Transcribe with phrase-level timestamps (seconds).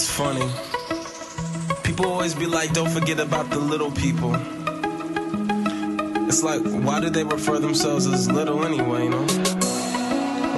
[0.00, 0.48] It's funny.
[1.82, 4.34] People always be like, don't forget about the little people.
[6.26, 9.26] It's like, why do they refer themselves as little anyway, you know?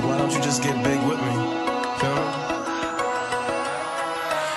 [0.06, 1.34] Why don't you just get big with me?
[1.98, 2.24] Feel me?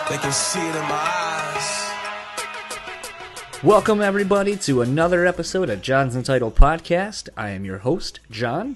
[0.07, 1.01] They can see it in my
[1.49, 1.89] eyes.
[3.63, 7.27] Welcome, everybody, to another episode of John's Entitled Podcast.
[7.35, 8.75] I am your host, John.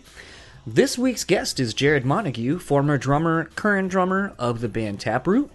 [0.65, 5.51] This week's guest is Jarrod Montague, former drummer, current drummer of the band Taproot.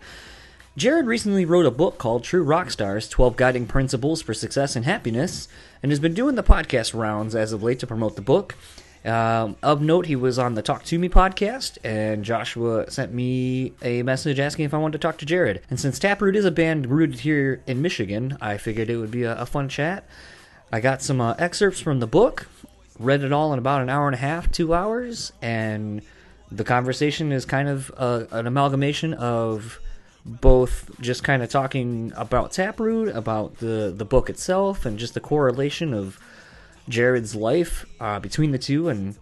[0.77, 4.85] Jarrod recently wrote a book called True Rock Stars 12 Guiding Principles for Success and
[4.85, 5.47] Happiness
[5.85, 8.57] and has been doing the podcast rounds as of late to promote the book.
[9.05, 13.73] Um, of note, he was on the Talk to Me podcast, and Joshua sent me
[13.83, 15.61] a message asking if I wanted to talk to Jarrod.
[15.71, 19.23] And since Taproot is a band rooted here in Michigan, I figured it would be
[19.23, 20.09] a, a fun chat.
[20.73, 22.49] I got some uh, excerpts from the book,
[22.99, 26.03] read it all in about an hour and a half, two hours, and
[26.51, 29.79] the conversation is kind of uh, an amalgamation of
[30.25, 35.21] both just kind of talking about Taproot, about the the book itself, and just the
[35.21, 36.19] correlation of
[36.89, 39.17] Jarrod's life uh, between the two, and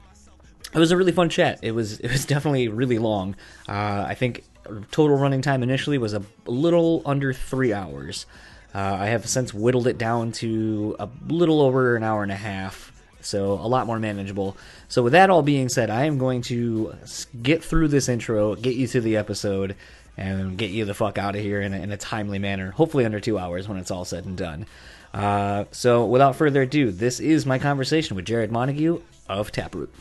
[0.73, 1.59] it was a really fun chat.
[1.63, 3.37] It was it was definitely really long.
[3.69, 4.45] Uh, I think
[4.91, 8.27] total running time initially was a little under three hours.
[8.75, 12.37] Uh, I have since whittled it down to a little over an hour and a
[12.37, 14.57] half, so a lot more manageable.
[14.89, 16.95] So with that all being said, I am going to
[17.43, 19.77] get through this intro, get you to the episode,
[20.17, 22.71] and get you the fuck out of here in a, in a timely manner.
[22.71, 24.67] Hopefully under two hours when it's all said and done.
[25.15, 29.93] Uh, so without further ado, this is my conversation with Jarrod Montague of Taproot.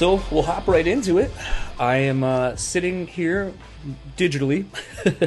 [0.00, 1.30] So we'll hop right into it.
[1.78, 3.52] I am uh, sitting here
[4.16, 4.64] digitally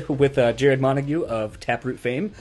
[0.18, 2.34] with uh, Jarrod Montague of Taproot fame.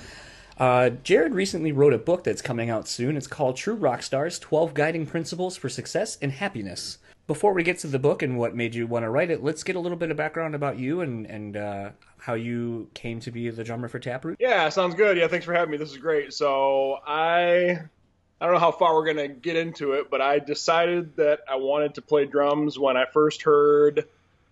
[0.57, 3.19] Uh, Jarrod recently wrote a book that's coming out soon.
[3.19, 6.97] It's called True Rock Stars 12 Guiding Principles for Success and Happiness.
[7.27, 9.63] Before we get to the book and what made you want to write it, let's
[9.63, 13.31] get a little bit of background about you and, and uh, how you came to
[13.31, 14.39] be the drummer for Taproot.
[14.41, 15.19] Yeah, sounds good.
[15.19, 15.77] Yeah, thanks for having me.
[15.77, 16.33] This is great.
[16.33, 17.91] So I
[18.43, 21.55] I don't know how far we're gonna get into it, but I decided that I
[21.55, 24.09] wanted to play drums when I first heard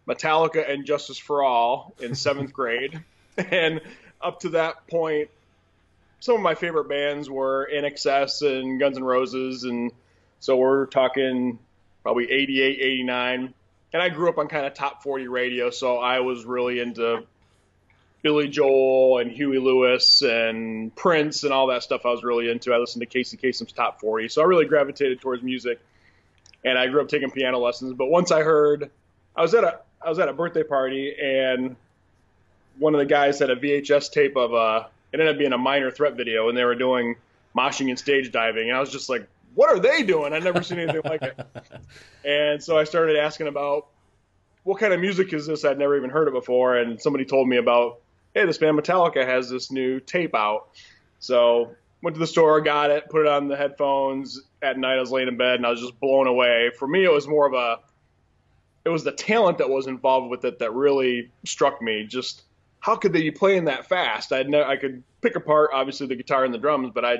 [0.07, 3.03] Metallica and Justice for All in seventh grade,
[3.37, 3.81] and
[4.21, 5.29] up to that point,
[6.21, 9.91] some of my favorite bands were INXS and Guns N' Roses, and
[10.39, 11.59] so we're talking
[12.05, 13.55] probably 88, 89.
[13.93, 17.25] And I grew up on kind of top 40 radio, so I was really into
[18.23, 22.73] Billy Joel and Huey Lewis and Prince and all that stuff I was really into.
[22.73, 25.81] I listened to Casey Kasem's top 40, so I really gravitated towards music.
[26.65, 27.95] And I grew up taking piano lessons.
[27.95, 28.91] But once I heard,
[29.35, 31.77] I was at a I was at a birthday party and
[32.79, 35.59] one of the guys had a VHS tape of a it ended up being a
[35.59, 37.17] minor threat video and they were doing
[37.57, 40.33] moshing and stage diving and I was just like, what are they doing?
[40.33, 41.39] I'd never seen anything like it.
[42.23, 43.87] And so I started asking about
[44.65, 45.65] what kind of music is this?
[45.65, 46.77] I'd never even heard it before.
[46.77, 48.01] And somebody told me about,
[48.35, 50.69] hey, this band Metallica has this new tape out.
[51.19, 54.41] So went to the store, got it, put it on the headphones.
[54.63, 56.71] At night, I was laying in bed and I was just blown away.
[56.79, 57.79] For me, it was more of a,
[58.85, 62.05] it was the talent that was involved with it that really struck me.
[62.07, 62.43] Just
[62.81, 64.33] how could they be playing that fast?
[64.33, 67.19] I'd ne- I could pick apart obviously the guitar and the drums, but I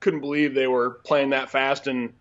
[0.00, 2.12] couldn't believe they were playing that fast and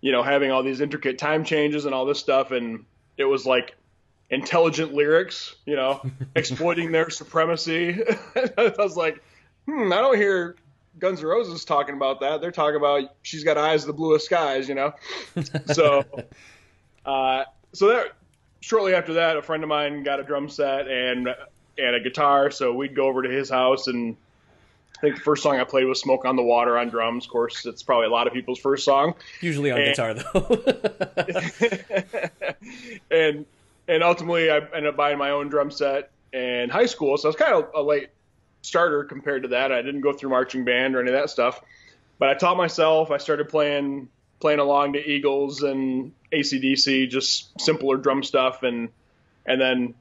[0.00, 2.84] you know having all these intricate time changes and all this stuff and
[3.18, 3.74] it was like
[4.30, 6.00] intelligent lyrics, you know,
[6.34, 7.98] exploiting their supremacy.
[8.36, 9.22] I was like,
[9.66, 10.56] hmm, I don't hear
[10.98, 12.40] Guns N' Roses talking about that.
[12.40, 14.92] They're talking about she's got eyes of the bluest skies, you know.
[15.72, 16.04] so,
[17.04, 18.12] uh, so that
[18.60, 21.28] shortly after that, a friend of mine got a drum set and
[21.78, 24.16] and a guitar, so we'd go over to his house and.
[24.98, 27.24] I think the first song I played was "Smoke on the Water" on drums.
[27.24, 29.14] Of course, it's probably a lot of people's first song.
[29.40, 30.60] Usually on And- guitar, though.
[33.10, 33.46] and
[33.90, 37.16] and ultimately I ended up buying my own drum set in high school.
[37.18, 38.10] So I was kind of a late
[38.62, 39.72] starter compared to that.
[39.72, 41.60] I didn't go through marching band or any of that stuff,
[42.18, 43.10] but I taught myself.
[43.10, 44.08] I started playing
[44.38, 48.90] playing along to Eagles and ACDC, just simpler drum stuff, and
[49.44, 49.94] and then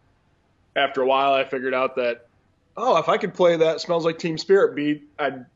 [0.75, 2.27] after a while I figured out that
[2.77, 5.47] oh, if I could play that "Smells Like Teen Spirit" beat, I'd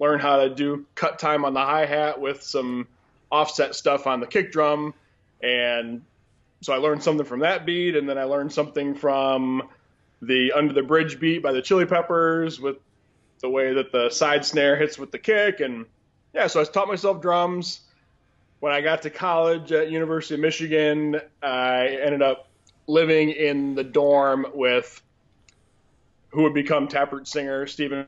[0.00, 2.88] learn how to do cut time on the hi hat with some
[3.30, 4.94] offset stuff on the kick drum,
[5.42, 6.02] and
[6.62, 9.68] so I learned something from that beat, and then I learned something from
[10.22, 12.76] the Under the Bridge beat by the Chili Peppers with
[13.40, 15.84] the way that the side snare hits with the kick, and
[16.32, 17.80] yeah, so I taught myself drums.
[18.60, 22.46] When I got to college at University of Michigan, I ended up
[22.86, 25.02] living in the dorm with
[26.30, 28.06] who would become Taproot singer Stephen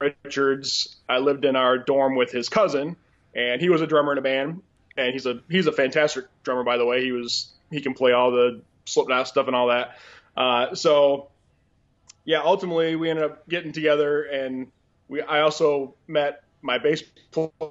[0.00, 0.96] Richards.
[1.08, 2.96] I lived in our dorm with his cousin,
[3.34, 4.62] and he was a drummer in a band,
[4.96, 7.04] and he's a he's a fantastic drummer by the way.
[7.04, 9.96] He was he can play all the Slipknot stuff and all that.
[10.36, 11.28] Uh, so
[12.24, 14.70] yeah, ultimately we ended up getting together, and
[15.08, 17.02] we I also met my bass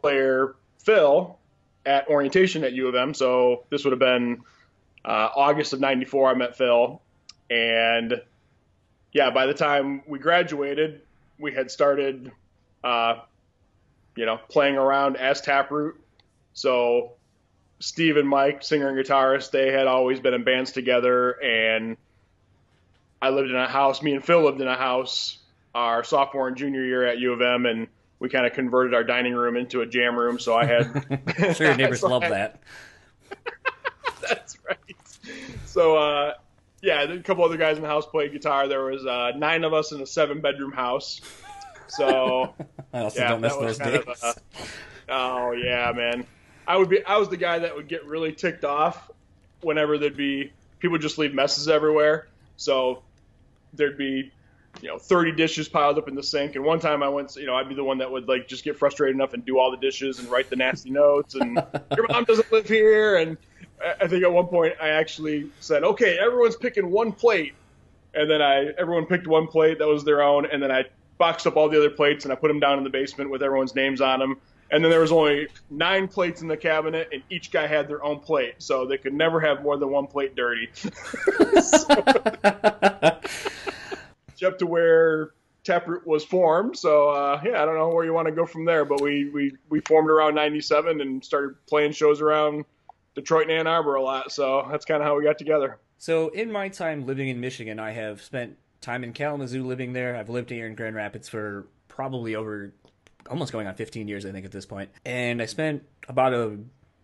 [0.01, 1.37] player Phil
[1.85, 3.13] at orientation at U of M.
[3.13, 4.41] So this would have been
[5.03, 6.29] uh, August of '94.
[6.29, 7.01] I met Phil,
[7.49, 8.21] and
[9.11, 11.01] yeah, by the time we graduated,
[11.39, 12.31] we had started,
[12.83, 13.19] uh,
[14.15, 15.95] you know, playing around as Taproot.
[16.53, 17.13] So
[17.79, 21.97] Steve and Mike, singer and guitarist, they had always been in bands together, and
[23.21, 24.01] I lived in a house.
[24.01, 25.39] Me and Phil lived in a house
[25.75, 27.87] our sophomore and junior year at U of M, and
[28.19, 30.39] we kind of converted our dining room into a jam room.
[30.39, 32.59] So I had sure your neighbors so love had, that.
[34.27, 34.77] that's right.
[35.65, 36.33] So uh,
[36.81, 38.67] yeah, a couple other guys in the house played guitar.
[38.67, 41.19] There was uh, nine of us in a seven bedroom house.
[41.89, 42.55] So
[42.93, 44.03] I also yeah, don't miss those days.
[44.23, 44.35] A,
[45.09, 46.25] oh yeah, man.
[46.67, 47.03] I would be.
[47.03, 49.11] I was the guy that would get really ticked off
[49.61, 52.27] whenever there'd be people just leave messes everywhere.
[52.57, 53.03] So
[53.73, 54.31] there'd be
[54.81, 57.45] you know 30 dishes piled up in the sink and one time i went you
[57.45, 59.71] know i'd be the one that would like just get frustrated enough and do all
[59.71, 61.55] the dishes and write the nasty notes and
[61.95, 63.37] your mom doesn't live here and
[64.01, 67.53] i think at one point i actually said okay everyone's picking one plate
[68.13, 70.83] and then i everyone picked one plate that was their own and then i
[71.17, 73.41] boxed up all the other plates and i put them down in the basement with
[73.41, 74.37] everyone's names on them
[74.71, 78.03] and then there was only nine plates in the cabinet and each guy had their
[78.03, 81.87] own plate so they could never have more than one plate dirty so,
[84.45, 85.31] up to where
[85.65, 86.77] Taproot was formed.
[86.77, 89.29] So uh, yeah, I don't know where you want to go from there, but we
[89.29, 92.65] we we formed around '97 and started playing shows around
[93.15, 94.31] Detroit and Ann Arbor a lot.
[94.31, 95.79] So that's kind of how we got together.
[95.97, 100.15] So in my time living in Michigan, I have spent time in Kalamazoo living there.
[100.15, 102.73] I've lived here in Grand Rapids for probably over
[103.29, 104.89] almost going on 15 years, I think, at this point.
[105.05, 106.57] And I spent about a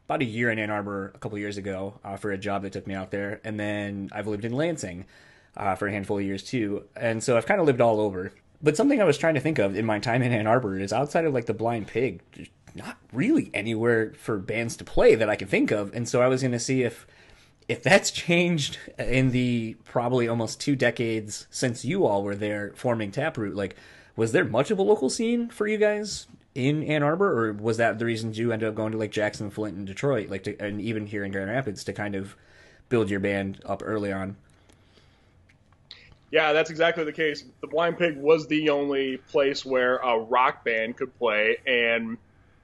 [0.08, 2.74] about a year in Ann Arbor a couple years ago uh, for a job that
[2.74, 5.06] took me out there, and then I've lived in Lansing
[5.56, 6.86] uh, for a handful of years too.
[6.96, 8.34] And so I've kind of lived all over.
[8.62, 10.94] But something I was trying to think of in my time in Ann Arbor is
[10.94, 12.22] outside of like the Blind Pig,
[12.76, 15.94] not really anywhere for bands to play that I can think of.
[15.96, 17.08] And so I was going to see if
[17.68, 23.12] if that's changed in the probably almost two decades since you all were there forming
[23.12, 23.56] Taproot.
[23.56, 23.76] Like,
[24.22, 27.78] was there much of a local scene for you guys in Ann Arbor, or was
[27.78, 30.56] that the reason you ended up going to like Jackson, Flint, and Detroit, like to,
[30.60, 32.36] and even here in Grand Rapids to kind of
[32.88, 34.36] build your band up early on?
[36.30, 37.46] Yeah, that's exactly the case.
[37.62, 42.16] The Blind Pig was the only place where a rock band could play, and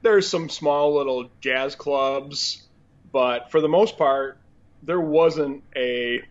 [0.02, 2.68] there's some small little jazz clubs,
[3.10, 4.38] but for the most part,
[4.84, 6.22] there wasn't a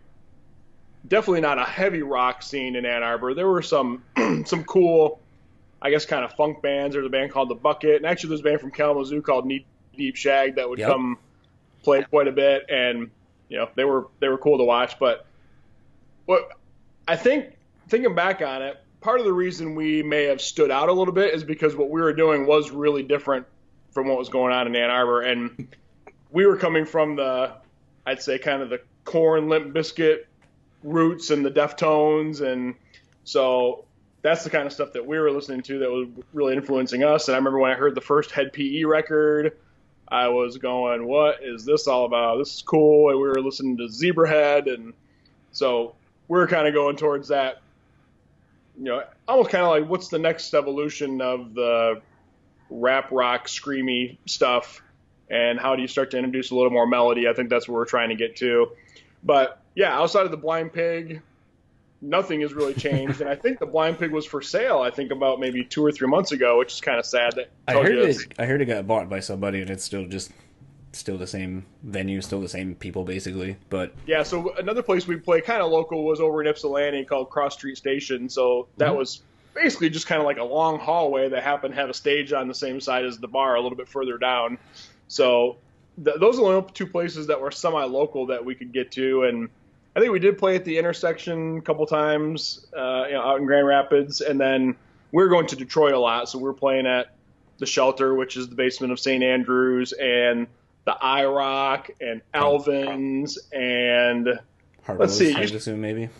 [1.06, 3.34] definitely not a heavy rock scene in Ann Arbor.
[3.34, 4.02] There were some
[4.44, 5.20] some cool,
[5.80, 6.94] I guess, kind of funk bands.
[6.94, 9.64] There's a band called The Bucket, and actually there's a band from Kalamazoo called Knee
[9.96, 10.90] Deep Shag that would yep.
[10.90, 11.18] come
[11.82, 13.10] play quite a bit, and
[13.48, 14.98] you know they were they were cool to watch.
[14.98, 15.26] But
[16.26, 16.50] what
[17.06, 17.56] I think
[17.88, 21.14] thinking back on it, part of the reason we may have stood out a little
[21.14, 23.46] bit is because what we were doing was really different
[23.92, 25.74] from what was going on in Ann Arbor, and
[26.30, 27.52] we were coming from the,
[28.06, 30.24] I'd say, kind of the Korn Limp Bizkit
[30.82, 32.74] roots and the Deftones, and
[33.24, 33.84] so
[34.22, 37.28] that's the kind of stuff that we were listening to that was really influencing us.
[37.28, 39.56] And I remember when I heard the first Hed PE record,
[40.08, 42.38] I was going, "What is this all about?
[42.38, 44.94] This is cool." And we were listening to Zebrahead, and
[45.52, 45.94] so
[46.28, 47.62] we're kind of going towards that,
[48.76, 52.00] you know, almost kind of like what's the next evolution of the
[52.70, 54.82] rap rock screamy stuff,
[55.30, 57.28] and how do you start to introduce a little more melody?
[57.28, 58.72] I think that's what we're trying to get to.
[59.24, 61.22] But yeah, outside of the Blind Pig,
[62.02, 63.20] nothing has really changed.
[63.20, 64.80] and I think the Blind Pig was for sale.
[64.80, 67.36] I think about maybe two or three months ago, which is kind of sad.
[67.36, 68.16] That I heard it.
[68.40, 70.32] I heard it got bought by somebody, and it's still just
[70.90, 73.56] still the same venue, still the same people basically.
[73.70, 77.30] But yeah, so another place we play kind of local was over in Ypsilanti called
[77.30, 78.28] Cross Street Station.
[78.28, 78.98] So that mm-hmm.
[78.98, 79.22] was
[79.54, 82.48] basically just kind of like a long hallway that happened to have a stage on
[82.48, 84.58] the same side as the bar, a little bit further down.
[85.06, 85.58] So
[86.04, 89.22] th- those are the only two places that were semi-local that we could get to,
[89.22, 89.48] and
[89.98, 93.40] I think we did play at the intersection a couple times, uh, you know, out
[93.40, 94.76] in Grand Rapids, and then
[95.10, 97.16] we were going to Detroit a lot, so we were playing at
[97.58, 99.24] the Shelter, which is the basement of St.
[99.24, 100.46] Andrews, and
[100.84, 104.38] the IROC and Alvin's and
[104.84, 106.10] Harpo's, let's see, I assume maybe.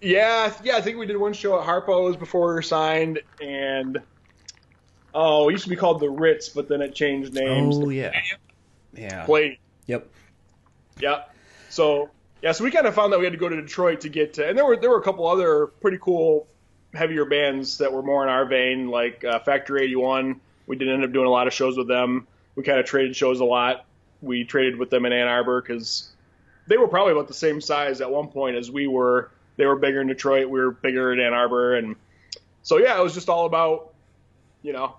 [0.00, 4.00] Yeah, yeah, I think we did one show at Harpo's before we were signed, and
[5.12, 7.76] oh, it used to be called the Ritz, but then it changed names.
[7.78, 8.18] Oh yeah,
[8.96, 9.26] yeah.
[9.26, 9.58] Play.
[9.88, 10.08] Yep.
[11.00, 11.34] Yep.
[11.68, 12.08] So
[12.42, 14.34] yeah, so we kind of found that we had to go to Detroit to get
[14.34, 16.46] to, and there were there were a couple other pretty cool
[16.94, 20.40] heavier bands that were more in our vein, like uh, Factory 81.
[20.66, 22.26] We did end up doing a lot of shows with them.
[22.56, 23.84] We kind of traded shows a lot.
[24.22, 26.10] We traded with them in Ann Arbor because
[26.66, 29.30] they were probably about the same size at one point as we were.
[29.56, 30.48] They were bigger in Detroit.
[30.48, 31.96] We were bigger in Ann Arbor, and
[32.62, 33.92] so yeah, it was just all about,
[34.62, 34.96] you know,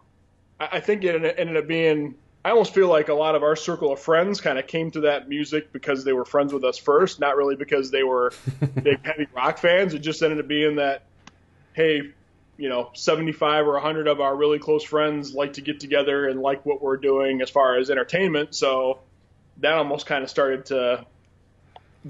[0.60, 2.15] I, I think it ended up being.
[2.43, 5.01] I almost feel like a lot of our circle of friends kind of came to
[5.01, 8.33] that music because they were friends with us first, not really because they were
[8.83, 9.93] big heavy rock fans.
[9.93, 11.03] It just ended up being that,
[11.74, 12.01] hey,
[12.57, 16.41] you know, 75 or 100 of our really close friends like to get together and
[16.41, 18.55] like what we're doing as far as entertainment.
[18.55, 19.00] So
[19.57, 21.05] that almost kind of started to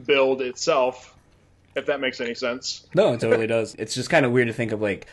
[0.06, 1.14] build itself,
[1.76, 2.88] if that makes any sense.
[2.96, 3.76] No, it totally does.
[3.76, 5.08] It's just kind of weird to think of like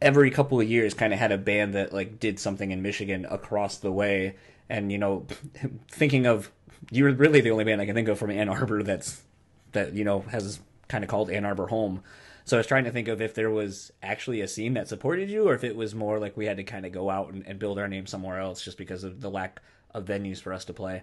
[0.00, 3.26] every couple of years kind of had a band that like did something in Michigan
[3.28, 4.36] across the way
[4.68, 5.26] and you know
[5.90, 6.50] thinking of
[6.90, 9.22] you're really the only band I can think of from Ann Arbor that's
[9.72, 12.02] that you know has kind of called Ann Arbor home.
[12.44, 15.30] So I was trying to think of if there was actually a scene that supported
[15.30, 17.46] you or if it was more like we had to kind of go out and,
[17.46, 19.60] and build our name somewhere else just because of the lack
[19.92, 21.02] of venues for us to play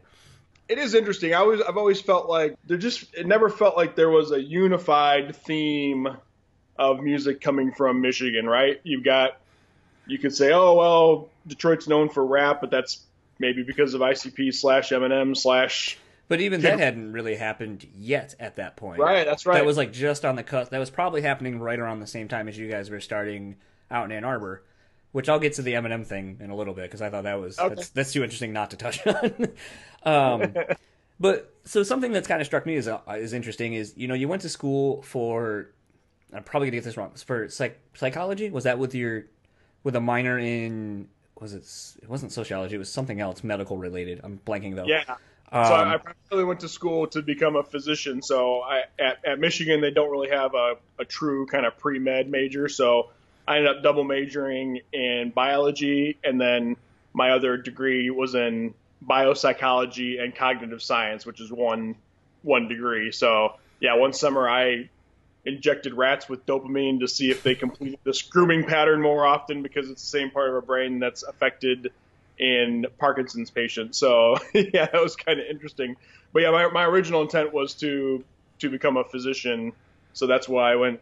[0.70, 1.34] it is interesting.
[1.34, 4.42] I always I've always felt like there just it never felt like there was a
[4.42, 6.08] unified theme
[6.77, 8.79] of music coming from Michigan, right?
[8.84, 9.39] You've got
[10.07, 13.01] you could say, oh well, Detroit's known for rap, but that's
[13.39, 15.98] maybe because of ICP slash Eminem slash.
[16.29, 19.00] But even that hadn't really happened yet at that point.
[19.00, 19.55] Right, that's right.
[19.55, 20.72] That was like just on the cusp.
[20.72, 23.55] That was probably happening right around the same time as you guys were starting
[23.89, 24.63] out in Ann Arbor.
[25.13, 27.39] Which I'll get to the Eminem thing in a little bit because I thought that
[27.39, 27.75] was okay.
[27.75, 29.48] that's, that's too interesting not to touch on.
[30.03, 30.53] um,
[31.19, 34.13] but so something that's kind of struck me as uh, is interesting is you know
[34.13, 35.69] you went to school for
[36.34, 37.12] I'm probably gonna get this wrong.
[37.25, 39.25] For psych- psychology, was that with your
[39.84, 41.07] with a minor in
[41.39, 42.03] was it?
[42.03, 42.75] It wasn't sociology.
[42.75, 44.22] It was something else, medical related.
[44.24, 44.86] I'm blanking though.
[44.86, 45.03] Yeah.
[45.50, 48.22] Um, so I primarily went to school to become a physician.
[48.22, 52.00] So I, at, at Michigan, they don't really have a, a true kind of pre
[52.00, 52.67] med major.
[52.67, 53.12] So
[53.48, 56.75] I ended up double majoring in biology, and then
[57.13, 58.74] my other degree was in
[59.05, 61.96] biopsychology and cognitive science, which is one
[62.43, 63.12] one degree.
[63.12, 64.89] So yeah, one summer I
[65.48, 69.89] injected rats with dopamine to see if they complete this grooming pattern more often because
[69.89, 71.92] it's the same part of our brain that's affected
[72.38, 73.98] in Parkinson's patients.
[73.98, 75.96] So yeah, that was kind of interesting.
[76.34, 78.24] But yeah, my, my original intent was to
[78.60, 79.72] to become a physician.
[80.13, 81.00] So that's why I went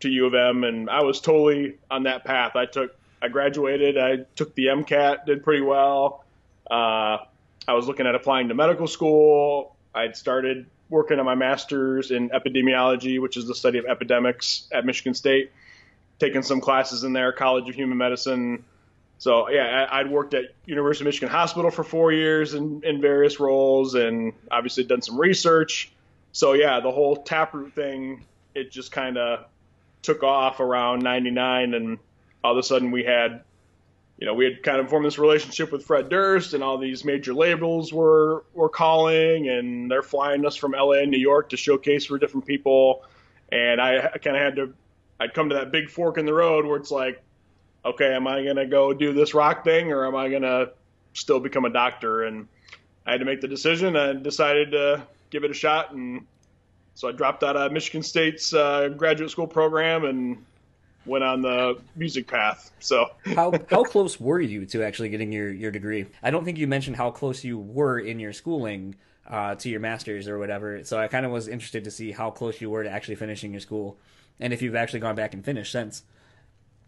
[0.00, 2.56] to U of M and I was totally on that path.
[2.56, 6.24] I took I graduated, I took the MCAT, did pretty well.
[6.70, 7.18] Uh,
[7.68, 9.76] I was looking at applying to medical school.
[9.94, 14.84] I'd started working on my master's in epidemiology, which is the study of epidemics at
[14.84, 15.52] Michigan State.
[16.18, 18.64] Taking some classes in there, College of Human Medicine.
[19.18, 23.40] So yeah, I'd worked at University of Michigan Hospital for four years in, in various
[23.40, 25.92] roles, and obviously done some research.
[26.32, 29.46] So yeah, the whole taproot thing, it just kind of
[30.02, 31.98] took off around '99, and
[32.42, 33.42] all of a sudden we had
[34.20, 37.06] you know, we had kind of formed this relationship with Fred Durst, and all these
[37.06, 41.56] major labels were were calling, and they're flying us from LA and New York to
[41.56, 43.02] showcase for different people.
[43.50, 44.74] And I, kind of had to,
[45.18, 47.20] I'd come to that big fork in the road where it's like,
[47.84, 50.66] okay, am I gonna go do this rock thing, or am I gonna
[51.14, 52.24] still become a doctor?
[52.24, 52.46] And
[53.06, 53.96] I had to make the decision.
[53.96, 56.26] I decided to give it a shot, and
[56.94, 60.44] so I dropped out of Michigan State's uh, graduate school program and
[61.06, 62.70] went on the music path.
[62.80, 66.06] So how how close were you to actually getting your your degree?
[66.22, 68.96] I don't think you mentioned how close you were in your schooling
[69.28, 70.84] uh, to your master's or whatever.
[70.84, 73.52] So I kind of was interested to see how close you were to actually finishing
[73.52, 73.98] your school,
[74.38, 76.02] and if you've actually gone back and finished since.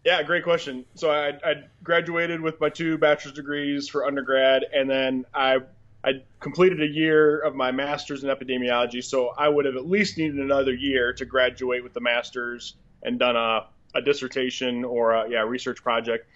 [0.03, 0.83] Yeah, great question.
[0.95, 5.59] So I, I graduated with my two bachelor's degrees for undergrad, and then I
[6.03, 9.01] I completed a year of my master's in epidemiology.
[9.01, 13.17] So I would have at least needed another year to graduate with the master's and
[13.17, 16.27] done a a dissertation or a yeah research project,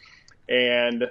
[0.49, 1.09] and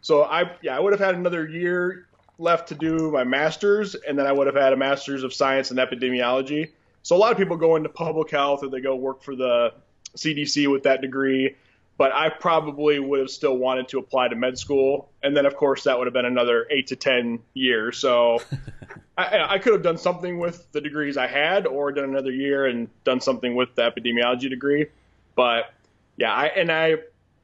[0.00, 2.08] so I yeah I would have had another year
[2.38, 5.70] left to do my master's, and then I would have had a master's of science
[5.70, 6.70] and epidemiology.
[7.02, 9.72] So a lot of people go into public health or they go work for the
[10.16, 11.56] CDC with that degree,
[11.98, 15.56] but I probably would have still wanted to apply to med school, and then of
[15.56, 17.98] course that would have been another eight to ten years.
[17.98, 18.40] So
[19.18, 22.66] I, I, could have done something with the degrees I had, or done another year
[22.66, 24.86] and done something with the epidemiology degree.
[25.34, 25.72] But
[26.16, 26.98] yeah, I and I, you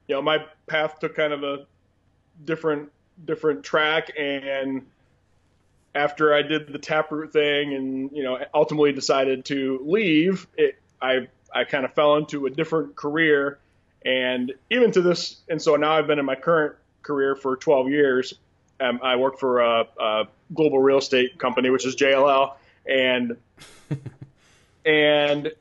[0.09, 1.67] know, my path took kind of a
[2.45, 2.91] different
[3.25, 4.87] different track, and
[5.95, 11.29] after I did the taproot thing, and you know, ultimately decided to leave, it I
[11.55, 13.59] I kind of fell into a different career,
[14.05, 17.89] and even to this, and so now I've been in my current career for 12
[17.89, 18.35] years.
[18.81, 22.55] Um, I work for a, a global real estate company, which is JLL,
[22.87, 23.37] and
[24.85, 25.53] and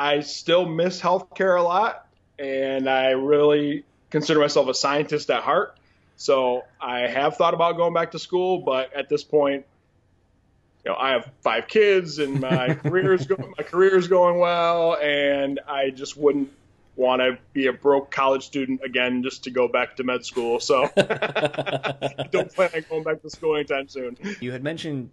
[0.00, 2.06] I still miss healthcare a lot,
[2.38, 5.76] and I really consider myself a scientist at heart.
[6.16, 9.66] So I have thought about going back to school, but at this point,
[10.86, 14.38] you know, I have five kids and my career is going, my career is going
[14.38, 16.50] well, and I just wouldn't
[16.96, 20.60] want to be a broke college student again just to go back to med school.
[20.60, 24.16] So I don't plan on going back to school anytime soon.
[24.40, 25.10] You had mentioned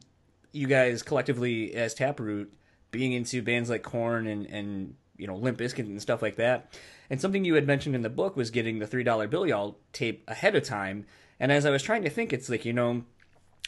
[0.53, 2.53] you guys collectively as Taproot
[2.91, 6.77] being into bands like Korn and and you know Limp Bizkit and stuff like that.
[7.10, 9.77] And something you had mentioned in the book was getting the three dollar bill y'all
[9.94, 11.06] tape ahead of time.
[11.39, 13.03] And as I was trying to think, it's like you know,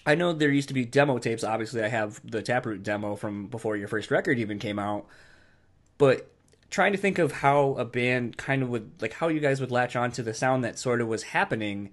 [0.06, 1.44] I know there used to be demo tapes.
[1.44, 5.06] Obviously, I have the Taproot demo from before your first record even came out.
[5.98, 6.32] But
[6.70, 9.72] trying to think of how a band kind of would like how you guys would
[9.72, 11.92] latch on to the sound that sort of was happening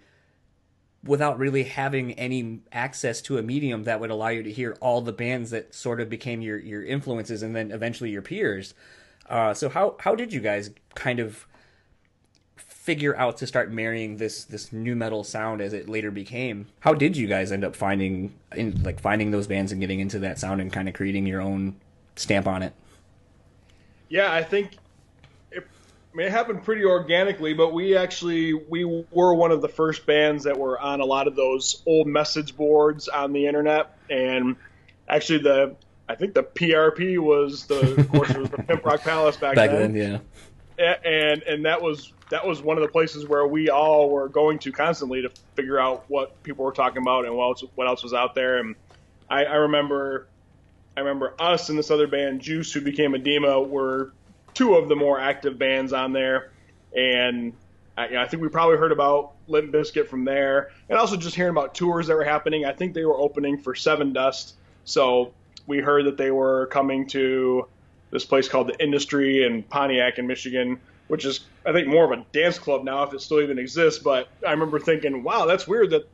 [1.06, 5.00] without really having any access to a medium that would allow you to hear all
[5.00, 8.75] the bands that sort of became your your influences and then eventually your peers.
[9.28, 11.46] Uh, so how how did you guys kind of
[12.56, 16.66] figure out to start marrying this this nu metal sound as it later became?
[16.80, 20.18] How did you guys end up finding in like finding those bands and getting into
[20.20, 21.76] that sound and kind of creating your own
[22.14, 22.72] stamp on it?
[24.08, 24.76] Yeah, I think
[26.16, 30.06] I mean, it happened pretty organically, but we actually we were one of the first
[30.06, 34.56] bands that were on a lot of those old message boards on the internet, and
[35.06, 35.76] actually the
[36.08, 39.56] I think the PRP was the of course it was the Pimp Rock Palace back,
[39.56, 40.23] Back then, then,
[40.78, 40.94] yeah.
[41.04, 44.58] And and that was that was one of the places where we all were going
[44.61, 48.02] to constantly to figure out what people were talking about and what else, what else
[48.02, 48.56] was out there.
[48.56, 48.75] And
[49.28, 50.28] I, I remember
[50.96, 54.12] I remember us and this other band, Juice, who became Edema, were
[54.56, 56.50] two of the more active bands on there.
[56.96, 57.52] And
[57.96, 61.16] I, you know, I think we probably heard about Limp Bizkit from there, and also
[61.16, 62.64] just hearing about tours that were happening.
[62.64, 65.32] I think they were opening for Sevendust, so
[65.66, 67.66] we heard that they were coming to
[68.10, 72.18] this place called the Industry in Pontiac in Michigan, which is I think more of
[72.18, 74.02] a dance club now if it still even exists.
[74.02, 76.09] But I remember thinking, wow, that's weird that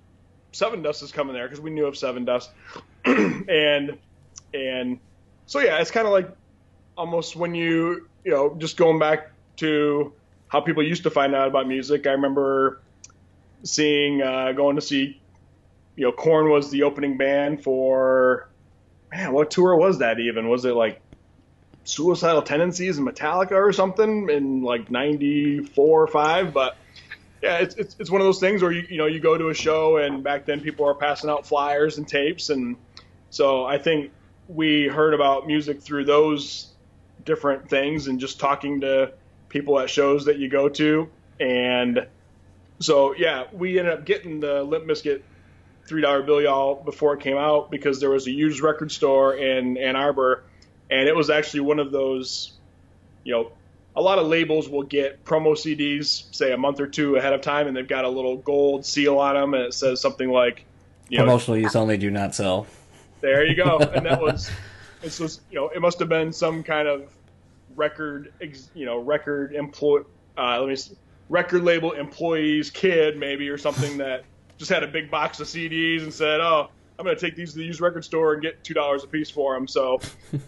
[0.52, 2.48] Sevendust is coming there because we knew of Sevendust,
[3.04, 3.98] and
[4.52, 4.98] and
[5.46, 6.28] so yeah, it's kind of like
[6.96, 10.12] almost when you you know just going back to
[10.48, 12.06] how people used to find out about music.
[12.06, 12.80] I remember
[13.64, 15.20] seeing uh, going to see
[15.96, 18.48] you know Korn was the opening band for
[19.10, 21.00] man what tour was that even was it like
[21.84, 26.76] Suicidal Tendencies and Metallica or something in like '94 or five but
[27.42, 29.48] yeah, it's, it's it's one of those things where you you know you go to
[29.48, 32.76] a show and back then people are passing out flyers and tapes and
[33.30, 34.12] so I think
[34.48, 36.71] we heard about music through those
[37.24, 39.12] different things and just talking to
[39.48, 41.08] people at shows that you go to
[41.40, 42.06] and
[42.80, 45.22] so yeah we ended up getting the Limp Bizkit
[45.86, 49.34] three dollar bill y'all before it came out because there was a used record store
[49.34, 50.44] in Ann Arbor
[50.90, 52.52] and it was actually one of those
[53.24, 53.52] you know
[53.94, 57.42] a lot of labels will get promo CDs, say a month or two ahead of
[57.42, 60.64] time, and they've got a little gold seal on them, and it says something like,
[61.08, 62.66] you know, Promotional use only, do not sell.
[63.20, 63.78] there you go.
[63.78, 64.50] And that was,
[65.02, 67.12] this was, you know, it must have been some kind of
[67.76, 68.32] record,
[68.74, 70.00] you know, record employ,
[70.38, 70.94] uh, let me, s-
[71.28, 74.24] record label employee's kid maybe or something that
[74.58, 77.52] just had a big box of CDs and said, oh, I'm going to take these
[77.52, 79.66] to the used record store and get two dollars a piece for them.
[79.66, 79.98] So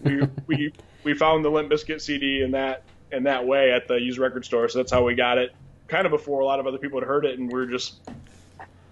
[0.03, 3.95] we we we found the Limp Bizkit CD in that in that way at the
[3.95, 4.69] used record store.
[4.69, 5.53] So that's how we got it,
[5.87, 7.99] kind of before a lot of other people had heard it, and we are just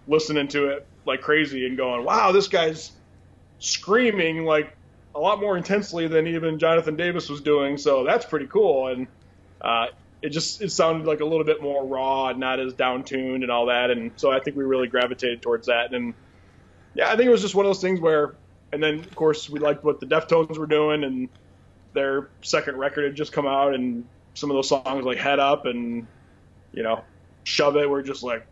[0.08, 2.92] listening to it like crazy and going, "Wow, this guy's
[3.60, 4.76] screaming like
[5.16, 9.08] a lot more intensely than even Jonathan Davis was doing." So that's pretty cool, and
[9.62, 9.88] uh,
[10.22, 13.44] it just it sounded like a little bit more raw, and not as down tuned
[13.44, 16.14] and all that, and so I think we really gravitated towards that, and
[16.96, 18.36] yeah, I think it was just one of those things where,
[18.72, 21.30] and then of course we liked what the Deftones were doing, and
[21.94, 25.66] their second record had just come out, and some of those songs like Head Up
[25.66, 26.08] and
[26.72, 27.04] you know
[27.44, 28.46] Shove It were just like,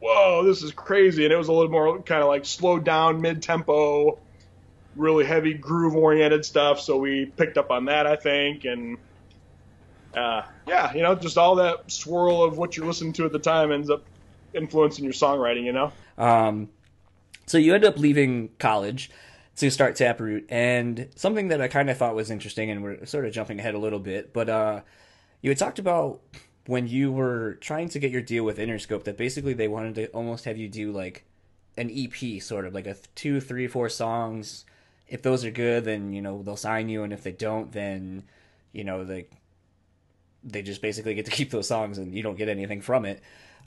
[0.00, 3.20] whoa, this is crazy, and it was a little more kind of like slowed down,
[3.20, 4.18] mid tempo,
[5.00, 6.80] really heavy groove oriented stuff.
[6.80, 8.98] So we picked up on that, I think, and.
[10.12, 13.38] Uh, yeah, you know, just all that swirl of what you're listening to at the
[13.38, 14.02] time ends up
[14.52, 15.92] influencing your songwriting, you know?
[16.18, 16.68] Um,
[17.46, 19.10] so you end up leaving college
[19.56, 23.24] to start Taproot, and something that I kind of thought was interesting, and we're sort
[23.24, 24.80] of jumping ahead a little bit, but uh,
[25.42, 26.20] you had talked about
[26.66, 30.06] when you were trying to get your deal with Interscope that basically they wanted to
[30.08, 31.24] almost have you do like
[31.76, 34.64] an EP, sort of like a two, three, four songs.
[35.10, 38.22] If those are good, then you know they'll sign you, and if they don't, then
[38.72, 39.26] you know they
[40.42, 43.22] they just basically get to keep those songs, and you don't get anything from it.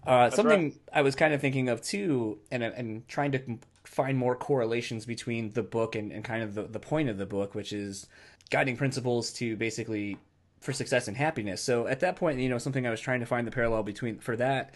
[0.06, 0.82] Uh, something right.
[0.92, 5.52] I was kind of thinking of too, and and trying to find more correlations between
[5.52, 8.08] the book and, and kind of the, the point of the book, which is
[8.50, 10.18] guiding principles to basically
[10.62, 11.62] for success and happiness.
[11.62, 14.20] So at that point, you know, something I was trying to find the parallel between
[14.20, 14.74] for that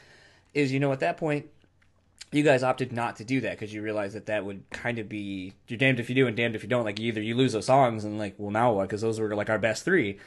[0.54, 1.48] is, you know, at that point,
[2.32, 5.08] you guys opted not to do that because you realized that that would kind of
[5.08, 6.84] be you're damned if you do and damned if you don't.
[6.84, 8.84] Like either you lose those songs and like, well, now what?
[8.84, 10.20] Because those were like our best three.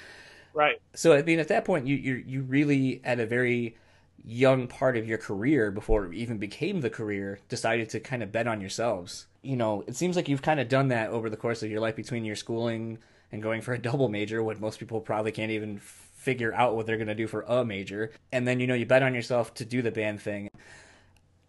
[0.55, 0.81] Right.
[0.94, 3.76] So I mean, at that point, you you you really at a very
[4.24, 8.33] young part of your career before it even became the career decided to kind of
[8.33, 9.26] bet on yourselves.
[9.42, 11.81] You know, it seems like you've kind of done that over the course of your
[11.81, 12.98] life between your schooling
[13.33, 16.87] and going for a double major, when most people probably can't even figure out what
[16.87, 18.12] they're going to do for a major.
[18.31, 20.50] And then, you know, you bet on yourself to do the band thing.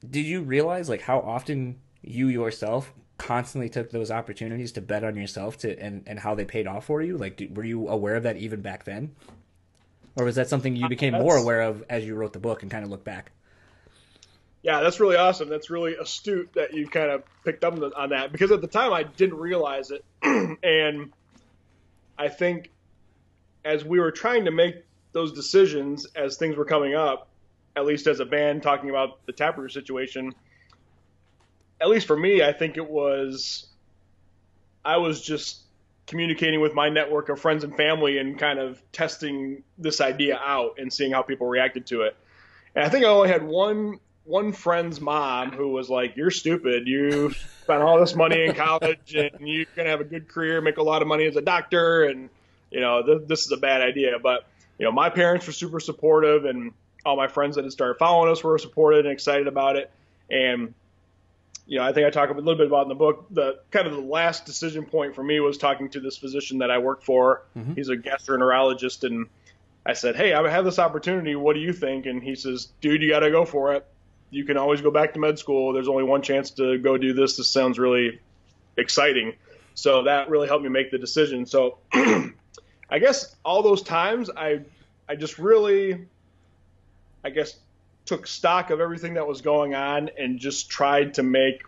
[0.07, 5.15] Did you realize like how often you yourself constantly took those opportunities to bet on
[5.15, 7.17] yourself to and, and how they paid off for you?
[7.17, 9.15] Like, were you aware of that even back then?
[10.15, 12.71] Or was that something you became more aware of as you wrote the book and
[12.71, 13.31] kind of look back?
[14.63, 15.49] Yeah, that's really awesome.
[15.49, 18.93] That's really astute that you kind of picked up on that because at the time
[18.93, 20.03] I didn't realize it.
[20.63, 21.13] and
[22.17, 22.69] I think
[23.63, 24.75] as we were trying to make
[25.13, 27.27] those decisions as things were coming up,
[27.75, 30.33] at least as a band talking about the Taproot situation,
[31.79, 33.67] at least for me, I think it was
[34.83, 35.61] I was just
[36.07, 40.75] communicating with my network of friends and family and kind of testing this idea out
[40.77, 42.15] and seeing how people reacted to it.
[42.75, 46.87] And I think I only had one one friend's mom who was like, "You're stupid.
[46.87, 47.31] You
[47.63, 50.83] spent all this money in college and you're gonna have a good career, make a
[50.83, 52.29] lot of money as a doctor, and
[52.69, 54.45] you know th- this is a bad idea." But
[54.77, 56.73] you know, my parents were super supportive, and
[57.05, 59.91] all my friends that had started following us were supported and excited about it.
[60.29, 60.73] And
[61.65, 63.27] you know, I think I talk a little bit about in the book.
[63.31, 66.71] The kind of the last decision point for me was talking to this physician that
[66.71, 67.43] I work for.
[67.57, 67.75] Mm-hmm.
[67.75, 69.27] He's a gastroenterologist, and
[69.85, 71.35] I said, "Hey, I have this opportunity.
[71.35, 73.85] What do you think?" And he says, "Dude, you got to go for it.
[74.31, 75.73] You can always go back to med school.
[75.73, 77.37] There's only one chance to go do this.
[77.37, 78.19] This sounds really
[78.75, 79.35] exciting."
[79.73, 81.45] So that really helped me make the decision.
[81.45, 84.61] So I guess all those times I
[85.07, 86.07] I just really
[87.23, 87.55] I guess
[88.05, 91.63] took stock of everything that was going on and just tried to make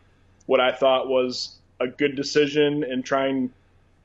[0.46, 3.52] what I thought was a good decision and trying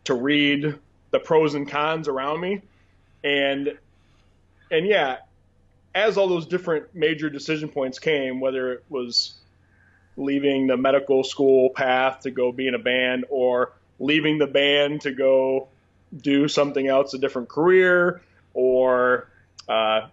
[0.05, 0.79] to read
[1.11, 2.63] the pros and cons around me.
[3.25, 3.77] And
[4.71, 5.19] and yeah,
[5.95, 9.35] as all those different major decision points came, whether it was
[10.17, 15.01] leaving the medical school path to go be in a band or leaving the band
[15.03, 15.69] to go
[16.17, 18.21] do something else, a different career,
[18.55, 19.29] or
[19.69, 20.09] uh,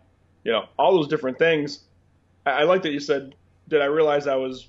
[0.45, 1.81] you know, all those different things.
[2.45, 3.35] I, I like that you said,
[3.67, 4.67] did I realize I was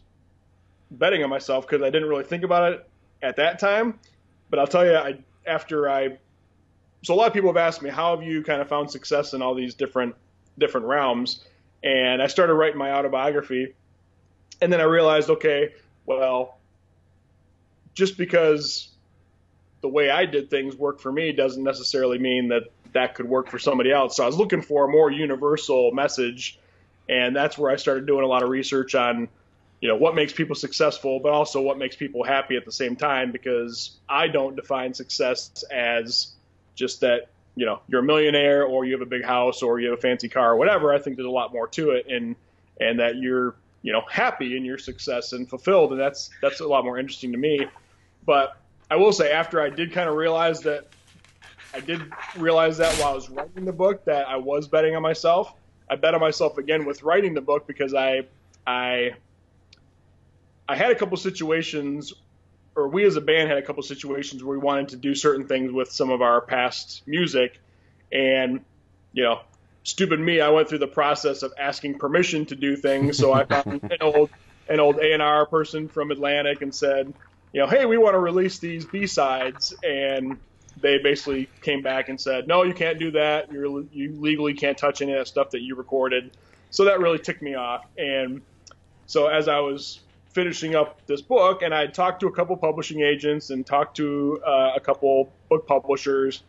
[0.91, 2.89] betting on myself because I didn't really think about it
[3.23, 4.01] at that time.
[4.51, 6.19] But I'll tell you, I, after I,
[7.03, 9.33] so a lot of people have asked me, how have you kind of found success
[9.33, 10.17] in all these different
[10.59, 11.45] different realms?
[11.85, 13.75] And I started writing my autobiography,
[14.61, 15.75] and then I realized, okay,
[16.07, 16.59] well,
[17.95, 18.89] just because
[19.83, 22.65] the way I did things worked for me doesn't necessarily mean that
[22.97, 24.17] that could work for somebody else.
[24.17, 26.59] So I was looking for a more universal message
[27.09, 29.29] and that's where I started doing a lot of research on
[29.81, 32.97] you know what makes people successful but also what makes people happy at the same
[32.97, 36.33] time because I don't define success as
[36.75, 39.91] just that you know you're a millionaire or you have a big house or you
[39.91, 42.37] have a fancy car or whatever I think there's a lot more to it and
[42.81, 46.67] and that you're you know happy in your success and fulfilled and that's that's a
[46.67, 47.67] lot more interesting to me
[48.25, 48.57] but
[48.91, 50.87] I will say after I did kind of realize that
[51.77, 52.01] I did
[52.39, 55.53] realize that while I was writing the book that I was betting on myself.
[55.91, 58.23] I bet on myself again with writing the book because I
[58.67, 59.13] I
[60.67, 62.15] I had a couple situations
[62.75, 65.47] or we as a band had a couple situations where we wanted to do certain
[65.47, 67.61] things with some of our past music.
[68.11, 68.65] And
[69.13, 69.41] you know
[69.83, 73.19] stupid me I went through the process of asking permission to do things.
[73.19, 74.31] So I found an old
[74.67, 77.13] an old A&R person from Atlantic and said
[77.53, 79.75] you know hey we want to release these B-sides.
[79.85, 80.39] And
[80.81, 83.51] they basically came back and said, no, you can't do that.
[83.51, 86.37] You're, you legally can't touch any of that stuff that you recorded.
[86.71, 87.87] So that really ticked me off.
[87.97, 88.43] And
[89.07, 90.01] so as I was
[90.35, 94.41] finishing up this book, and I talked to a couple publishing agents and talked to
[94.47, 96.43] uh, a couple book publishers,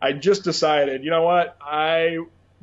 [0.00, 1.56] I just decided, you know what?
[1.60, 2.18] I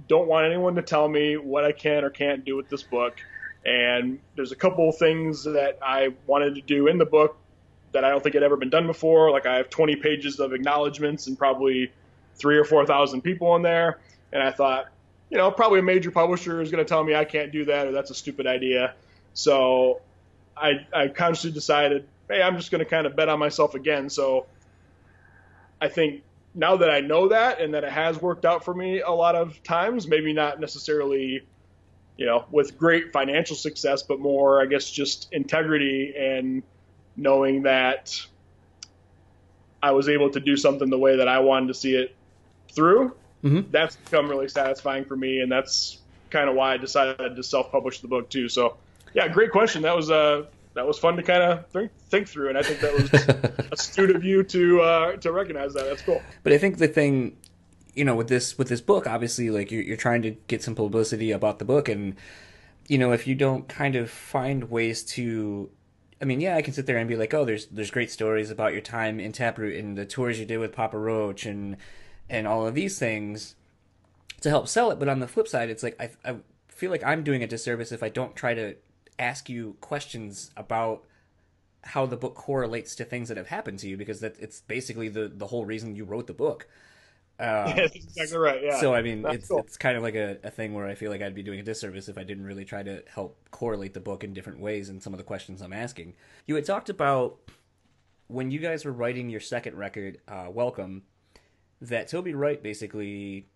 [0.08, 3.18] don't want anyone to tell me what I can or can't do with this book.
[3.66, 7.38] And there's a couple things that I wanted to do in the book
[7.94, 9.32] that I don't think had ever been done before.
[9.32, 11.92] Like I have 20 pages of acknowledgments and probably
[12.36, 14.00] three or four thousand people in there.
[14.32, 14.88] And I thought,
[15.30, 17.88] you know, probably a major publisher is going to tell me I can't do that
[17.88, 18.94] or that's a stupid idea.
[19.34, 20.02] So
[20.58, 24.10] I, I consciously decided, hey, I'm just going to kind of bet on myself again.
[24.10, 24.48] So
[25.82, 26.24] I think
[26.56, 29.36] now that I know that and that it has worked out for me a lot
[29.36, 31.44] of times, maybe not necessarily,
[32.18, 36.64] you know, with great financial success, but more, I guess, just integrity and
[37.16, 38.20] knowing that
[39.82, 42.16] I was able to do something the way that I wanted to see it
[42.72, 43.14] through.
[43.44, 43.70] Mhm.
[43.72, 46.00] That's become really satisfying for me, and that's
[46.30, 48.48] kind of why I decided to self-publish the book too.
[48.50, 48.78] So,
[49.14, 49.82] yeah, great question.
[49.82, 52.80] That was uh, that was fun to kind of think, think through, and I think
[52.80, 55.86] that was astute of you to uh, to recognize that.
[55.86, 56.22] That's cool.
[56.44, 57.36] But I think the thing,
[57.94, 60.74] you know, with this with this book, obviously, like you're, you're trying to get some
[60.74, 62.16] publicity about the book, and
[62.88, 65.70] you know, if you don't kind of find ways to,
[66.24, 68.50] I mean, yeah, I can sit there and be like, oh, there's there's great stories
[68.50, 71.76] about your time in Taproot and the tours you did with Papa Roach and
[72.30, 73.56] and all of these things
[74.40, 75.00] to help sell it.
[75.00, 76.38] But on the flip side, it's like I I
[76.70, 78.78] feel like I'm doing a disservice if I don't try to
[79.20, 81.04] ask you questions about
[81.82, 85.10] how the book correlates to things that have happened to you because that it's basically
[85.10, 86.70] the the whole reason you wrote the book.
[87.44, 88.64] Yeah, that's exactly right.
[88.64, 88.80] Yeah.
[88.80, 89.60] so I mean, That's it's cool.
[89.60, 91.64] it's kind of like a, a thing where I feel like I'd be doing a
[91.64, 95.02] disservice if I didn't really try to help correlate the book in different ways in
[95.02, 96.14] some of the questions I'm asking.
[96.46, 97.38] You had talked about
[98.28, 101.04] when you guys were writing your second record, uh, Welcome,
[101.82, 103.48] that Toby Wright basically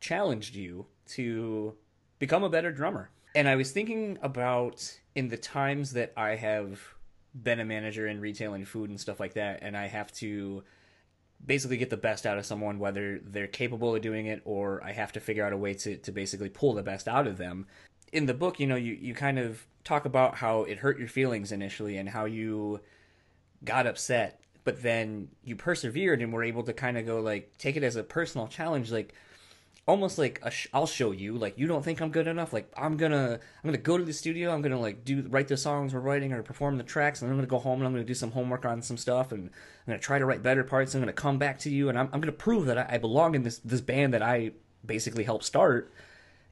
[0.00, 1.74] challenged you to
[2.18, 3.10] become a better drummer.
[3.34, 6.80] And I was thinking about in the times that I have
[7.32, 10.64] been a manager in retail and food and stuff like that, and I have to
[11.44, 14.92] basically get the best out of someone, whether they're capable of doing it or I
[14.92, 17.66] have to figure out a way to, to basically pull the best out of them.
[18.12, 21.08] In the book, you know, you, you kind of talk about how it hurt your
[21.08, 22.80] feelings initially and how you
[23.64, 27.76] got upset, but then you persevered and were able to kind of go like take
[27.76, 29.14] it as a personal challenge, like
[29.86, 31.36] almost like a sh- I'll show you.
[31.36, 32.52] Like you don't think I'm good enough.
[32.52, 34.52] Like I'm gonna I'm gonna go to the studio.
[34.52, 37.36] I'm gonna like do write the songs we're writing or perform the tracks, and I'm
[37.36, 39.52] gonna go home and I'm gonna do some homework on some stuff, and I'm
[39.86, 40.94] gonna try to write better parts.
[40.94, 43.34] I'm gonna come back to you, and I'm I'm gonna prove that I, I belong
[43.34, 44.52] in this this band that I
[44.84, 45.92] basically helped start,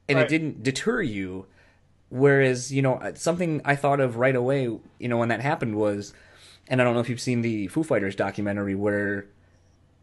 [0.07, 1.45] and it didn't deter you.
[2.09, 5.75] Whereas you know uh, something I thought of right away, you know when that happened
[5.75, 6.13] was,
[6.67, 9.27] and I don't know if you've seen the Foo Fighters documentary where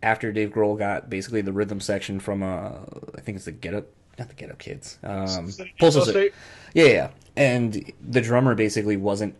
[0.03, 2.71] after Dave Grohl got basically the rhythm section from uh
[3.17, 3.87] I think it's the Get Up
[4.19, 4.99] not the Get Up Kids.
[5.03, 6.33] Um Postal State.
[6.75, 7.11] Yeah, yeah.
[7.37, 9.35] And the drummer basically wasn't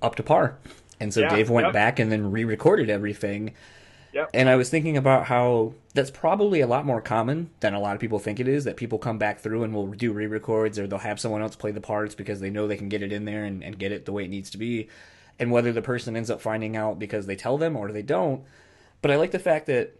[0.00, 0.56] up to par.
[1.00, 1.72] And so Yeah, Dave went yep.
[1.74, 3.54] back and then re-recorded everything.
[4.12, 4.30] Yep.
[4.32, 7.94] And I was thinking about how that's probably a lot more common than a lot
[7.94, 8.64] of people think it is.
[8.64, 11.72] That people come back through and will do re-records, or they'll have someone else play
[11.72, 14.06] the parts because they know they can get it in there and, and get it
[14.06, 14.88] the way it needs to be.
[15.38, 18.42] And whether the person ends up finding out because they tell them or they don't.
[19.02, 19.94] But I like the fact that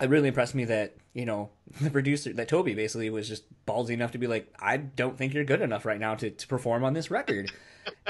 [0.00, 3.90] it really impressed me that you know the producer that Toby basically was just ballsy
[3.90, 6.84] enough to be like, I don't think you're good enough right now to, to perform
[6.84, 7.50] on this record.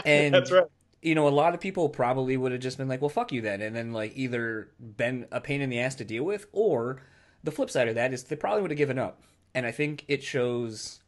[0.04, 0.66] And That's right.
[1.00, 3.40] you know, a lot of people probably would have just been like, well, fuck you
[3.40, 3.62] then.
[3.62, 7.00] And then, like, either been a pain in the ass to deal with, or
[7.42, 9.22] the flip side of that is they probably would have given up.
[9.54, 11.00] And I think it shows.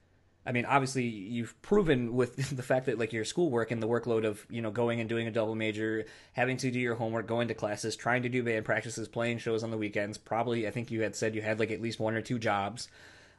[0.46, 4.24] I mean, obviously, you've proven with the fact that, like, your schoolwork and the workload
[4.24, 7.48] of, you know, going and doing a double major, having to do your homework, going
[7.48, 10.18] to classes, trying to do band practices, playing shows on the weekends.
[10.18, 12.88] Probably, I think you had said you had, like, at least one or two jobs.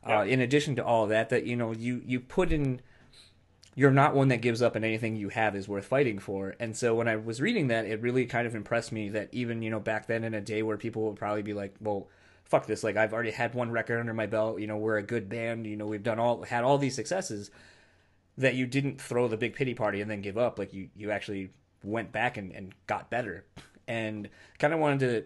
[0.08, 2.80] Uh, in addition to all of that, that, you know, you, you put in
[3.76, 6.56] you're not one that gives up and anything you have is worth fighting for.
[6.60, 9.62] And so when I was reading that, it really kind of impressed me that even,
[9.62, 12.08] you know, back then in a day where people would probably be like, well,
[12.46, 12.84] fuck this.
[12.84, 14.60] Like I've already had one record under my belt.
[14.60, 15.68] You know, we're a good band.
[15.68, 17.52] You know, we've done all, had all these successes
[18.38, 20.60] that you didn't throw the big pity party and then give up.
[20.60, 21.52] Like you, you actually
[21.84, 23.46] went back and, and got better
[23.88, 24.30] and
[24.60, 25.24] kind of wanted to,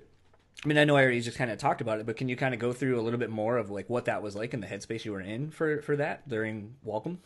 [0.64, 2.36] I mean, I know I already just kind of talked about it, but can you
[2.36, 4.60] kind of go through a little bit more of like what that was like in
[4.60, 7.20] the headspace you were in for, for that during Welcome?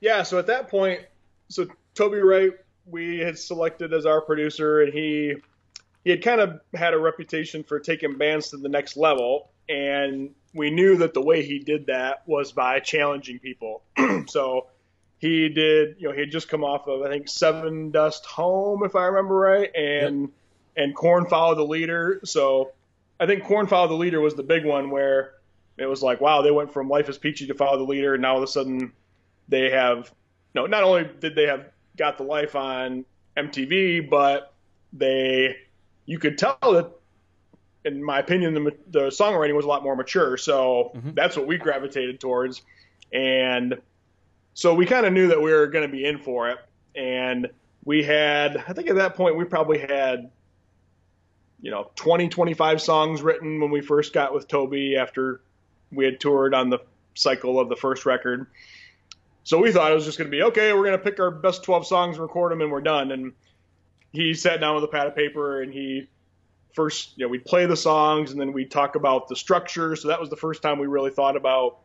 [0.00, 1.00] Yeah, so at that point,
[1.48, 2.52] so Toby Wright,
[2.84, 5.36] we had selected as our producer, and he
[6.04, 10.30] he had kind of had a reputation for taking bands to the next level, and
[10.54, 13.82] we knew that the way he did that was by challenging people.
[14.26, 14.66] so
[15.18, 18.94] he did, you know, he had just come off of I think Sevendust Home, if
[18.94, 20.30] I remember right, and
[20.76, 22.20] and Korn Follow the Leader.
[22.24, 22.72] So
[23.18, 25.32] I think Korn Follow the Leader was the big one where
[25.78, 28.22] it was like, wow, they went from Life is Peachy to Follow the Leader, and
[28.22, 28.92] now all of a sudden
[29.48, 30.12] they have
[30.54, 34.52] no not only did they have got the life on MTV, but
[34.92, 35.56] they
[36.06, 36.90] you could tell that
[37.84, 40.36] in my opinion the, the songwriting was a lot more mature.
[40.36, 41.10] So mm-hmm.
[41.14, 42.62] that's what we gravitated towards,
[43.12, 43.80] and
[44.54, 46.58] so we kind of knew that we were going to be in for it.
[46.96, 47.48] And
[47.84, 50.30] we had I think at that point we probably had
[51.60, 55.40] you know 20 25 songs written when we first got with Toby after
[55.92, 56.78] we had toured on the
[57.14, 58.46] cycle of the first record.
[59.44, 60.72] So we thought it was just going to be okay.
[60.72, 63.12] We're going to pick our best 12 songs, record them, and we're done.
[63.12, 63.32] And
[64.14, 66.08] he sat down with a pad of paper and he
[66.72, 69.96] first, you know, we'd play the songs and then we'd talk about the structure.
[69.96, 71.78] So that was the first time we really thought about,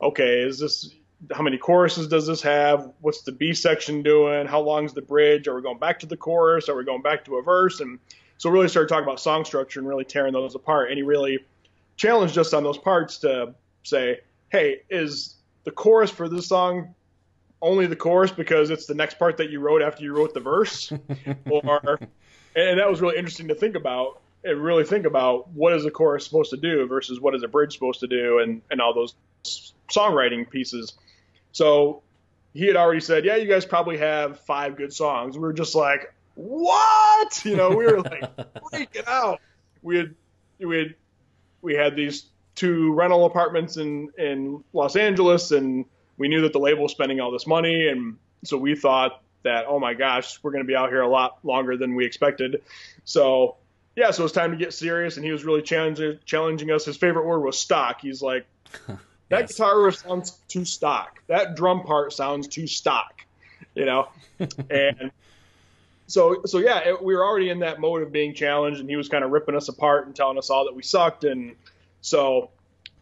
[0.00, 0.94] okay, is this,
[1.32, 2.92] how many choruses does this have?
[3.00, 4.46] What's the B section doing?
[4.46, 5.48] How long's the bridge?
[5.48, 6.68] Are we going back to the chorus?
[6.68, 7.80] Are we going back to a verse?
[7.80, 7.98] And
[8.38, 10.88] so we really started talking about song structure and really tearing those apart.
[10.88, 11.38] And he really
[11.96, 16.94] challenged us on those parts to say, hey, is the chorus for this song
[17.62, 20.40] only the chorus because it's the next part that you wrote after you wrote the
[20.40, 20.92] verse?
[21.50, 21.98] or
[22.54, 25.90] and that was really interesting to think about and really think about what is a
[25.90, 28.92] chorus supposed to do versus what is a bridge supposed to do and, and all
[28.92, 29.14] those
[29.88, 30.94] songwriting pieces.
[31.52, 32.02] So
[32.52, 35.36] he had already said, yeah, you guys probably have five good songs.
[35.36, 37.44] We were just like, what?
[37.44, 38.36] You know, we were like
[38.72, 39.40] freaking out.
[39.80, 40.14] We had,
[40.58, 40.94] we had,
[41.60, 45.84] we had these two rental apartments in, in Los Angeles and
[46.22, 47.88] we knew that the label was spending all this money.
[47.88, 51.08] And so we thought that, oh my gosh, we're going to be out here a
[51.08, 52.62] lot longer than we expected.
[53.04, 53.56] So
[53.96, 55.16] yeah, so it's time to get serious.
[55.16, 56.84] And he was really challenging, challenging us.
[56.84, 58.00] His favorite word was stock.
[58.00, 58.46] He's like,
[58.86, 59.50] that yes.
[59.50, 61.20] guitar sounds too stock.
[61.26, 63.24] That drum part sounds too stock,
[63.74, 64.06] you know?
[64.70, 65.10] and
[66.06, 68.94] so, so yeah, it, we were already in that mode of being challenged, and he
[68.94, 71.24] was kind of ripping us apart and telling us all that we sucked.
[71.24, 71.56] And
[72.00, 72.50] so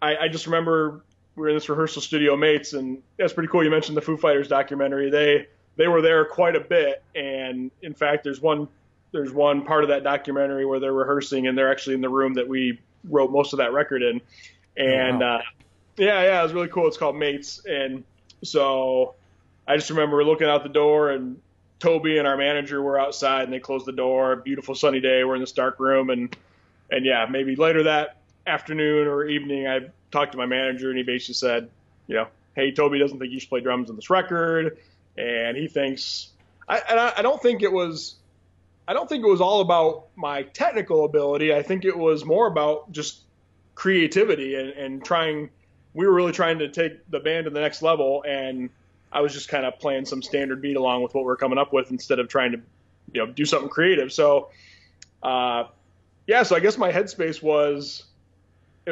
[0.00, 1.02] I, I just remember
[1.36, 3.64] we were in this rehearsal studio mates, and that's pretty cool.
[3.64, 5.10] You mentioned the Foo Fighters documentary.
[5.10, 7.02] They, they were there quite a bit.
[7.14, 8.68] And in fact, there's one,
[9.12, 12.34] there's one part of that documentary where they're rehearsing and they're actually in the room
[12.34, 14.20] that we wrote most of that record in.
[14.76, 15.36] And, oh, wow.
[15.36, 15.42] uh,
[15.96, 16.86] yeah, yeah, it was really cool.
[16.88, 18.04] It's called Mates, and
[18.42, 19.14] so
[19.68, 21.38] I just remember looking out the door, and
[21.78, 24.36] Toby and our manager were outside, and they closed the door.
[24.36, 25.24] Beautiful sunny day.
[25.24, 26.34] We're in this dark room, and
[26.90, 28.16] and yeah, maybe later that
[28.46, 31.70] afternoon or evening, I talked to my manager, and he basically said,
[32.06, 34.78] you know, hey, Toby doesn't think you should play drums on this record,
[35.16, 36.28] and he thinks,
[36.68, 38.16] I, and I, I don't think it was.
[38.88, 41.54] I don't think it was all about my technical ability.
[41.54, 43.20] I think it was more about just
[43.76, 45.50] creativity and, and trying
[45.94, 48.70] we were really trying to take the band to the next level, and
[49.12, 51.58] I was just kind of playing some standard beat along with what we are coming
[51.58, 52.60] up with instead of trying to,
[53.12, 54.12] you know, do something creative.
[54.12, 54.50] So,
[55.22, 55.64] uh,
[56.26, 58.04] yeah, so I guess my headspace was,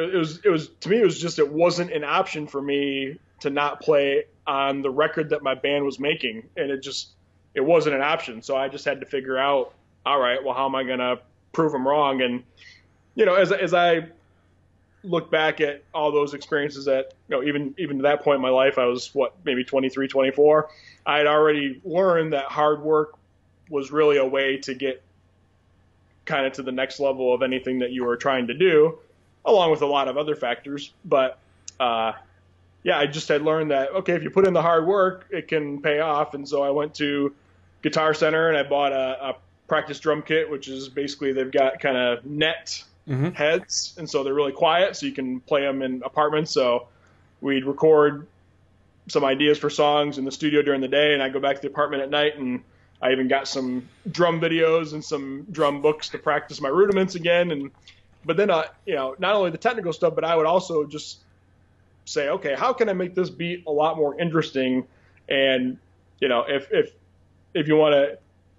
[0.03, 3.19] it, was, it was to me, it was just it wasn't an option for me
[3.41, 7.09] to not play on the record that my band was making, and it just
[7.53, 8.41] it wasn't an option.
[8.41, 9.73] So I just had to figure out,
[10.05, 11.19] all right, well, how am I gonna
[11.51, 12.21] prove them wrong?
[12.21, 12.43] And
[13.15, 14.09] you know, as as I
[15.03, 18.41] look back at all those experiences that you know even even to that point in
[18.41, 20.69] my life I was what maybe 23 24
[21.05, 23.17] I had already learned that hard work
[23.69, 25.01] was really a way to get
[26.25, 28.99] kind of to the next level of anything that you were trying to do
[29.45, 31.39] along with a lot of other factors but
[31.79, 32.13] uh,
[32.83, 35.47] yeah I just had learned that okay if you put in the hard work it
[35.47, 37.33] can pay off and so I went to
[37.81, 39.35] Guitar Center and I bought a, a
[39.67, 43.29] practice drum kit which is basically they've got kind of net mm-hmm.
[43.29, 46.51] heads, and so they're really quiet, so you can play them in apartments.
[46.51, 46.87] So
[47.41, 48.27] we'd record
[49.07, 51.61] some ideas for songs in the studio during the day, and I go back to
[51.61, 52.61] the apartment at night, and
[53.01, 57.51] I even got some drum videos and some drum books to practice my rudiments again.
[57.51, 57.71] And
[58.25, 61.19] but then, uh, you know, not only the technical stuff, but I would also just
[62.05, 64.85] say, okay, how can I make this beat a lot more interesting?
[65.29, 65.77] And
[66.19, 66.91] you know, if if
[67.53, 68.17] if you want to,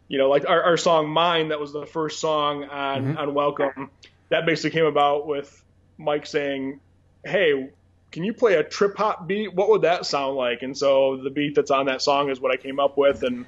[0.08, 3.18] you know, like our, our song "Mine," that was the first song on mm-hmm.
[3.18, 3.90] on Welcome
[4.30, 5.62] that basically came about with
[5.98, 6.80] Mike saying,
[7.24, 7.70] "Hey,
[8.10, 9.54] can you play a trip hop beat?
[9.54, 12.52] What would that sound like?" And so the beat that's on that song is what
[12.52, 13.44] I came up with, and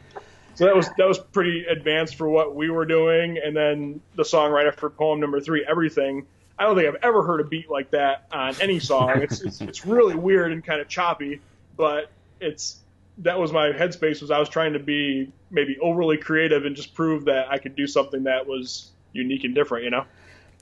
[0.54, 3.38] so that was that was pretty advanced for what we were doing.
[3.42, 6.26] And then the song right after poem number three, everything.
[6.58, 9.22] I don't think I've ever heard a beat like that on any song.
[9.22, 11.40] It's it's, it's really weird and kind of choppy,
[11.76, 12.10] but
[12.40, 12.80] it's
[13.18, 16.94] that was my headspace was I was trying to be maybe overly creative and just
[16.94, 20.04] prove that I could do something that was unique and different, you know.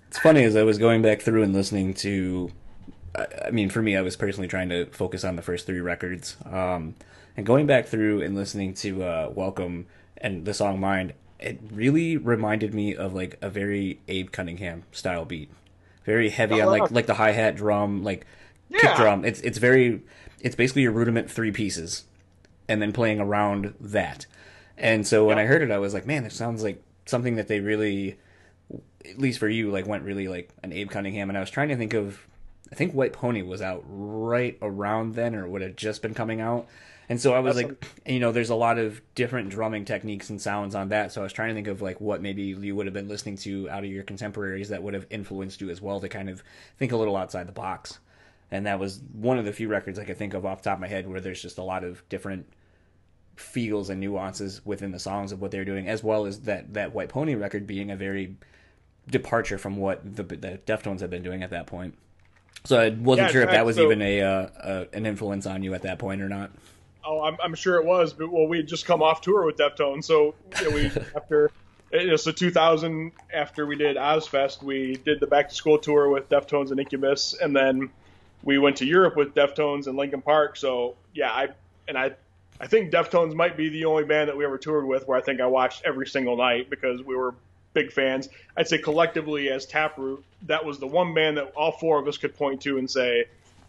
[0.08, 2.50] It's funny as I was going back through and listening to.
[3.44, 6.36] I mean, for me, I was personally trying to focus on the first three records,
[6.46, 6.94] um,
[7.36, 12.16] and going back through and listening to uh, "Welcome" and the song "Mine," it really
[12.16, 15.50] reminded me of like a very Abe Cunningham style beat,
[16.04, 18.26] very heavy on like like the hi hat drum, like
[18.68, 18.80] yeah.
[18.80, 19.24] kick drum.
[19.24, 20.02] It's it's very
[20.40, 22.04] it's basically your rudiment three pieces,
[22.68, 24.26] and then playing around that.
[24.76, 27.48] And so when I heard it, I was like, man, this sounds like something that
[27.48, 28.18] they really
[29.04, 31.28] at least for you, like went really like an Abe Cunningham.
[31.30, 32.26] And I was trying to think of,
[32.70, 36.40] I think White Pony was out right around then, or would have just been coming
[36.40, 36.66] out.
[37.10, 38.12] And so I was That's like, a...
[38.12, 41.10] you know, there's a lot of different drumming techniques and sounds on that.
[41.10, 43.36] So I was trying to think of like what maybe you would have been listening
[43.38, 46.44] to out of your contemporaries that would have influenced you as well to kind of
[46.78, 47.98] think a little outside the box.
[48.52, 50.76] And that was one of the few records I could think of off the top
[50.76, 52.46] of my head where there's just a lot of different
[53.34, 56.94] feels and nuances within the songs of what they're doing, as well as that that
[56.94, 58.36] White Pony record being a very
[59.08, 61.96] departure from what the, the Deftones had been doing at that point.
[62.66, 65.46] So I wasn't Yeah, sure if that was so- even a, uh, uh, an influence
[65.46, 66.52] on you at that point or not.
[67.04, 69.56] Oh, I'm, I'm sure it was, but well, we had just come off tour with
[69.56, 70.84] Deftones, so you know, we
[71.16, 71.50] after
[71.92, 76.08] you know, so 2000 after we did Ozzfest, we did the back to school tour
[76.08, 77.90] with Deftones and Incubus, and then
[78.42, 80.56] we went to Europe with Deftones and Linkin Park.
[80.56, 81.48] So yeah, I
[81.88, 82.12] and I
[82.60, 85.22] I think Deftones might be the only band that we ever toured with where I
[85.22, 87.34] think I watched every single night because we were
[87.72, 88.28] big fans.
[88.56, 92.18] I'd say collectively as Taproot, that was the one band that all four of us
[92.18, 93.26] could point to and say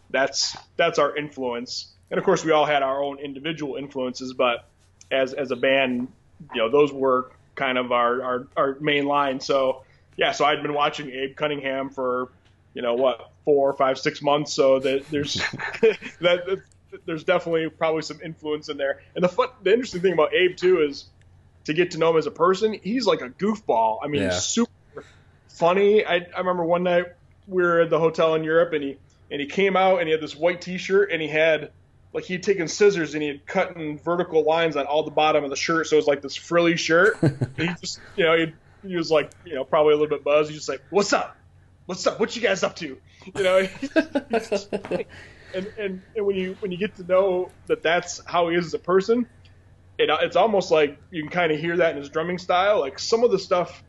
[0.09, 1.87] that's that's our influence.
[2.11, 4.65] And of course, we all had our own individual influences, but
[5.09, 6.09] as as a band,
[6.53, 9.39] you know, those were kind of our our, our main line.
[9.39, 9.83] So
[10.17, 12.29] yeah, so I'd been watching Abe Cunningham for
[12.73, 14.53] you know what four, five, six months.
[14.53, 15.35] So that there's
[16.19, 16.61] that, that
[17.05, 19.01] there's definitely probably some influence in there.
[19.15, 21.05] And the fun, the interesting thing about Abe too is
[21.65, 22.73] to get to know him as a person.
[22.73, 23.99] He's like a goofball.
[24.03, 24.31] I mean, Yeah.
[24.31, 24.71] super
[25.47, 26.05] funny.
[26.05, 27.05] I I remember one night
[27.47, 28.97] we were at the hotel in Europe and he
[29.31, 31.71] and he came out and he had this white T-shirt and he had
[32.13, 35.43] like he'd taken scissors and he had cut in vertical lines on all the bottom
[35.43, 37.17] of the shirt, so it was like this frilly shirt.
[37.57, 40.49] he just, you know, he, he was like, you know, probably a little bit buzzed.
[40.49, 41.37] He's just like, "What's up?
[41.85, 42.19] What's up?
[42.19, 42.97] What you guys up to?"
[43.35, 43.67] You know,
[44.31, 44.73] just-
[45.53, 48.67] and, and and when you when you get to know that that's how he is
[48.67, 49.27] as a person,
[49.97, 52.79] it, it's almost like you can kind of hear that in his drumming style.
[52.79, 53.83] Like some of the stuff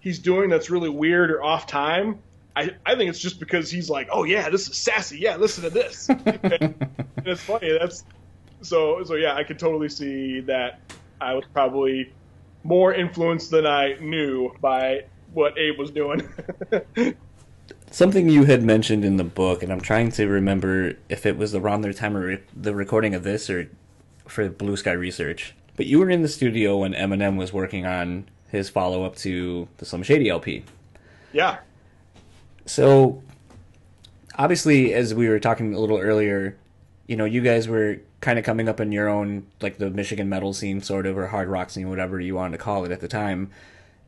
[0.00, 2.20] he's doing that's really weird or off time.
[2.58, 5.20] I, I think it's just because he's like, oh yeah, this is sassy.
[5.20, 6.08] Yeah, listen to this.
[6.08, 6.74] and
[7.24, 7.70] it's funny.
[7.78, 8.04] That's
[8.62, 9.36] so so yeah.
[9.36, 10.80] I could totally see that.
[11.20, 12.12] I was probably
[12.64, 16.28] more influenced than I knew by what Abe was doing.
[17.92, 21.54] Something you had mentioned in the book, and I'm trying to remember if it was
[21.54, 23.70] around the time of re- the recording of this or
[24.26, 25.54] for Blue Sky Research.
[25.76, 29.68] But you were in the studio when Eminem was working on his follow up to
[29.76, 30.64] the Slim Shady LP.
[31.32, 31.58] yeah,
[32.68, 33.22] So,
[34.36, 36.56] obviously, as we were talking a little earlier,
[37.06, 40.28] you know, you guys were kind of coming up in your own, like the Michigan
[40.28, 43.00] metal scene, sort of, or hard rock scene, whatever you wanted to call it at
[43.00, 43.50] the time.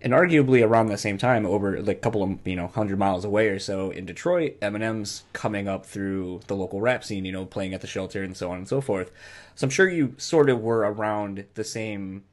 [0.02, 3.24] And arguably around the same time, over like a couple of, you know, hundred miles
[3.24, 7.46] away or so in Detroit, Eminem's coming up through the local rap scene, you know,
[7.46, 9.10] playing at the shelter and so on and so forth.
[9.54, 12.24] So I'm sure you sort of were around the same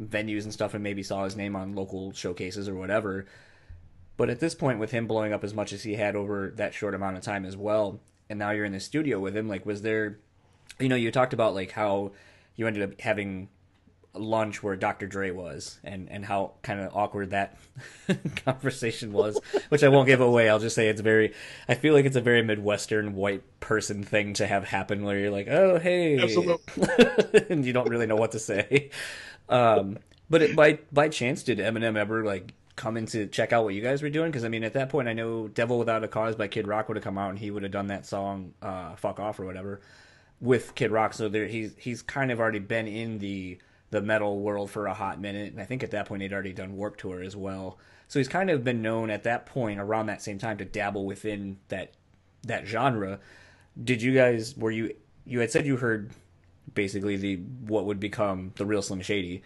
[0.00, 3.26] venues and stuff and maybe saw his name on local showcases or whatever.
[4.16, 6.74] But at this point, with him blowing up as much as he had over that
[6.74, 9.66] short amount of time as well, and now you're in the studio with him, like,
[9.66, 10.18] was there,
[10.78, 12.12] you know, you talked about like how
[12.56, 13.48] you ended up having
[14.14, 15.06] lunch where Dr.
[15.06, 17.58] Dre was, and and how kind of awkward that
[18.44, 19.38] conversation was,
[19.68, 20.48] which I won't give away.
[20.48, 21.34] I'll just say it's very,
[21.68, 25.30] I feel like it's a very Midwestern white person thing to have happen, where you're
[25.30, 27.46] like, oh hey, Absolutely.
[27.50, 28.90] and you don't really know what to say.
[29.48, 29.98] Um,
[30.30, 33.74] but it, by by chance, did Eminem ever like come in to check out what
[33.74, 34.30] you guys were doing?
[34.30, 36.88] Because I mean, at that point, I know "Devil Without a Cause" by Kid Rock
[36.88, 39.44] would have come out, and he would have done that song uh, "Fuck Off" or
[39.44, 39.80] whatever
[40.40, 41.14] with Kid Rock.
[41.14, 43.58] So there, he's he's kind of already been in the
[43.90, 46.52] the metal world for a hot minute, and I think at that point he'd already
[46.52, 47.78] done Warp Tour as well.
[48.08, 51.06] So he's kind of been known at that point, around that same time, to dabble
[51.06, 51.92] within that
[52.42, 53.20] that genre.
[53.82, 54.94] Did you guys were you
[55.24, 56.10] you had said you heard
[56.72, 59.42] basically the what would become the real Slim Shady.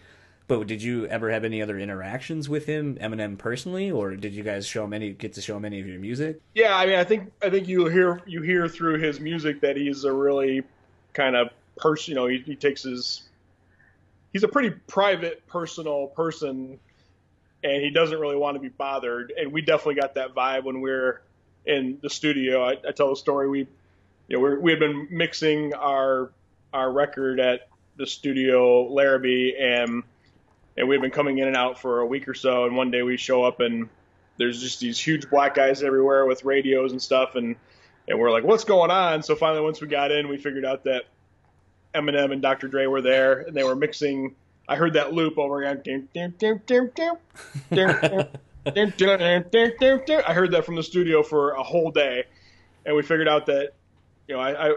[0.49, 4.41] But did you ever have any other interactions with him, Eminem personally, or did you
[4.41, 6.41] guys show him any get to show him any of your music?
[6.55, 9.77] Yeah, I mean, I think I think you hear you hear through his music that
[9.77, 10.63] he's a really
[11.13, 12.13] kind of person.
[12.13, 13.29] You know, he, he takes his
[14.33, 16.79] he's a pretty private, personal person,
[17.63, 19.31] and he doesn't really want to be bothered.
[19.37, 21.21] And we definitely got that vibe when we were
[21.67, 22.63] in the studio.
[22.63, 23.47] I, I tell the story.
[23.47, 23.67] We
[24.27, 26.31] you know we had been mixing our
[26.73, 30.01] our record at the studio Larrabee and
[30.79, 33.03] and we've been coming in and out for a week or so and one day
[33.03, 33.89] we show up and
[34.37, 37.57] there's just these huge black guys everywhere with radios and stuff and
[38.07, 40.85] and we're like what's going on so finally once we got in we figured out
[40.85, 41.03] that
[41.93, 42.67] Eminem and Dr.
[42.67, 44.35] Dre were there and they were mixing
[44.67, 45.81] I heard that loop over again
[50.27, 52.23] I heard that from the studio for a whole day
[52.85, 53.73] and we figured out that
[54.29, 54.75] you know I, I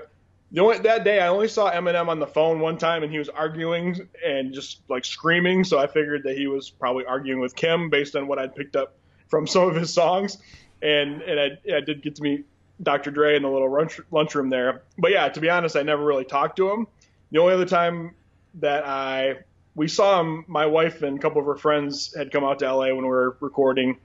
[0.52, 3.18] the only that day I only saw Eminem on the phone one time and he
[3.18, 5.64] was arguing and just like screaming.
[5.64, 8.76] So I figured that he was probably arguing with Kim based on what I'd picked
[8.76, 8.94] up
[9.28, 10.38] from some of his songs.
[10.82, 12.46] And and I, I did get to meet
[12.82, 13.10] Dr.
[13.10, 14.82] Dre in the little lunch lunchroom there.
[14.98, 16.86] But yeah, to be honest, I never really talked to him.
[17.30, 18.14] The only other time
[18.56, 19.38] that I
[19.74, 22.70] we saw him, my wife and a couple of her friends had come out to
[22.70, 23.96] LA when we were recording,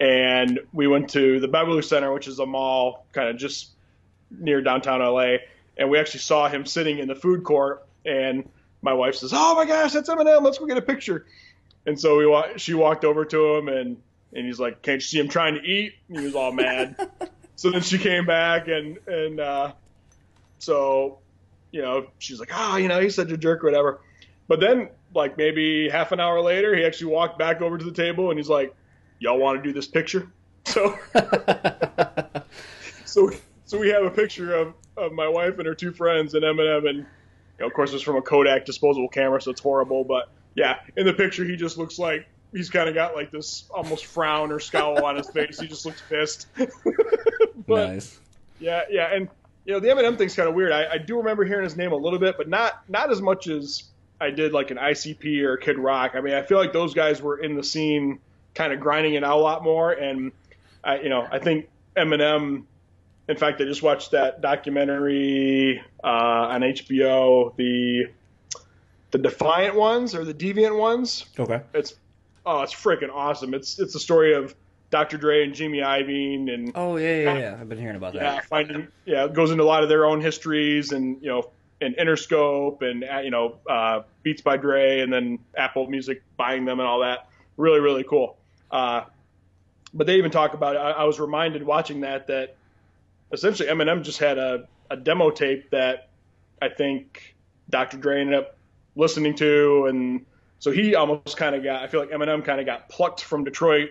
[0.00, 3.72] and we went to the Beverly Center, which is a mall kind of just
[4.30, 5.36] near downtown LA
[5.76, 8.48] and we actually saw him sitting in the food court and
[8.82, 11.26] my wife says oh my gosh that's eminem let's go get a picture
[11.86, 13.96] and so we wa- she walked over to him and
[14.32, 16.96] and he's like can't you see him trying to eat and he was all mad
[17.56, 19.72] so then she came back and and uh,
[20.58, 21.18] so
[21.72, 24.00] you know she's like, oh, you know, he's such a jerk, or whatever.
[24.46, 27.92] But then like maybe half an hour later, he actually walked back over to the
[27.92, 28.74] table and he's like,
[29.18, 30.30] y'all want to do this picture?
[30.66, 30.98] So
[33.04, 33.30] so
[33.66, 36.88] so we have a picture of, of my wife and her two friends and Eminem
[36.88, 37.04] and you
[37.60, 40.04] know, of course it's from a Kodak disposable camera, so it's horrible.
[40.04, 43.64] But yeah, in the picture he just looks like he's kind of got like this
[43.70, 45.60] almost frown or scowl on his face.
[45.60, 46.46] He just looks pissed.
[47.66, 48.18] but, nice.
[48.58, 49.28] Yeah, yeah, and
[49.64, 50.72] you know the Eminem thing's kind of weird.
[50.72, 53.48] I, I do remember hearing his name a little bit, but not not as much
[53.48, 53.84] as
[54.20, 56.12] I did like an ICP or Kid Rock.
[56.14, 58.20] I mean, I feel like those guys were in the scene,
[58.54, 60.32] kind of grinding it out a lot more, and
[60.82, 62.64] I, you know, I think Eminem.
[63.28, 68.06] In fact, I just watched that documentary uh, on HBO, the
[69.10, 71.26] the Defiant ones or the Deviant ones.
[71.38, 71.60] Okay.
[71.74, 71.94] It's
[72.44, 73.54] oh, it's freaking awesome.
[73.54, 74.54] It's it's the story of
[74.90, 75.18] Dr.
[75.18, 78.34] Dre and Jimmy Iovine and oh yeah yeah yeah I've been hearing about yeah, that.
[78.34, 81.50] Yeah, finding yeah it goes into a lot of their own histories and you know
[81.80, 86.64] and Interscope and uh, you know uh, Beats by Dre and then Apple Music buying
[86.64, 87.28] them and all that.
[87.56, 88.36] Really really cool.
[88.70, 89.02] Uh,
[89.92, 90.78] but they even talk about it.
[90.78, 92.56] I, I was reminded watching that that
[93.32, 96.08] essentially Eminem just had a, a demo tape that
[96.60, 97.36] I think
[97.68, 97.96] Dr.
[97.96, 98.56] Dre ended up
[98.94, 100.24] listening to, and
[100.58, 101.82] so he almost kind of got.
[101.82, 103.90] I feel like Eminem kind of got plucked from Detroit,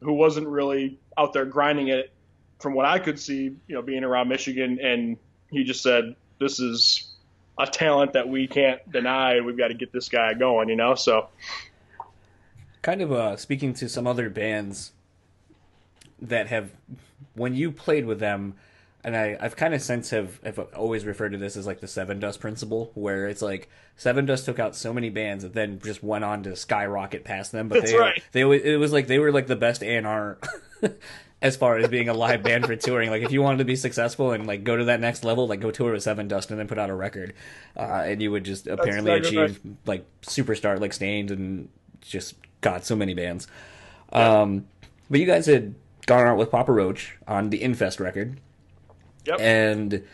[0.00, 2.12] who wasn't really out there grinding it,
[2.58, 5.16] from what I could see, you know, being around Michigan, and
[5.50, 7.12] he just said, "This is
[7.58, 9.40] a talent that we can't deny.
[9.40, 10.94] We've got to get this guy going," you know.
[10.94, 11.28] So,
[12.82, 14.92] kind of uh, speaking to some other bands
[16.22, 16.70] that have
[17.34, 18.54] when you played with them
[19.02, 21.86] and I, I've kind of since have, have always referred to this as like the
[21.86, 26.24] Sevendust principle, where it's like Sevendust took out so many bands that then just went
[26.24, 27.68] on to skyrocket past them.
[27.68, 28.22] But That's they, right.
[28.32, 30.38] they it was like they were like the best A and R
[31.42, 33.10] as far as being a live band for touring.
[33.10, 35.60] Like if you wanted to be successful and like go to that next level, like
[35.60, 37.32] go tour with Sevendust and then put out a record,
[37.76, 41.68] uh, and you would just apparently exactly achieve like superstar like Staind and
[42.02, 43.46] just got so many bands.
[44.12, 44.66] Um,
[45.08, 45.74] but you guys had
[46.06, 48.40] gone out with Papa Roach on the Infest record.
[49.26, 49.40] Yep.
[49.40, 50.04] And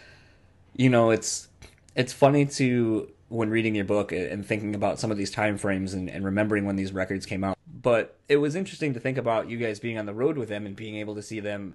[0.74, 1.48] you know, it's
[1.94, 5.94] it's funny to when reading your book and thinking about some of these time frames
[5.94, 7.58] and, and remembering when these records came out.
[7.82, 10.64] But it was interesting to think about you guys being on the road with them
[10.64, 11.74] and being able to see them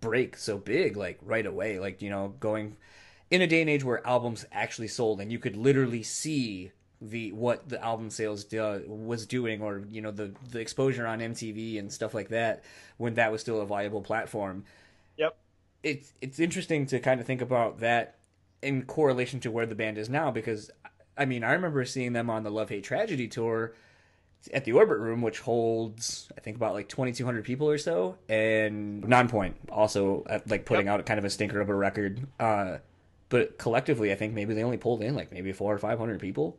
[0.00, 1.78] break so big like right away.
[1.78, 2.76] Like, you know, going
[3.30, 7.32] in a day and age where albums actually sold and you could literally see the
[7.32, 11.78] what the album sales do, was doing or you know the the exposure on MTV
[11.78, 12.64] and stuff like that
[12.96, 14.64] when that was still a viable platform
[15.16, 15.36] yep.
[15.82, 18.16] it's it's interesting to kind of think about that
[18.62, 20.70] in correlation to where the band is now because
[21.16, 23.74] I mean I remember seeing them on the Love Hate Tragedy tour
[24.52, 29.02] at the Orbit Room, which holds I think about like 2,200 people or so, and
[29.04, 32.26] Nonpoint also at, like putting out kind of a stinker of a record.
[32.38, 32.78] Uh,
[33.28, 36.56] but collectively, I think maybe they only pulled in like maybe four or 500 people,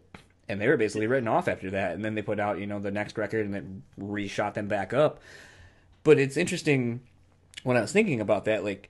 [0.50, 1.94] and they were basically written off after that.
[1.94, 4.94] And then they put out you know the next record and then reshot them back
[4.94, 5.22] up.
[6.04, 7.02] But it's interesting
[7.64, 8.90] when I was thinking about that, like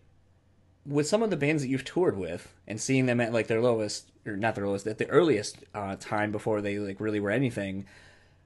[0.85, 3.61] with some of the bands that you've toured with and seeing them at like their
[3.61, 7.29] lowest or not their lowest at the earliest uh, time before they like really were
[7.29, 7.85] anything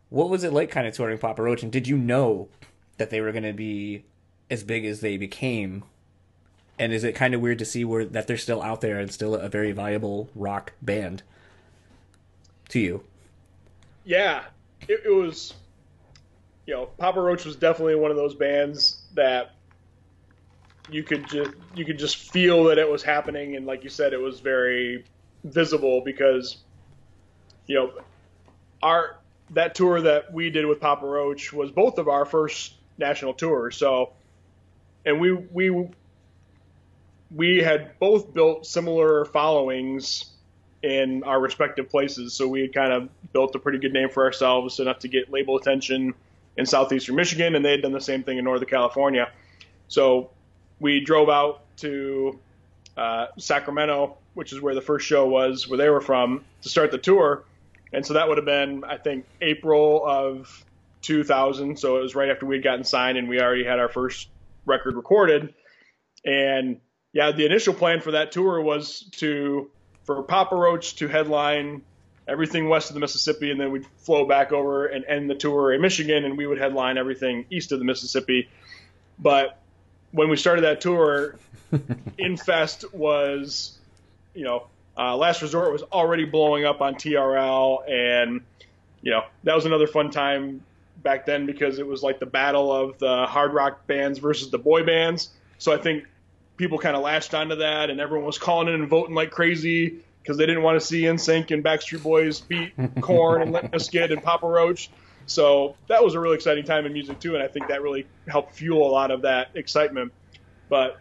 [0.10, 2.48] what was it like kind of touring papa roach and did you know
[2.98, 4.04] that they were going to be
[4.50, 5.84] as big as they became
[6.78, 9.12] and is it kind of weird to see where that they're still out there and
[9.12, 11.24] still a very viable rock band
[12.70, 13.04] to you
[14.06, 14.44] Yeah,
[14.88, 15.54] it, it was.
[16.66, 19.54] You know, Papa Roach was definitely one of those bands that
[20.90, 24.14] you could just you could just feel that it was happening, and like you said,
[24.14, 25.06] it was very
[25.44, 26.58] visible because
[27.68, 27.92] you know
[28.82, 29.18] our
[29.52, 33.78] that tour that we did with Papa Roach was both of our first national tours.
[33.78, 34.14] So,
[35.06, 35.90] and we we
[37.30, 40.33] we had both built similar followings
[40.84, 42.34] in our respective places.
[42.34, 45.32] So we had kind of built a pretty good name for ourselves, enough to get
[45.32, 46.14] label attention
[46.58, 49.32] in southeastern Michigan, and they had done the same thing in Northern California.
[49.88, 50.30] So
[50.80, 52.38] we drove out to
[52.98, 56.92] uh, Sacramento, which is where the first show was, where they were from, to start
[56.92, 57.44] the tour.
[57.94, 60.66] And so that would have been, I think, April of
[61.02, 61.80] 2000.
[61.80, 64.28] So it was right after we had gotten signed and we already had our first
[64.66, 65.54] record recorded.
[66.26, 66.80] And
[67.14, 69.70] yeah, the initial plan for that tour was to
[70.04, 71.82] for Papa Roach to headline
[72.28, 75.74] everything west of the Mississippi, and then we'd flow back over and end the tour
[75.74, 78.50] in Michigan, and we would headline everything east of the Mississippi.
[79.20, 79.60] But
[80.12, 81.36] when we started that tour,
[82.18, 83.78] Infest was,
[84.34, 88.42] you know, uh, Last Resort was already blowing up on TRL, and
[89.02, 90.62] you know that was another fun time
[91.02, 94.58] back then because it was like the battle of the hard rock bands versus the
[94.58, 95.30] boy bands.
[95.58, 96.06] So I think
[96.58, 100.00] people kind of latched onto that, and everyone was calling in and voting like crazy
[100.22, 104.12] because they didn't want to see NSYNC and Backstreet Boys beat Korn and Limp Bizkit
[104.12, 104.90] and Papa Roach.
[105.26, 108.08] So that was a really exciting time in music too, and I think that really
[108.28, 110.14] helped fuel a lot of that excitement.
[110.70, 111.00] But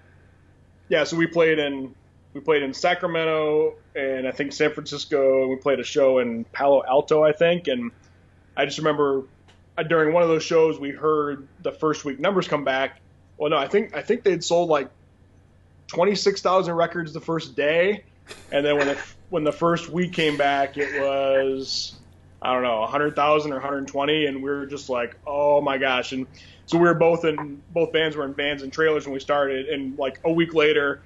[0.88, 1.94] yeah, so we played in
[2.34, 5.48] we played in Sacramento and I think San Francisco.
[5.48, 7.90] We played a show in Palo Alto, I think, and
[8.56, 9.24] I just remember
[9.76, 13.00] uh, during one of those shows we heard the first week numbers come back.
[13.36, 14.90] Well, no, I think I think they'd sold like
[15.86, 18.04] twenty six thousand records the first day,
[18.50, 18.98] and then when the
[19.30, 21.98] when the first week came back, it was
[22.42, 26.10] I don't know, 100,000 or 120, and we were just like, oh my gosh.
[26.10, 26.26] And
[26.66, 29.68] so we were both in, both bands were in vans and trailers when we started,
[29.68, 31.02] and like a week later,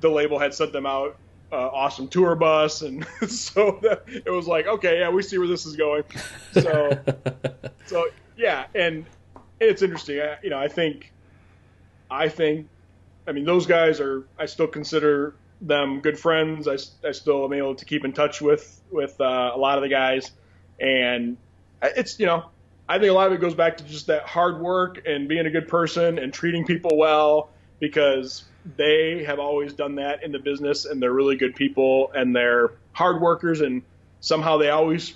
[0.00, 1.16] the label had sent them out
[1.50, 5.48] uh, awesome tour bus, and so that, it was like, okay, yeah, we see where
[5.48, 6.04] this is going.
[6.52, 6.98] So,
[7.86, 8.06] so
[8.36, 9.06] yeah, and
[9.60, 10.20] it's interesting.
[10.20, 11.12] I, you know, I think,
[12.10, 12.68] I think,
[13.28, 14.26] I mean, those guys are.
[14.38, 16.66] I still consider them good friends.
[16.66, 19.82] I, I still am able to keep in touch with with uh, a lot of
[19.82, 20.30] the guys
[20.80, 21.36] and
[21.82, 22.44] it's, you know,
[22.88, 25.46] I think a lot of it goes back to just that hard work and being
[25.46, 27.50] a good person and treating people well
[27.80, 28.44] because
[28.76, 32.72] they have always done that in the business and they're really good people and they're
[32.92, 33.82] hard workers and
[34.20, 35.14] somehow they always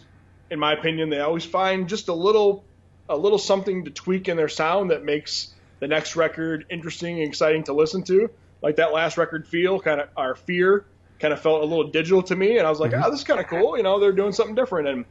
[0.51, 2.65] in my opinion they always find just a little
[3.09, 5.53] a little something to tweak in their sound that makes
[5.83, 8.31] the next record interesting and exciting to listen to
[8.63, 10.87] like that last record feel kind of our fear
[11.19, 13.03] kind of felt a little digital to me and i was like mm-hmm.
[13.05, 15.05] oh this is kind of cool you know they're doing something different and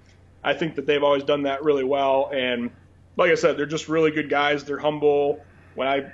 [0.44, 2.30] I think that they've always done that really well.
[2.34, 2.72] And
[3.18, 4.64] like I said, they're just really good guys.
[4.64, 5.44] They're humble.
[5.76, 6.12] When I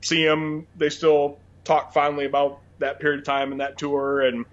[0.00, 4.22] see them, they still talk fondly about that period of time and that tour.
[4.22, 4.44] And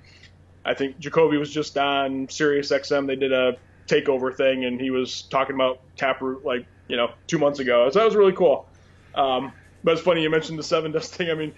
[0.63, 3.07] I think Jacoby was just on Sirius XM.
[3.07, 7.39] They did a takeover thing, and he was talking about Taproot like you know two
[7.39, 7.89] months ago.
[7.89, 8.67] So that was really cool.
[9.15, 9.53] Um,
[9.83, 11.29] but it's funny you mentioned the Sevendust thing.
[11.29, 11.53] I mean,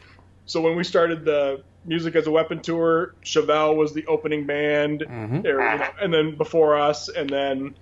[0.46, 3.16] so when we started the Music as a Weapon tour.
[3.24, 5.46] Chevelle was the opening band, mm-hmm.
[5.46, 7.76] or, you know, and then before us, and then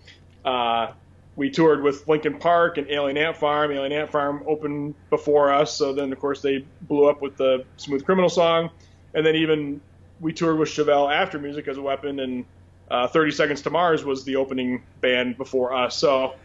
[0.45, 0.91] uh,
[1.35, 3.71] we toured with Linkin Park and Alien Ant Farm.
[3.71, 7.65] Alien Ant Farm opened before us, so then of course they blew up with the
[7.77, 8.69] Smooth Criminal song,
[9.13, 9.81] and then even
[10.19, 12.45] we toured with Chevelle after Music as a Weapon, and
[12.89, 15.97] uh, 30 Seconds to Mars was the opening band before us.
[15.97, 16.35] So,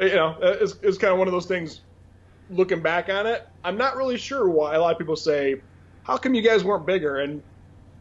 [0.00, 1.82] you know, it's, it's kind of one of those things.
[2.50, 5.60] Looking back on it, I'm not really sure why a lot of people say
[6.04, 7.18] how come you guys weren't bigger?
[7.18, 7.42] And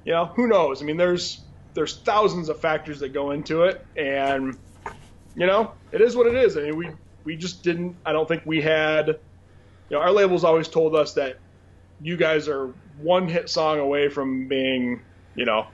[0.05, 0.81] you know, who knows?
[0.81, 1.41] I mean, there's
[1.73, 4.57] there's thousands of factors that go into it, and
[5.35, 6.57] you know, it is what it is.
[6.57, 6.89] I mean, we
[7.23, 7.95] we just didn't.
[8.05, 9.07] I don't think we had.
[9.07, 11.37] You know, our labels always told us that
[12.01, 15.01] you guys are one hit song away from being,
[15.35, 15.67] you know,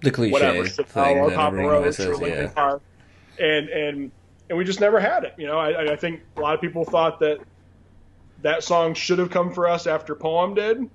[0.00, 2.48] the cliche whatever, thing or Papa Roach or Linkin yeah.
[2.48, 2.82] Park,
[3.38, 4.10] and and
[4.48, 5.34] and we just never had it.
[5.38, 7.40] You know, I, I think a lot of people thought that
[8.42, 10.88] that song should have come for us after Poem did,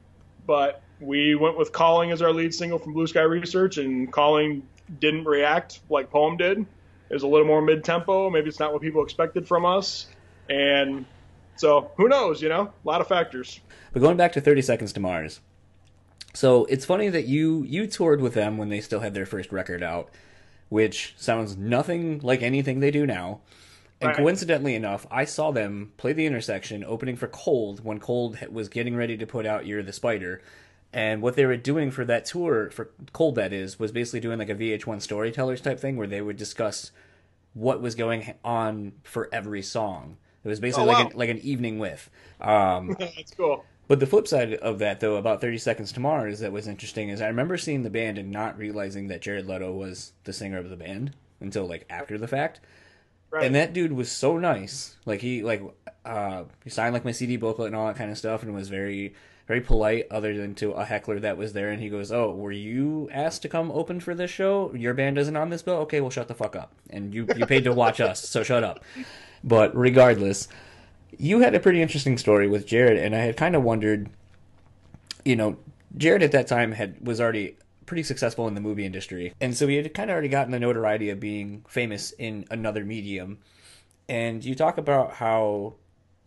[0.45, 4.63] but we went with Calling as our lead single from Blue Sky Research, and Calling
[4.99, 6.59] didn't react like Poem did.
[6.59, 8.29] It was a little more mid tempo.
[8.29, 10.07] Maybe it's not what people expected from us.
[10.49, 11.05] And
[11.57, 12.61] so who knows, you know?
[12.61, 13.59] A lot of factors.
[13.91, 15.41] But going back to 30 Seconds to Mars.
[16.33, 19.51] So it's funny that you you toured with them when they still had their first
[19.51, 20.09] record out,
[20.69, 23.41] which sounds nothing like anything they do now.
[24.01, 24.17] And right.
[24.17, 28.95] coincidentally enough, I saw them play the intersection opening for Cold when Cold was getting
[28.95, 30.41] ready to put out Year of the Spider.
[30.91, 34.39] And what they were doing for that tour, for Cold that is, was basically doing
[34.39, 36.91] like a VH1 storytellers type thing where they would discuss
[37.53, 40.17] what was going on for every song.
[40.43, 41.03] It was basically oh, wow.
[41.03, 42.09] like, an, like an evening with.
[42.39, 43.63] Um, That's cool.
[43.87, 47.09] But the flip side of that, though, about 30 Seconds to Mars that was interesting
[47.09, 50.57] is I remember seeing the band and not realizing that Jared Leto was the singer
[50.57, 52.61] of the band until like after the fact.
[53.31, 53.45] Right.
[53.45, 54.97] And that dude was so nice.
[55.05, 55.61] Like he like
[56.05, 58.69] uh he signed like my CD booklet and all that kind of stuff and was
[58.69, 59.13] very
[59.47, 62.51] very polite other than to a heckler that was there and he goes, "Oh, were
[62.51, 64.73] you asked to come open for this show?
[64.73, 65.75] Your band isn't on this bill?
[65.77, 66.73] Okay, well shut the fuck up.
[66.89, 68.83] And you you paid to watch us, so shut up."
[69.43, 70.47] But regardless,
[71.17, 74.09] you had a pretty interesting story with Jared and I had kind of wondered
[75.25, 75.57] you know,
[75.97, 77.57] Jared at that time had was already
[77.91, 79.33] pretty successful in the movie industry.
[79.41, 82.85] And so he had kind of already gotten the notoriety of being famous in another
[82.85, 83.39] medium.
[84.07, 85.73] And you talk about how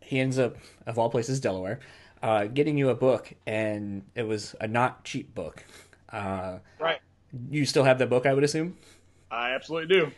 [0.02, 1.80] he ends up, of all places, Delaware,
[2.22, 5.64] uh, getting you a book, and it was a not cheap book.
[6.10, 7.00] Uh, right.
[7.50, 8.76] You still have that book, I would assume?
[9.30, 10.12] I absolutely do.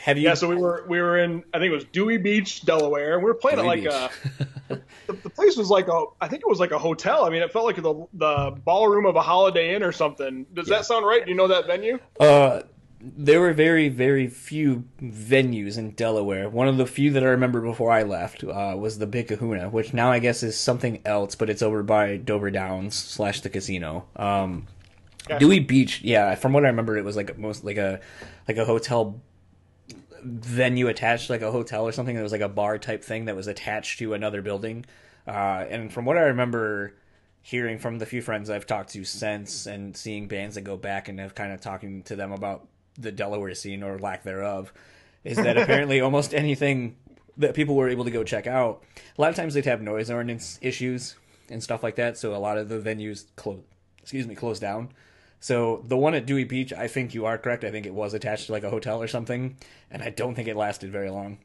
[0.00, 0.24] Have you?
[0.24, 3.22] Yeah, so we were we were in I think it was Dewey Beach, Delaware, and
[3.22, 4.48] we were playing Dewey at like Beach.
[4.70, 7.24] a the, the, place was like a I think it was like a hotel.
[7.24, 10.46] I mean, it felt like the the ballroom of a Holiday Inn or something.
[10.54, 10.76] Does yeah.
[10.76, 11.24] that sound right?
[11.24, 11.98] Do you know that venue?
[12.20, 12.62] Uh,
[13.00, 16.48] there were very, very few venues in Delaware.
[16.48, 19.70] One of the few that I remember before I left uh, was the Big Kahuna,
[19.70, 23.50] which now I guess is something else, but it's over by Dover Downs slash the
[23.50, 24.06] casino.
[24.16, 24.66] Um,
[25.28, 25.40] Gotcha.
[25.40, 26.34] Dewey Beach, yeah.
[26.34, 28.00] From what I remember, it was like most like a
[28.48, 29.20] like a hotel
[30.28, 32.16] venue attached like a hotel or something.
[32.16, 34.84] It was like a bar type thing that was attached to another building.
[35.26, 36.94] Uh, and from what I remember
[37.42, 41.08] hearing from the few friends I've talked to since and seeing bands that go back
[41.08, 42.66] and have kind of talking to them about
[42.98, 44.72] the Delaware scene or lack thereof,
[45.24, 46.96] is that apparently almost anything
[47.36, 48.82] that people were able to go check out,
[49.16, 51.16] a lot of times they'd have noise ordinance issues
[51.48, 52.18] and stuff like that.
[52.18, 53.60] So a lot of the venues close,
[54.02, 54.90] excuse me, closed down.
[55.40, 57.64] So the one at Dewey Beach, I think you are correct.
[57.64, 59.56] I think it was attached to like a hotel or something,
[59.90, 61.38] and I don't think it lasted very long.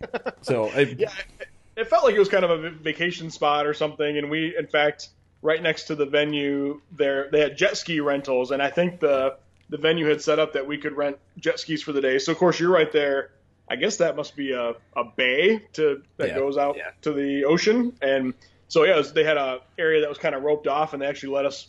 [0.42, 3.72] So I, Yeah, it- it felt like it was kind of a vacation spot or
[3.74, 4.18] something.
[4.18, 5.08] And we, in fact,
[5.40, 9.36] right next to the venue, there they had jet ski rentals, and I think the
[9.70, 12.18] the venue had set up that we could rent jet skis for the day.
[12.18, 13.30] So of course you're right there.
[13.70, 16.34] I guess that must be a, a bay to that Yeah.
[16.38, 16.90] goes out Yeah.
[17.02, 17.92] to the ocean.
[18.02, 18.34] And
[18.68, 21.06] so yeah, was, they had a area that was kind of roped off, and they
[21.06, 21.68] actually let us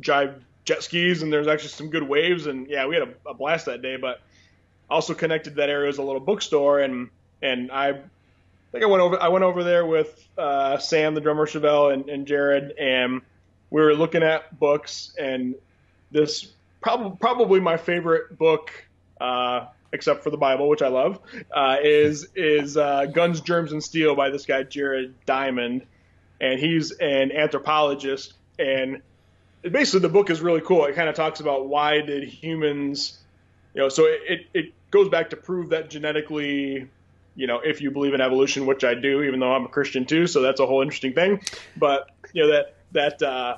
[0.00, 2.46] drive jet skis, and there's actually some good waves.
[2.46, 3.96] And yeah, we had a, a blast that day.
[3.96, 4.20] But
[4.90, 7.10] also connected that area was a little bookstore, and
[7.42, 7.94] and I I
[8.72, 9.20] think I went over.
[9.20, 13.22] I went over there with uh, Sam, the drummer, Chevelle, and, and Jared, and
[13.70, 15.14] we were looking at books.
[15.18, 15.56] And
[16.10, 18.70] this probably probably my favorite book,
[19.20, 21.20] uh, except for the Bible, which I love,
[21.54, 25.86] uh, is is uh, Guns, Germs, and Steel by this guy Jared Diamond,
[26.40, 28.34] and he's an anthropologist.
[28.58, 29.02] And
[29.70, 30.84] basically, the book is really cool.
[30.86, 33.18] It kind of talks about why did humans,
[33.74, 36.88] you know, so it, it, it goes back to prove that genetically
[37.34, 40.04] you know, if you believe in evolution, which I do, even though I'm a Christian
[40.04, 41.40] too, so that's a whole interesting thing.
[41.76, 43.56] But you know that that uh,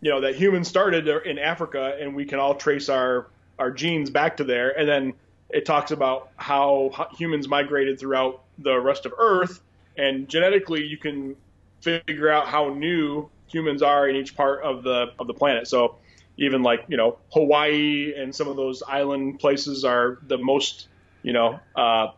[0.00, 3.28] you know that humans started in Africa, and we can all trace our
[3.58, 4.78] our genes back to there.
[4.78, 5.14] And then
[5.50, 9.60] it talks about how, how humans migrated throughout the rest of Earth,
[9.96, 11.36] and genetically you can
[11.80, 15.68] figure out how new humans are in each part of the of the planet.
[15.68, 15.96] So
[16.36, 20.88] even like you know Hawaii and some of those island places are the most
[21.22, 22.08] you know uh,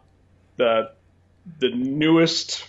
[0.57, 0.93] the
[1.61, 2.68] the newest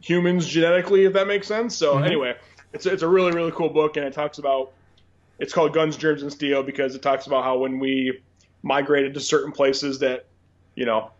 [0.00, 1.76] humans genetically, if that makes sense.
[1.76, 2.36] So anyway,
[2.72, 4.72] it's it's a really really cool book, and it talks about
[5.38, 8.22] it's called Guns, Germs, and Steel because it talks about how when we
[8.62, 10.26] migrated to certain places that
[10.76, 11.10] you know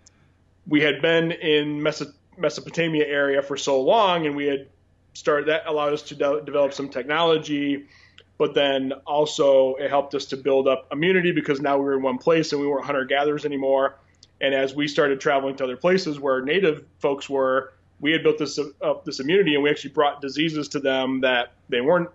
[0.67, 4.69] we had been in Mesopotamia area for so long, and we had
[5.17, 7.87] started that allowed us to de- develop some technology.
[8.39, 12.03] But then also it helped us to build up immunity because now we were in
[12.03, 13.97] one place and we weren't hunter gatherers anymore.
[14.41, 18.37] And as we started traveling to other places where native folks were, we had built
[18.37, 22.11] this uh, this immunity, and we actually brought diseases to them that they weren't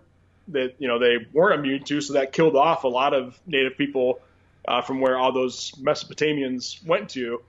[0.48, 2.00] that you know they weren't immune to.
[2.00, 4.20] So that killed off a lot of native people
[4.68, 7.42] uh, from where all those Mesopotamians went to,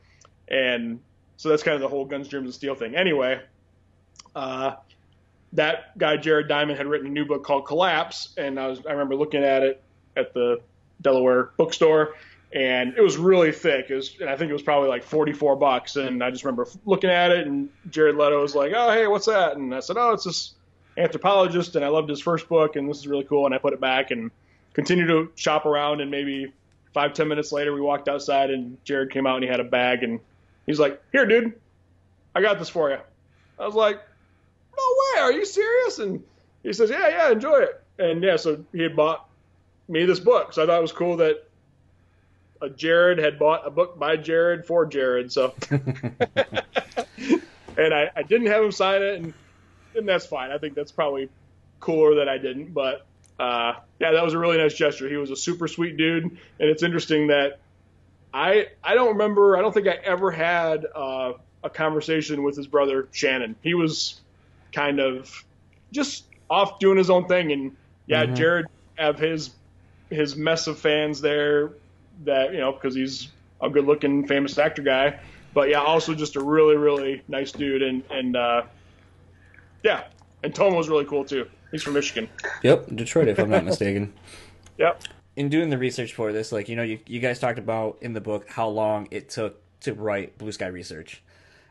[0.47, 0.99] and
[1.37, 2.95] so that's kind of the whole guns, germs, and steel thing.
[2.95, 3.39] Anyway,
[4.35, 4.75] uh,
[5.53, 8.91] that guy Jared Diamond had written a new book called Collapse, and I was I
[8.91, 9.81] remember looking at it
[10.15, 10.61] at the
[11.01, 12.15] Delaware bookstore,
[12.53, 13.89] and it was really thick.
[13.89, 15.95] It was, and I think it was probably like 44 bucks.
[15.95, 19.27] And I just remember looking at it, and Jared Leto was like, "Oh, hey, what's
[19.27, 20.53] that?" And I said, "Oh, it's this
[20.97, 23.73] anthropologist, and I loved his first book, and this is really cool." And I put
[23.73, 24.31] it back and
[24.73, 26.01] continued to shop around.
[26.01, 26.51] And maybe
[26.93, 29.65] five, ten minutes later, we walked outside, and Jared came out and he had a
[29.65, 30.19] bag, and
[30.65, 31.53] he's like, "Here, dude,
[32.33, 32.97] I got this for you."
[33.59, 34.01] I was like,
[34.77, 36.23] "No way, are you serious?" And
[36.63, 39.29] he says, "Yeah, yeah, enjoy it." And yeah, so he had bought
[39.87, 41.43] me this book, so I thought it was cool that
[42.75, 45.31] Jared had bought a book by Jared for Jared.
[45.31, 45.83] So, and
[47.77, 49.33] I, I didn't have him sign it, and
[49.95, 50.51] and that's fine.
[50.51, 51.29] I think that's probably
[51.79, 53.05] cooler that I didn't, but
[53.39, 55.09] uh, yeah, that was a really nice gesture.
[55.09, 57.59] He was a super sweet dude, and it's interesting that
[58.33, 59.57] I I don't remember.
[59.57, 63.55] I don't think I ever had uh, a conversation with his brother Shannon.
[63.61, 64.21] He was
[64.73, 65.45] kind of
[65.91, 67.75] just off doing his own thing, and
[68.07, 68.65] yeah, Jared
[68.97, 69.51] have his
[70.09, 71.71] his mess of fans there
[72.25, 73.29] that you know because he's
[73.61, 75.19] a good looking famous actor guy.
[75.53, 77.81] But yeah also just a really really nice dude.
[77.81, 78.63] And and uh
[79.83, 80.05] yeah
[80.43, 81.47] and Tom was really cool too.
[81.71, 82.29] He's from Michigan.
[82.61, 84.13] Yep, Detroit, if I'm not mistaken.
[84.77, 85.01] yep.
[85.35, 88.13] In doing the research for this, like you know, you, you guys talked about in
[88.13, 91.23] the book how long it took to write Blue Sky Research,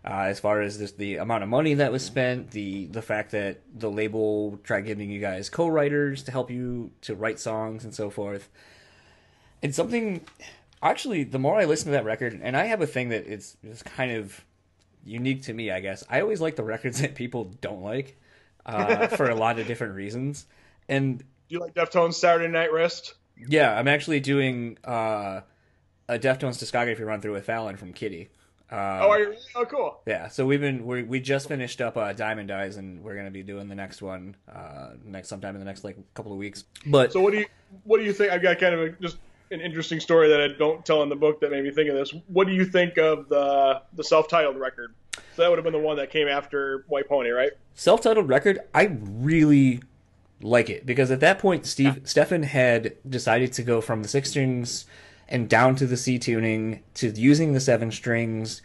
[0.04, 3.30] uh, as far as this, the amount of money that was spent, the the fact
[3.32, 7.94] that the label tried giving you guys co-writers to help you to write songs and
[7.94, 8.48] so forth.
[9.62, 10.22] And something,
[10.82, 13.56] actually, the more I listen to that record, and I have a thing that it's
[13.62, 14.44] it's kind of
[15.04, 16.04] unique to me, I guess.
[16.10, 18.18] I always like the records that people don't like,
[18.66, 20.46] uh, for a lot of different reasons.
[20.88, 23.14] And do you like Deftones Saturday Night Wrist
[23.48, 25.40] yeah, I'm actually doing uh,
[26.08, 28.30] a Deftones discography run through with Fallon from Kitty.
[28.76, 29.34] Oh, are you?
[29.54, 30.00] Oh, cool.
[30.06, 33.30] Yeah, so we've been we we just finished up uh, Diamond Eyes, and we're gonna
[33.30, 36.64] be doing the next one uh, next sometime in the next like couple of weeks.
[36.86, 37.46] But So what do you
[37.84, 38.32] what do you think?
[38.32, 39.18] I've got kind of a, just
[39.50, 41.96] an interesting story that I don't tell in the book that made me think of
[41.96, 42.14] this.
[42.28, 44.94] What do you think of the the self-titled record?
[45.14, 47.52] So that would have been the one that came after White Pony, right?
[47.74, 49.82] self-titled record, I really
[50.42, 54.30] like it because at that point, Steve Stefan had decided to go from the six
[54.30, 54.86] strings
[55.32, 58.60] and down to the C tuning to using the seven strings.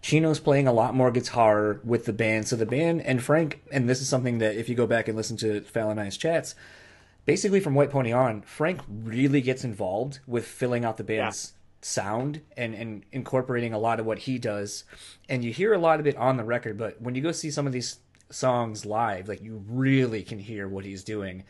[0.00, 3.88] Chino's playing a lot more guitar with the band, so the band and Frank, and
[3.88, 6.54] this is something that if you go back and listen to Fallon I's chats,
[7.26, 11.52] basically from White Pony on, Frank really gets involved with filling out the band's
[11.82, 14.84] sound and, and incorporating a lot of what he does.
[15.28, 17.50] And you hear a lot of it on the record, but when you go see
[17.50, 17.98] some of these
[18.30, 21.44] songs live, like you really can hear what he's doing.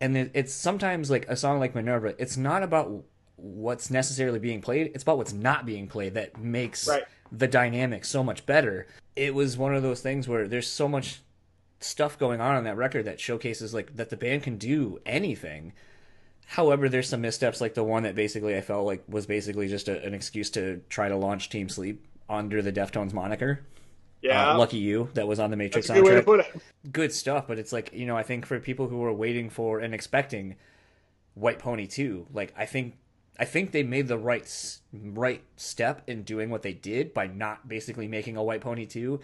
[0.00, 3.02] And it's sometimes like a song like Minerva, it's not about
[3.38, 7.04] what's necessarily being played, it's about what's not being played that makes Right.
[7.32, 8.86] the dynamic so much better.
[9.16, 11.20] It was one of those things where there's so much
[11.80, 15.72] stuff going on on that record that showcases like that the band can do anything.
[16.46, 19.88] However, there's some missteps like the one that basically I felt like was basically just
[19.88, 23.60] a, an excuse to try to launch Team Sleep under the Deftones moniker.
[24.22, 26.40] Yeah, Uh, Lucky You that was on the Matrix that's a good way to put
[26.40, 26.60] it.
[26.90, 29.78] Good stuff, but it's like you know I think for people who were waiting for
[29.78, 30.56] and expecting
[31.34, 32.96] White Pony 2, like I think
[33.38, 37.68] I think they made the right right step in doing what they did by not
[37.68, 39.20] basically making a White Pony 2.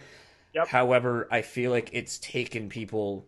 [0.53, 0.67] Yep.
[0.67, 3.25] However, I feel like it's taken people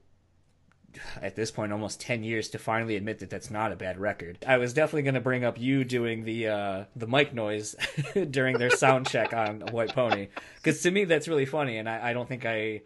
[1.21, 4.37] at this point almost 10 years to finally admit that that's not a bad record.
[4.47, 7.75] I was definitely going to bring up you doing the uh the mic noise
[8.29, 10.29] during their sound check on White Pony
[10.63, 12.81] cuz to me that's really funny and I, I don't think I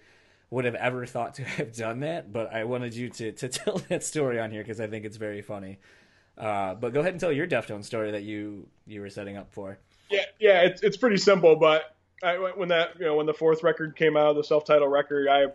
[0.50, 3.78] would have ever thought to have done that, but I wanted you to to tell
[3.90, 5.80] that story on here cuz I think it's very funny.
[6.38, 9.52] Uh, but go ahead and tell your Deftones story that you you were setting up
[9.52, 9.78] for.
[10.10, 13.64] Yeah, yeah, it's it's pretty simple, but I, when that you know when the fourth
[13.64, 15.46] record came out, the self-titled record, I,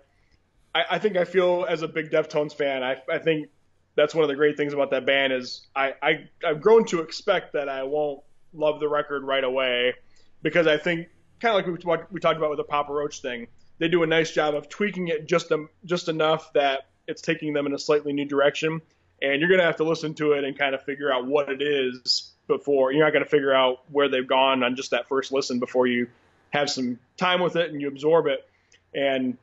[0.75, 3.49] I I think I feel as a big Deftones fan, I I think
[3.97, 7.01] that's one of the great things about that band is I, I I've grown to
[7.01, 8.21] expect that I won't
[8.53, 9.95] love the record right away
[10.43, 11.09] because I think
[11.41, 13.49] kind of like we we talked about with the Papa Roach thing,
[13.79, 17.53] they do a nice job of tweaking it just um, just enough that it's taking
[17.53, 18.81] them in a slightly new direction,
[19.23, 21.63] and you're gonna have to listen to it and kind of figure out what it
[21.63, 25.59] is before you're not gonna figure out where they've gone on just that first listen
[25.59, 26.07] before you
[26.51, 28.49] have some time with it and you absorb it,
[28.95, 29.37] and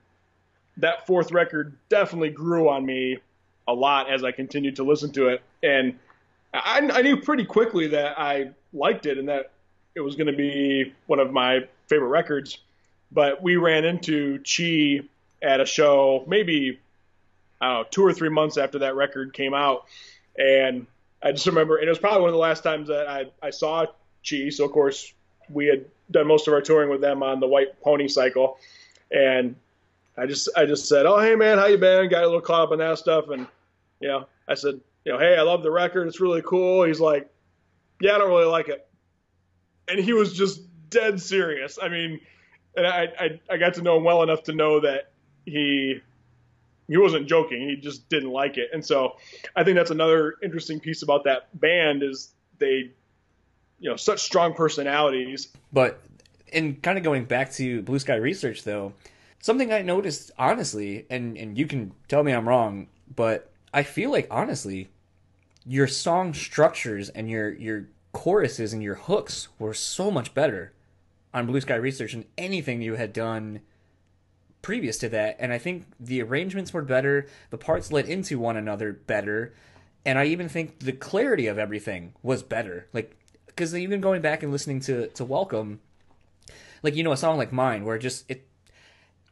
[0.78, 3.18] that fourth record definitely grew on me
[3.68, 5.98] a lot as I continued to listen to it, and
[6.54, 9.52] I, I knew pretty quickly that I liked it and that
[9.96, 12.58] it was going to be one of my favorite records.
[13.12, 15.02] But we ran into Chi
[15.42, 16.80] at a show, maybe
[17.64, 19.86] I don't know, two or three months after that record came out,
[20.38, 20.86] and
[21.22, 23.52] I just remember, and it was probably one of the last times that I, I
[23.52, 23.86] saw
[24.30, 24.50] Chi.
[24.50, 25.14] So of course
[25.50, 28.58] we had done most of our touring with them on the White Pony cycle,
[29.12, 29.56] and
[30.18, 32.64] I just I just said, "Oh hey man, how you been?" Got a little caught
[32.64, 33.48] up on that stuff, and
[34.02, 36.10] you know I said, "You know, hey, I love the record.
[36.10, 37.30] It's really cool." He's like,
[38.02, 38.86] "Yeah, I don't really like it,"
[39.88, 40.60] and he was just
[40.90, 41.80] dead serious.
[41.82, 42.20] I mean,
[42.76, 45.12] and I I, I got to know him well enough to know that
[45.46, 46.02] he
[46.94, 47.68] he wasn't joking.
[47.68, 49.16] He just didn't like it, and so
[49.56, 52.92] I think that's another interesting piece about that band is they,
[53.80, 55.48] you know, such strong personalities.
[55.72, 56.00] But
[56.52, 58.94] in kind of going back to Blue Sky Research, though,
[59.40, 64.12] something I noticed honestly, and and you can tell me I'm wrong, but I feel
[64.12, 64.90] like honestly,
[65.66, 70.74] your song structures and your your choruses and your hooks were so much better
[71.34, 73.62] on Blue Sky Research than anything you had done
[74.64, 75.36] previous to that.
[75.38, 79.54] And I think the arrangements were better, the parts led into one another better,
[80.04, 82.88] and I even think the clarity of everything was better.
[82.92, 85.80] Like, because even going back and listening to to Welcome,
[86.82, 88.48] like you know a song like mine where just it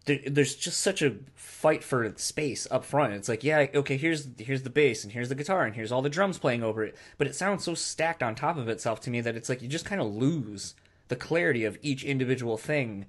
[0.06, 3.14] there's just such a fight for space up front.
[3.14, 6.02] It's like, yeah, okay, here's here's the bass and here's the guitar and here's all
[6.02, 9.12] the drums playing over it, but it sounds so stacked on top of itself to
[9.12, 10.74] me that it's like you just kind of lose
[11.10, 13.06] the clarity of each individual thing,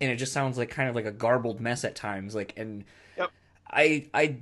[0.00, 2.34] and it just sounds like kind of like a garbled mess at times.
[2.34, 2.84] Like, and
[3.16, 3.30] Yep.
[3.70, 4.38] I I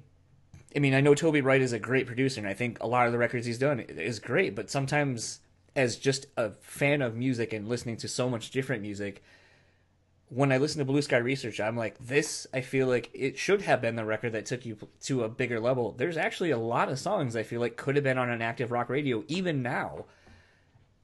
[0.75, 3.07] I mean, I know Toby Wright is a great producer, and I think a lot
[3.07, 4.55] of the records he's done is great.
[4.55, 5.41] But sometimes,
[5.75, 9.23] as just a fan of music and listening to so much different music,
[10.29, 12.47] when I listen to Blue Sky Research, I'm like, this.
[12.53, 15.61] I feel like it should have been the record that took you to a bigger
[15.61, 15.93] level.
[15.93, 18.71] There's actually a lot of songs I feel like could have been on an active
[18.71, 20.05] rock radio even now.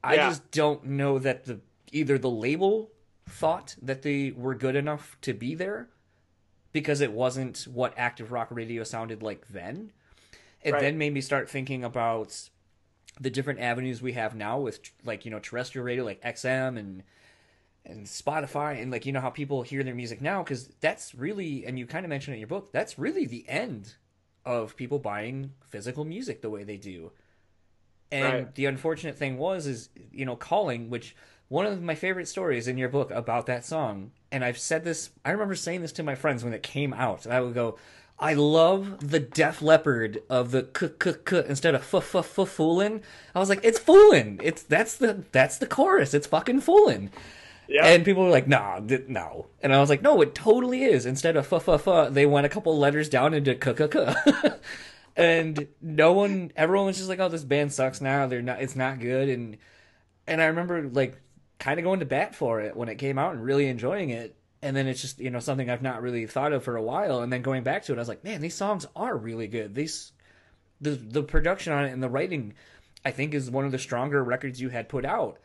[0.03, 2.91] I just don't know that the either the label
[3.27, 5.89] thought that they were good enough to be there
[6.71, 9.91] because it wasn't what active rock radio sounded like then.
[10.61, 10.79] It Right.
[10.81, 12.49] then made me start thinking about
[13.19, 17.03] the different avenues we have now with like you know terrestrial radio like XM and
[17.85, 21.65] and Spotify and like you know how people hear their music now because that's really
[21.65, 23.95] and you kind of mentioned in your book that's really the end
[24.45, 27.11] of people buying physical music the way they do.
[28.11, 28.55] And Right.
[28.55, 31.15] the unfortunate thing was is you know calling which
[31.49, 35.11] one of my favorite stories in your book about that song and I've said this
[35.23, 37.27] I remember saying this to my friends when it came out.
[37.27, 37.77] I would go
[38.19, 42.57] I love the Def Leppard of the k k k instead of f f f
[42.57, 43.01] foolin.
[43.35, 44.39] I was like, it's foolin.
[44.43, 46.13] It's that's the that's the chorus.
[46.13, 47.09] It's fucking foolin.
[47.67, 47.85] Yeah.
[47.85, 49.47] And people were like, nah, th- no.
[49.61, 51.05] And I was like, no, it totally is.
[51.05, 54.13] Instead of f f f, they went a couple letters down into k k k.
[55.15, 58.27] and no one, everyone was just like, oh, this band sucks now.
[58.27, 59.27] They're not, it's not good.
[59.27, 59.57] And
[60.27, 61.17] and I remember like
[61.63, 64.35] kind of going to bat for it when it came out and really enjoying it.
[64.61, 67.21] And then it's just you know something I've not really thought of for a while.
[67.21, 69.73] And then going back to it, I was like, man, these songs are really good.
[69.73, 70.11] These
[70.81, 72.53] the the production on it and the writing,
[73.05, 75.39] I think, is one of the stronger records you had put out.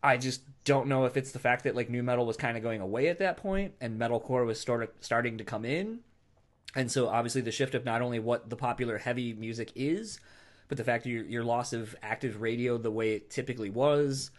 [0.00, 2.62] I just don't know if it's the fact that like nu metal was kind of
[2.62, 6.00] going away at that point and metalcore was sort of starting to come in.
[6.76, 10.20] And so obviously the shift of not only what the popular heavy music is,
[10.68, 14.30] but the fact that your, your loss of active radio the way it typically was,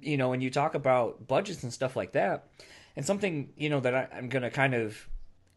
[0.00, 2.48] you know, when you talk about budgets and stuff like that,
[2.96, 5.08] and something, you know, that I, I'm going to kind of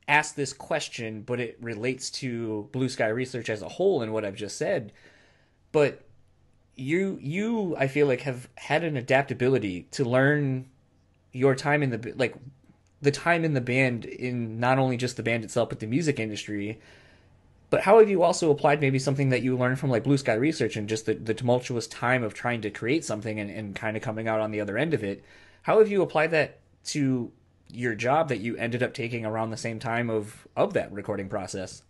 [0.07, 4.26] ask this question, but it relates to Blue Sky Research as a whole and what
[4.26, 4.91] I've just said.
[5.72, 6.03] But
[6.76, 10.67] you, you, I feel like have had an adaptability to learn
[11.32, 12.36] your time in the like
[13.01, 16.19] the time in the band in not only just the band itself but the music
[16.19, 16.80] industry
[17.72, 20.36] but how have you also applied maybe something that you learned from like blue sky
[20.36, 23.97] research and just the, the tumultuous time of trying to create something and, and kind
[23.97, 25.24] of coming out on the other end of it
[25.63, 27.32] how have you applied that to
[27.74, 31.28] your job that you ended up taking around the same time of of that recording
[31.28, 31.82] process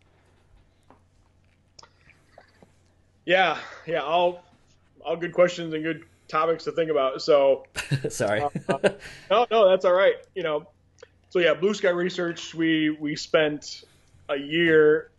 [3.26, 4.44] yeah, yeah, all
[5.04, 7.22] all good questions and good topics to think about.
[7.22, 7.66] So
[8.10, 8.50] sorry uh,
[9.30, 10.16] no, no, that's all right.
[10.36, 10.68] You know,
[11.30, 12.54] so yeah, Blue Sky Research.
[12.56, 13.84] We we spent
[14.30, 15.11] a year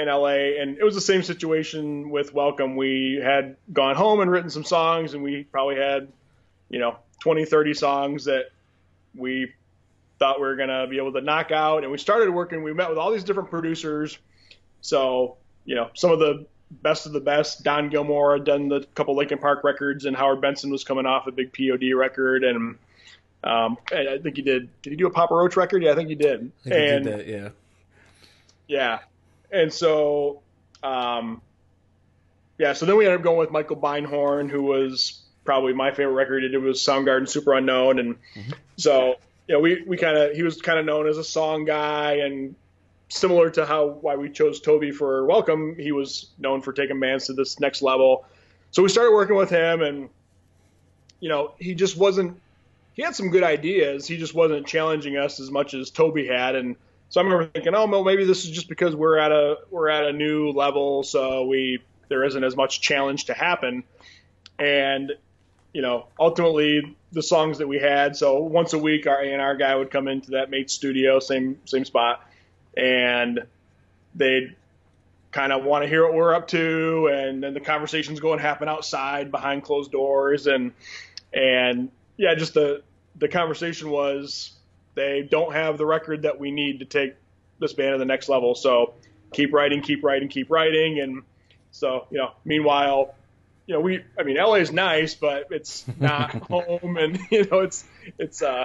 [0.00, 2.76] in LA, and it was the same situation with Welcome.
[2.76, 6.08] We had gone home and written some songs, and we probably had,
[6.68, 8.46] you know, 20, 30 songs that
[9.14, 9.52] we
[10.18, 11.82] thought we were gonna be able to knock out.
[11.82, 12.62] And we started working.
[12.62, 14.18] We met with all these different producers.
[14.80, 17.62] So you know, some of the best of the best.
[17.62, 21.26] Don Gilmore had done the couple Linkin Park records, and Howard Benson was coming off
[21.26, 22.78] a big POD record, and
[23.44, 24.68] um, I think he did.
[24.82, 25.82] Did he do a Papa Roach record?
[25.82, 26.52] Yeah, I think he did.
[26.64, 27.48] I think and did that, yeah
[28.70, 29.00] yeah,
[29.52, 30.42] and so
[30.82, 31.42] um,
[32.58, 36.14] yeah, so then we ended up going with Michael Beinhorn, who was probably my favorite
[36.14, 38.16] record he did was Soundgarden Superunknown, and
[38.76, 39.16] so
[39.48, 42.16] you know we we kind of he was kind of known as a song guy
[42.16, 42.54] and
[43.08, 47.26] similar to how why we chose Toby for Welcome, he was known for taking bands
[47.26, 48.24] to this next level.
[48.70, 50.08] So we started working with him, and
[51.18, 52.38] you know he just wasn't.
[52.92, 54.06] He had some good ideas.
[54.06, 56.76] He just wasn't challenging us as much as Toby had, and
[57.10, 59.88] so I remember thinking, oh, well, maybe this is just because we're at a we're
[59.88, 63.82] at a new level, so we there isn't as much challenge to happen.
[64.60, 65.12] And
[65.72, 68.16] you know, ultimately the songs that we had.
[68.16, 71.18] So once a week, our A and R guy would come into that mate studio,
[71.18, 72.24] same same spot,
[72.76, 73.40] and
[74.14, 74.54] they'd
[75.32, 78.40] kind of want to hear what we're up to, and then the conversations go and
[78.40, 80.70] happen outside behind closed doors, and
[81.32, 82.82] and yeah, just the
[83.16, 84.52] the conversation was
[84.94, 87.14] they don't have the record that we need to take
[87.58, 88.94] this band to the next level, so
[89.32, 91.22] keep writing, keep writing, keep writing, and
[91.70, 93.14] so you know, meanwhile
[93.70, 97.60] you know, we, I mean, LA is nice, but it's not home, and you know,
[97.60, 97.84] it's
[98.18, 98.64] it's uh,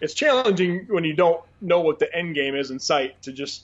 [0.00, 3.62] it's challenging when you don't know what the end game is in sight to just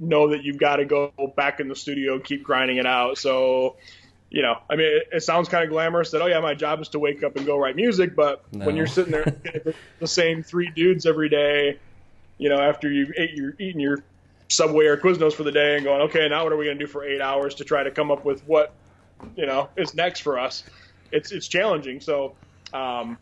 [0.00, 3.18] know that you've got to go back in the studio and keep grinding it out.
[3.18, 3.76] So,
[4.30, 6.80] you know, I mean, it, it sounds kind of glamorous that oh yeah, my job
[6.80, 8.64] is to wake up and go write music, but No.
[8.66, 9.24] when you're sitting there
[9.64, 11.78] with the same three dudes every day,
[12.38, 13.98] you know, after you've ate your eaten your
[14.48, 16.84] Subway or Quiznos for the day and going, okay, now what are we going to
[16.84, 18.74] do for eight hours to try to come up with what
[19.36, 20.64] you know is next for us.
[21.12, 22.00] It's it's challenging.
[22.00, 22.36] So
[22.72, 23.18] um,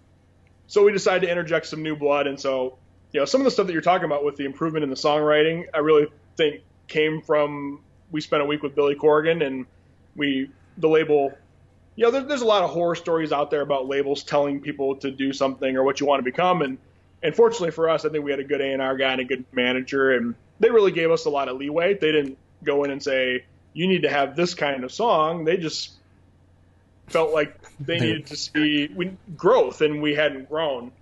[0.66, 2.78] so we decided to interject some new blood, and so
[3.12, 4.96] you know some of the stuff that you're talking about with the improvement in the
[4.96, 6.06] songwriting, I really
[6.36, 9.66] think came from we spent a week with Billy Corgan, and
[10.16, 11.32] we the label.
[11.96, 14.96] You know, there, there's a lot of horror stories out there about labels telling people
[14.96, 16.78] to do something or what you want to become, and
[17.22, 19.44] and fortunately for us, I think we had a good A&R guy and a good
[19.52, 21.94] manager, and they really gave us a lot of leeway.
[21.94, 25.44] They didn't go in and say, you need to have this kind of song.
[25.44, 25.92] They just
[27.08, 30.92] felt like they needed to see we, growth, and we hadn't grown.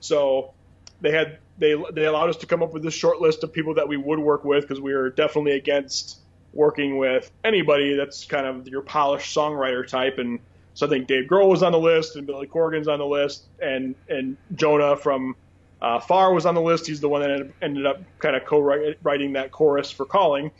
[0.00, 0.52] So
[1.00, 3.74] they had they they allowed us to come up with this short list of people
[3.74, 6.18] that we would work with because we were definitely against
[6.56, 10.18] working with anybody that's kind of your polished songwriter type.
[10.18, 10.40] And
[10.74, 13.44] So I think Dave Grohl was on the list, and Billy Corgan's on the list,
[13.60, 15.36] and and Jonah from
[15.80, 16.86] uh, Far was on the list.
[16.86, 20.50] He's the one that ended, up kind of co-writing that chorus for Calling.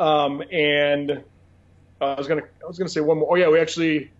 [0.00, 1.10] Um, and
[2.00, 3.28] uh, I was gonna I was gonna say one more.
[3.32, 4.10] Oh yeah, we actually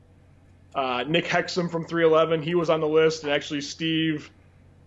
[0.75, 2.43] uh, Nick Hexum from 311.
[2.43, 4.31] He was on the list, and actually Steve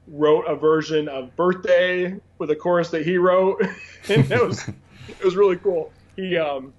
[0.07, 3.61] wrote a version of Birthday with a chorus that he wrote,
[4.09, 4.69] and it was
[5.07, 5.91] it was really cool.
[6.15, 6.73] He um,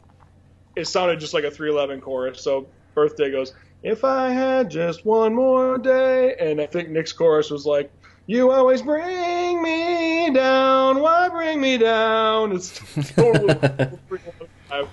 [0.76, 2.42] it sounded just like a 311 chorus.
[2.42, 7.50] So Birthday goes, "If I had just one more day," and I think Nick's chorus
[7.50, 7.92] was like,
[8.26, 12.80] "You always bring me down, why bring me down?" It's
[13.14, 13.56] totally.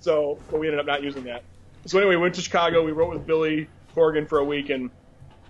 [0.00, 1.42] so, but we ended up not using that.
[1.86, 2.84] So anyway, we went to Chicago.
[2.84, 4.90] We wrote with Billy Corgan for a week, and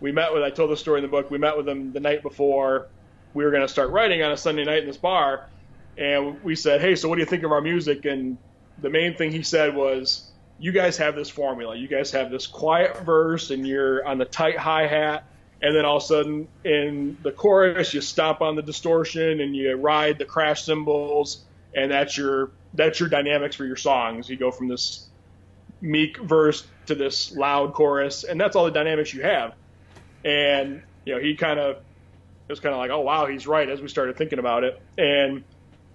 [0.00, 0.42] we met with.
[0.42, 1.30] I told the story in the book.
[1.30, 2.88] We met with him the night before
[3.34, 5.48] we were going to start writing on a Sunday night in this bar,
[5.97, 8.38] and we said, "Hey, so what do you think of our music?" And
[8.78, 11.76] the main thing he said was, "You guys have this formula.
[11.76, 15.24] You guys have this quiet verse, and you're on the tight hi hat."
[15.62, 19.55] And then all of a sudden, in the chorus, you stomp on the distortion and
[19.55, 24.28] you ride the crash cymbals, and that's your that's your dynamics for your songs.
[24.28, 25.09] You go from this
[25.80, 29.55] meek verse to this loud chorus, and that's all the dynamics you have.
[30.24, 33.68] And you know, he kind of it was kind of like, oh wow, he's right.
[33.68, 35.45] As we started thinking about it, and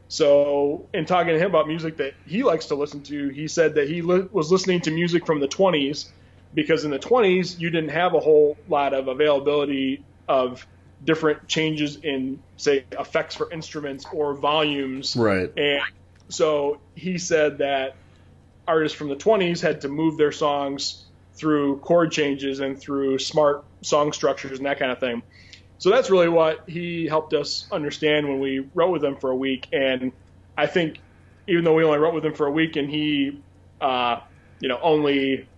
[0.09, 3.75] so in talking to him about music that he likes to listen to, he said
[3.75, 6.09] that he li- was listening to music from the 20s
[6.53, 10.65] because in the 20s you didn't have a whole lot of availability of
[11.03, 15.15] different changes in say effects for instruments or volumes.
[15.15, 15.51] Right.
[15.57, 15.81] And
[16.29, 17.95] so he said that
[18.67, 21.05] artists from the 20s had to move their songs
[21.35, 25.21] through chord changes and through smart song structures and that kind of thing.
[25.79, 29.35] So that's really what he helped us understand when we wrote with him for a
[29.35, 29.67] week.
[29.71, 30.13] And
[30.57, 31.01] I think
[31.47, 33.43] even though we only wrote with him for a week and he,
[33.79, 34.17] uh,
[34.59, 35.49] you know, only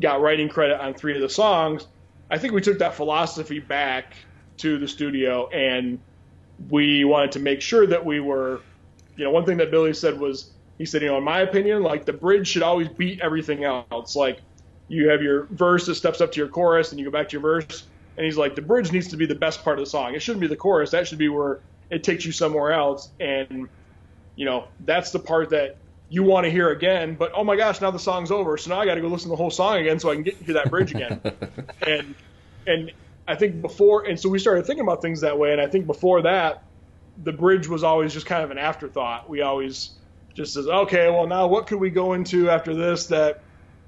[0.00, 1.86] got writing credit on three of the songs,
[2.30, 4.16] I think we took that philosophy back
[4.58, 6.00] to the studio and
[6.68, 8.64] we wanted to make sure that we were,
[9.16, 11.82] you know, one thing that Billy said was he said, you know, in my opinion,
[11.82, 14.16] like the bridge should always beat everything else.
[14.16, 14.42] Like
[14.88, 17.34] you have your verse that steps up to your chorus, and you go back to
[17.34, 17.88] your verse.
[18.16, 20.14] And he's like, the bridge needs to be the best part of the song.
[20.14, 20.90] It shouldn't be the chorus.
[20.90, 21.60] That should be where
[21.90, 23.10] it takes you somewhere else.
[23.20, 23.68] And
[24.36, 25.76] you know, that's the part that
[26.08, 27.14] you want to hear again.
[27.14, 29.28] But oh my gosh, now the song's over, so now I got to go listen
[29.28, 31.20] to the whole song again so I can get to that bridge again.
[31.86, 32.14] and
[32.66, 32.92] and
[33.26, 35.52] I think before, and so we started thinking about things that way.
[35.52, 36.64] And I think before that,
[37.22, 39.28] the bridge was always just kind of an afterthought.
[39.28, 39.90] We always
[40.34, 43.42] just says, okay, well, now what could we go into after this that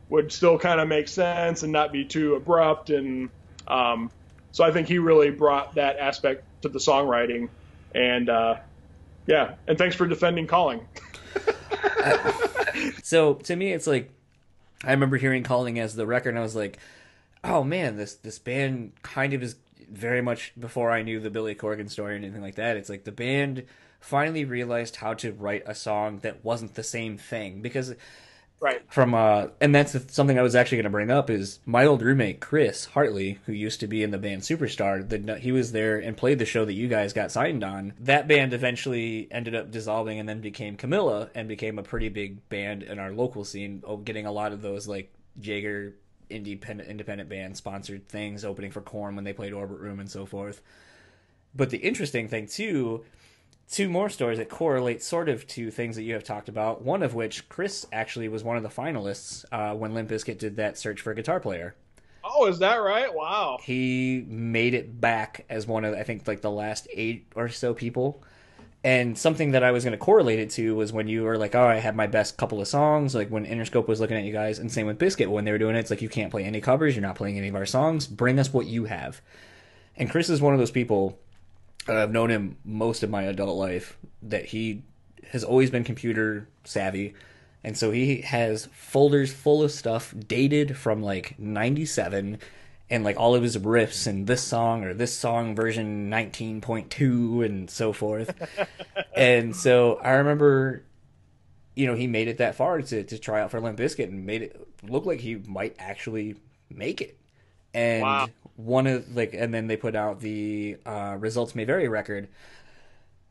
[0.09, 2.91] would still kind of make sense and not be too abrupt?
[2.91, 3.31] And
[3.69, 4.11] um,
[4.53, 7.49] so I think he really brought that aspect to the songwriting.
[7.95, 8.57] And uh,
[9.27, 10.87] yeah, and thanks for defending calling.
[13.03, 14.11] so to me, it's like
[14.85, 16.79] I remember hearing calling as the record, and I was like,
[17.43, 19.57] oh man, this this band kind of is
[19.91, 22.77] very much before I knew the Billy Corgan story or anything like that.
[22.77, 23.65] It's like the band
[24.01, 27.95] finally realized how to write a song that wasn't the same thing because
[28.61, 28.83] right.
[28.93, 32.03] From uh and that's something i was actually going to bring up is my old
[32.03, 35.99] roommate chris hartley who used to be in the band superstar the, he was there
[35.99, 37.93] and played the show that you guys got signed on.
[38.01, 42.49] That band eventually ended up dissolving and then became camilla and became a pretty big
[42.49, 45.95] band in our local scene oh, getting a lot of those like jaeger
[46.31, 50.27] independent independent band sponsored things opening for Korn when they played orbit room and so
[50.27, 50.63] forth.
[51.55, 53.05] But the interesting thing too
[53.71, 56.83] two more stories that correlate sort of to things that you have talked about.
[56.83, 60.57] One of which, Chris actually was one of the finalists uh, when Limp Bizkit did
[60.57, 61.75] that search for a guitar player.
[62.23, 63.13] Oh, is that right?
[63.13, 63.59] Wow.
[63.63, 67.75] He made it back as one of, I think, like the last eight or so
[67.75, 68.23] people.
[68.83, 71.55] And something that I was going to correlate it to was when you were like,
[71.55, 74.33] oh, I had my best couple of songs, like when Interscope was looking at you
[74.33, 75.79] guys, and same with Bizkit when they were doing it.
[75.81, 78.39] It's like, you can't play any covers, you're not playing any of our songs, bring
[78.39, 79.23] us what you have.
[79.97, 81.19] And Chris is one of those people
[81.89, 84.83] Uh, I've known him most of my adult life that he
[85.31, 87.15] has always been computer savvy.
[87.63, 92.39] And so he has folders full of stuff dated from like 97
[92.91, 97.71] and like all of his riffs and this song or this song version 19.2 and
[97.71, 98.35] so forth.
[99.17, 100.83] and so I remember,
[101.75, 104.27] you know, he made it that far to, to try out for Limp Bizkit and
[104.27, 106.37] made it look like he might actually
[106.71, 107.19] make it.
[107.73, 111.89] And wow one of like and then they put out the uh, results may vary
[111.89, 112.29] record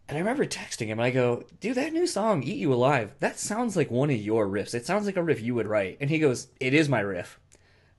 [0.09, 3.39] and i remember texting him i go dude that new song eat you alive that
[3.39, 6.09] sounds like one of your riffs it sounds like a riff you would write and
[6.09, 7.39] he goes it is my riff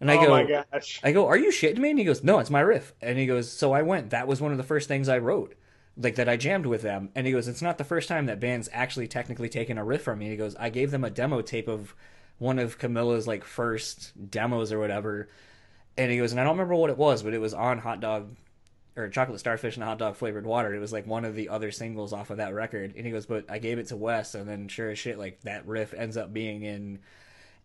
[0.01, 1.01] and I oh go, my gosh.
[1.03, 1.91] I go, are you shitting me?
[1.91, 2.93] And he goes, no, it's my riff.
[3.01, 4.11] And he goes, so I went.
[4.11, 5.55] That was one of the first things I wrote,
[5.97, 7.11] like that I jammed with them.
[7.15, 10.03] And he goes, it's not the first time that band's actually technically taken a riff
[10.03, 10.27] from me.
[10.27, 11.95] And He goes, I gave them a demo tape of
[12.39, 15.29] one of Camilla's like first demos or whatever,
[15.97, 18.01] and he goes, and I don't remember what it was, but it was on Hot
[18.01, 18.35] Dog
[18.97, 20.75] or Chocolate Starfish and Hot Dog Flavored Water.
[20.75, 23.27] It was like one of the other singles off of that record, and he goes,
[23.27, 26.16] but I gave it to Wes, and then sure as shit, like that riff ends
[26.16, 27.01] up being in,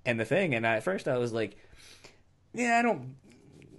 [0.05, 1.57] and the thing, and at first I was like,
[2.53, 3.15] yeah, I don't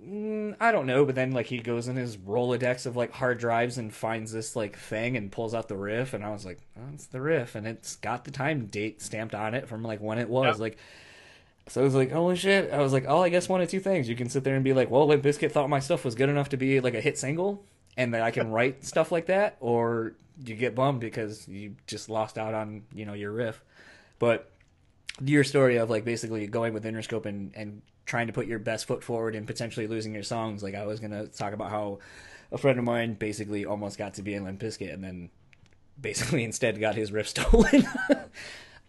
[0.04, 3.38] mm, I don't know, but then like he goes in his Rolodex of like hard
[3.38, 6.58] drives and finds this like thing and pulls out the riff, and I was like,
[6.76, 10.00] oh, it's the riff, and it's got the time date stamped on it from like
[10.00, 10.60] when it was.
[10.60, 10.78] Like,
[11.68, 12.72] so I was like, holy shit!
[12.72, 14.08] I was like, oh, I guess one of two things.
[14.08, 16.28] You can sit there and be like, well, Limp Bizkit thought my stuff was good
[16.28, 17.64] enough to be like a hit single,
[17.96, 20.14] and that I can write stuff like that, or
[20.44, 23.62] you get bummed because you just lost out on you know your riff.
[24.18, 24.50] But
[25.24, 28.86] your story of like basically going with Interscope and and trying to put your best
[28.86, 30.62] foot forward and potentially losing your songs.
[30.62, 32.00] Like I was gonna talk about how
[32.50, 35.30] a friend of mine basically almost got to be in Limp Bizkit and then
[36.00, 37.86] basically instead got his riff stolen.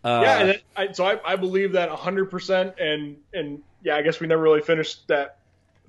[0.03, 2.81] uh, yeah, I, so I, I believe that 100%.
[2.81, 5.37] And and yeah, I guess we never really finished that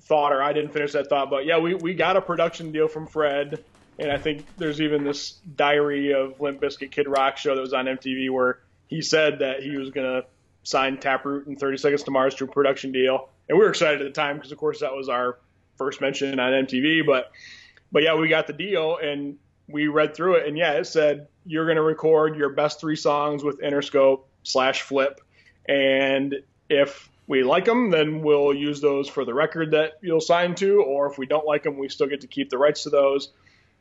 [0.01, 1.29] thought, or I didn't finish that thought.
[1.29, 3.63] But yeah, we we got a production deal from Fred,
[3.97, 7.73] and I think there's even this Diary of Limp Bizkit Kid Rock show that was
[7.73, 10.23] on MTV where he said that he was gonna
[10.63, 14.01] sign Taproot and 30 Seconds to Mars to a production deal, and we were excited
[14.01, 15.39] at the time because, of course, that was our
[15.77, 17.05] first mention on MTV.
[17.05, 17.31] But,
[17.91, 19.37] but yeah, we got the deal and
[19.67, 22.95] we read through it, and yeah, it said you're going to record your best three
[22.95, 25.19] songs with Interscope slash Flip,
[25.67, 26.35] and
[26.69, 30.83] if we like them, then we'll use those for the record that you'll sign to,
[30.83, 33.29] or if we don't like them, we still get to keep the rights to those.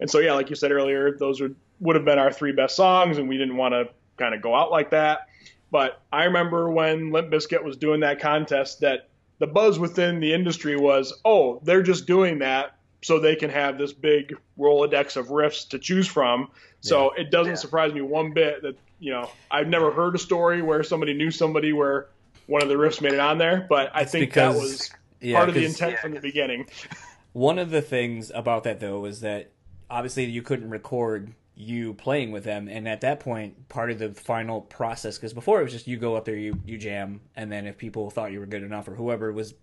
[0.00, 2.76] And so, yeah, like you said earlier, those would would have been our three best
[2.76, 5.28] songs, and we didn't want to kind of go out like that.
[5.70, 10.32] But I remember when Limp Bizkit was doing that contest that the buzz within the
[10.32, 15.28] industry was, oh, they're just doing that so they can have this big Rolodex of
[15.28, 16.48] riffs to choose from.
[16.80, 17.22] So yeah.
[17.22, 17.56] it doesn't yeah.
[17.56, 21.30] surprise me one bit that, you know, I've never heard a story where somebody knew
[21.30, 22.08] somebody where
[22.46, 24.90] one of the riffs made it on there, but I it's think because, that was
[25.20, 26.66] yeah, part of the intent from the beginning.
[27.32, 29.52] One of the things about that though was that
[29.88, 34.10] obviously you couldn't record you playing with them and at that point part of the
[34.10, 37.52] final process because before it was just you go up there you you jam and
[37.52, 39.54] then if people thought you were good enough or whoever was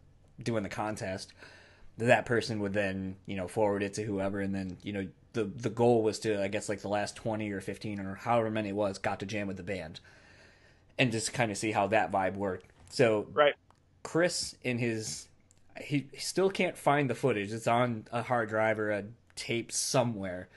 [0.42, 1.34] doing the contest
[2.06, 5.44] that person would then you know forward it to whoever and then you know the
[5.44, 8.70] the goal was to i guess like the last 20 or 15 or however many
[8.70, 10.00] it was got to jam with the band
[10.98, 13.54] and just kind of see how that vibe worked so right
[14.04, 15.28] chris in his
[15.82, 19.04] he still can't find the footage it's on a hard drive or a
[19.36, 20.50] tape somewhere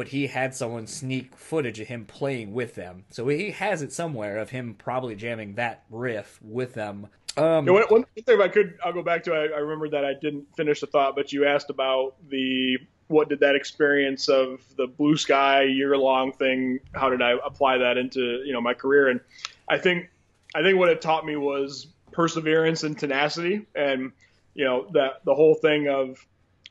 [0.00, 3.04] but he had someone sneak footage of him playing with them.
[3.10, 7.08] So he has it somewhere of him probably jamming that riff with them.
[7.36, 9.32] Um, yeah, one, one, thing if I could, I'll go back to.
[9.32, 12.78] I, I remember that I didn't finish the thought, but you asked about the
[13.08, 16.80] what did that experience of the blue sky year long thing?
[16.94, 19.08] How did I apply that into you know my career?
[19.08, 19.20] And
[19.68, 20.10] I think
[20.54, 24.12] I think what it taught me was perseverance and tenacity, and
[24.54, 26.24] you know that the whole thing of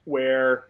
[0.06, 0.68] where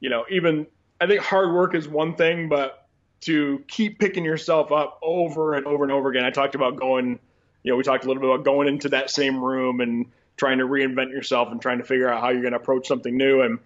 [0.00, 0.66] you know even
[1.00, 2.86] I think hard work is one thing, but
[3.22, 6.24] to keep picking yourself up over and over and over again.
[6.24, 7.18] I talked about going,
[7.66, 10.06] you know, we talked a little bit about going into that same room and
[10.36, 13.16] trying to reinvent yourself and trying to figure out how you're going to approach something
[13.16, 13.42] new.
[13.42, 13.58] And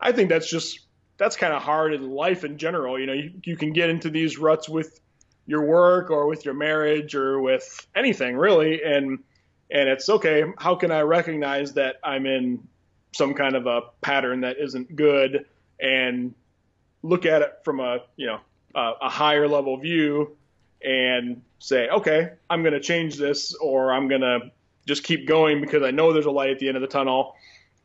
[0.00, 0.80] I think that's just
[1.18, 2.98] that's kind of hard in life in general.
[2.98, 4.98] You know, you, you can get into these ruts with
[5.46, 9.18] your work or with your marriage or with anything really, and
[9.70, 10.44] and it's okay.
[10.56, 12.66] How can I recognize that I'm in
[13.14, 15.44] some kind of a pattern that isn't good
[15.78, 16.34] and
[17.02, 18.40] look at it from a you know
[18.74, 20.38] a, a higher level view
[20.84, 24.50] and say, okay, I'm going to change this, or I'm going to
[24.86, 27.34] just keep going because I know there's a light at the end of the tunnel.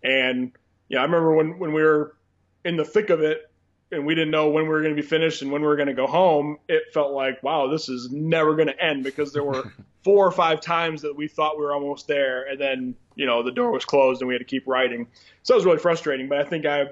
[0.03, 0.51] And
[0.89, 2.15] yeah, I remember when when we were
[2.65, 3.49] in the thick of it
[3.91, 5.75] and we didn't know when we were going to be finished and when we were
[5.75, 9.31] going to go home, it felt like, wow, this is never going to end because
[9.31, 9.71] there were
[10.03, 13.43] four or five times that we thought we were almost there, and then you know
[13.43, 15.07] the door was closed and we had to keep writing.
[15.43, 16.27] So it was really frustrating.
[16.27, 16.87] But I think I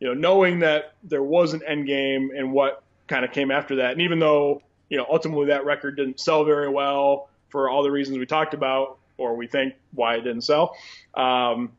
[0.00, 3.76] you know, knowing that there was an end game and what kind of came after
[3.76, 3.92] that.
[3.92, 7.90] And even though, you know, ultimately that record didn't sell very well for all the
[7.90, 10.76] reasons we talked about, or we think why it didn't sell,
[11.14, 11.72] um,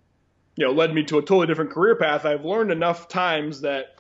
[0.55, 2.25] you know, led me to a totally different career path.
[2.25, 3.95] I've learned enough times that,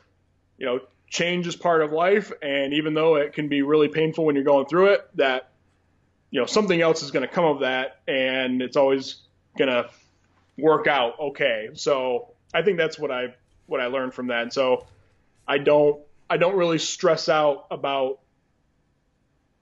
[0.57, 0.79] you know,
[1.09, 2.31] change is part of life.
[2.41, 5.49] And even though it can be really painful when you're going through it, that,
[6.31, 8.01] you know, something else is going to come of that.
[8.07, 9.21] And it's always
[9.57, 9.89] going to
[10.57, 11.69] work out okay.
[11.73, 13.35] So I think that's what I've
[13.67, 14.41] what I learned from that.
[14.43, 14.85] And so
[15.47, 18.19] I don't I don't really stress out about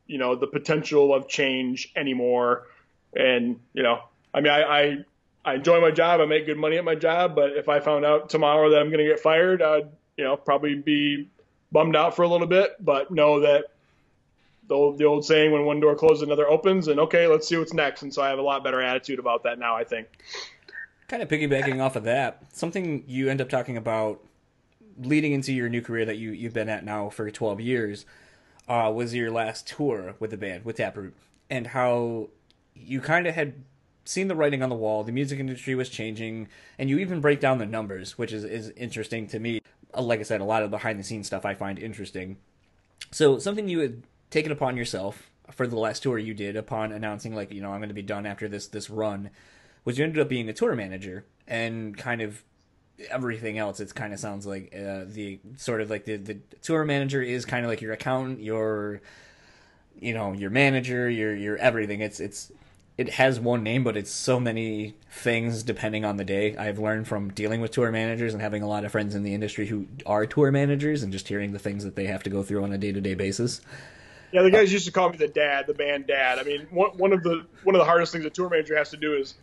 [0.07, 2.67] you know the potential of change anymore.
[3.15, 4.01] And you know,
[4.33, 4.97] I mean, I, I
[5.45, 6.19] I enjoy my job.
[6.19, 7.35] I make good money at my job.
[7.35, 10.35] But if I found out tomorrow that I'm going to get fired, I'd you know
[10.35, 11.29] probably be
[11.71, 12.75] bummed out for a little bit.
[12.83, 13.65] But know that
[14.67, 17.57] the old, the old saying, when one door closes, another opens, and okay, let's see
[17.57, 18.01] what's next.
[18.01, 19.75] And so I have a lot better attitude about that now.
[19.75, 20.07] I think.
[21.07, 24.21] Kind of piggybacking off of that, something you end up talking about
[24.99, 28.05] leading into your new career that you you've been at now for 12 years
[28.67, 31.13] uh, was your last tour with the band with Taproot,
[31.49, 32.29] and how
[32.75, 33.53] you kind of had
[34.05, 35.03] seen the writing on the wall.
[35.03, 38.69] The music industry was changing, and you even break down the numbers, which is is
[38.71, 39.61] interesting to me.
[39.93, 42.37] Uh, like I said, a lot of behind the scenes stuff I find interesting.
[43.11, 47.33] So something you had taken upon yourself for the last tour you did upon announcing
[47.33, 49.29] like you know I'm going to be done after this this run
[49.85, 52.43] was you ended up being a tour manager and kind of
[53.09, 56.83] everything else it kind of sounds like uh, the sort of like the, the tour
[56.83, 59.01] manager is kind of like your accountant your
[59.99, 62.01] you know your manager your your everything.
[62.01, 62.51] It's it's
[62.97, 66.55] it has one name but it's so many things depending on the day.
[66.57, 69.33] I've learned from dealing with tour managers and having a lot of friends in the
[69.33, 72.43] industry who are tour managers and just hearing the things that they have to go
[72.43, 73.61] through on a day-to-day basis.
[74.31, 76.39] Yeah the guys used to call me the dad the band dad.
[76.39, 78.89] I mean one, one of the one of the hardest things a tour manager has
[78.89, 79.35] to do is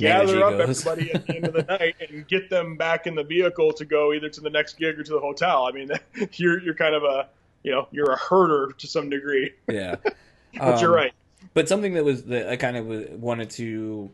[0.00, 3.24] gather up everybody at the end of the night and get them back in the
[3.24, 5.66] vehicle to go either to the next gig or to the hotel.
[5.66, 5.90] I mean,
[6.32, 7.28] you're you're kind of a
[7.62, 9.52] you know you're a herder to some degree.
[9.68, 10.14] Yeah, but
[10.60, 11.12] um, you're right.
[11.54, 12.86] But something that was that I kind of
[13.20, 14.10] wanted to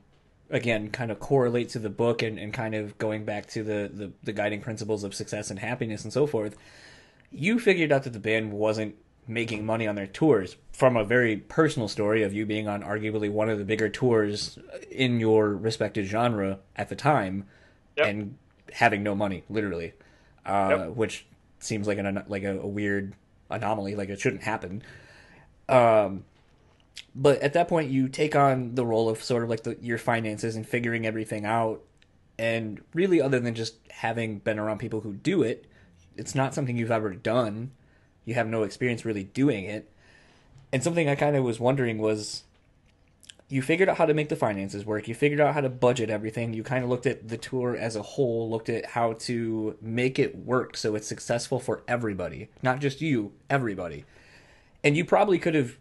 [0.50, 3.90] again kind of correlate to the book and, and kind of going back to the,
[3.92, 6.56] the the guiding principles of success and happiness and so forth.
[7.32, 8.94] You figured out that the band wasn't
[9.28, 13.30] making money on their tours from a very personal story of you being on arguably
[13.30, 14.58] one of the bigger tours
[14.90, 17.46] in your respected genre at the time
[17.96, 18.06] yep.
[18.06, 18.36] and
[18.72, 19.92] having no money literally
[20.44, 20.88] uh, yep.
[20.90, 21.26] which
[21.58, 23.14] seems like an like a, a, weird
[23.50, 24.82] anomaly like it shouldn't happen
[25.68, 26.24] um,
[27.14, 29.98] but at that point you take on the role of sort of like the, your
[29.98, 31.82] finances and figuring everything out
[32.38, 35.66] and really other than just having been around people who do it
[36.16, 37.70] it's not something you've ever done
[38.26, 39.90] you have no experience really doing it.
[40.72, 42.42] And something I kind of was wondering was
[43.48, 46.10] you figured out how to make the finances work, you figured out how to budget
[46.10, 49.78] everything, you kind of looked at the tour as a whole, looked at how to
[49.80, 54.04] make it work so it's successful for everybody, not just you, everybody.
[54.82, 55.78] And you probably could have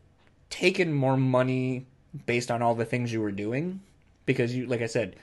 [0.51, 1.87] taken more money
[2.27, 3.81] based on all the things you were doing
[4.25, 5.15] because you like I said,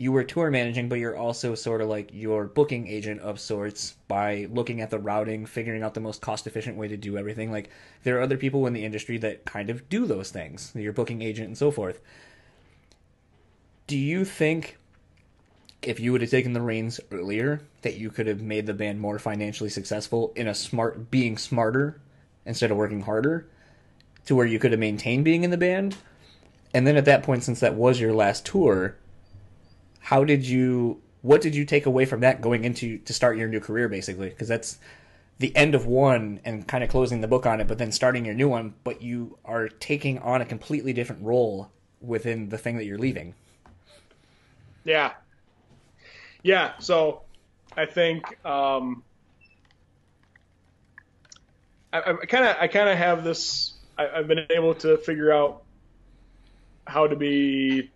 [0.00, 3.96] you were tour managing, but you're also sort of like your booking agent of sorts
[4.08, 7.52] by looking at the routing, figuring out the most cost efficient way to do everything.
[7.52, 7.68] Like
[8.02, 11.20] there are other people in the industry that kind of do those things, your booking
[11.20, 12.00] agent and so forth.
[13.88, 14.78] Do you think
[15.82, 19.02] if you would have taken the reins earlier that you could have made the band
[19.02, 22.00] more financially successful in a smart being smarter
[22.46, 23.50] instead of working harder
[24.24, 25.98] to where you could have maintained being in the band?
[26.72, 28.96] And then at that point since that was your last tour,
[30.00, 33.48] how did you what did you take away from that going into to start your
[33.48, 34.30] new career basically?
[34.30, 34.78] Because that's
[35.38, 38.24] the end of one and kind of closing the book on it but then starting
[38.24, 41.70] your new one but you are taking on a completely different role
[42.00, 43.34] within the thing that you're leaving.
[44.84, 45.12] Yeah.
[46.42, 47.22] Yeah so
[47.76, 49.04] i think um
[51.92, 55.62] i kind of i kind of have this I, i've been able to figure out
[56.86, 57.90] how to be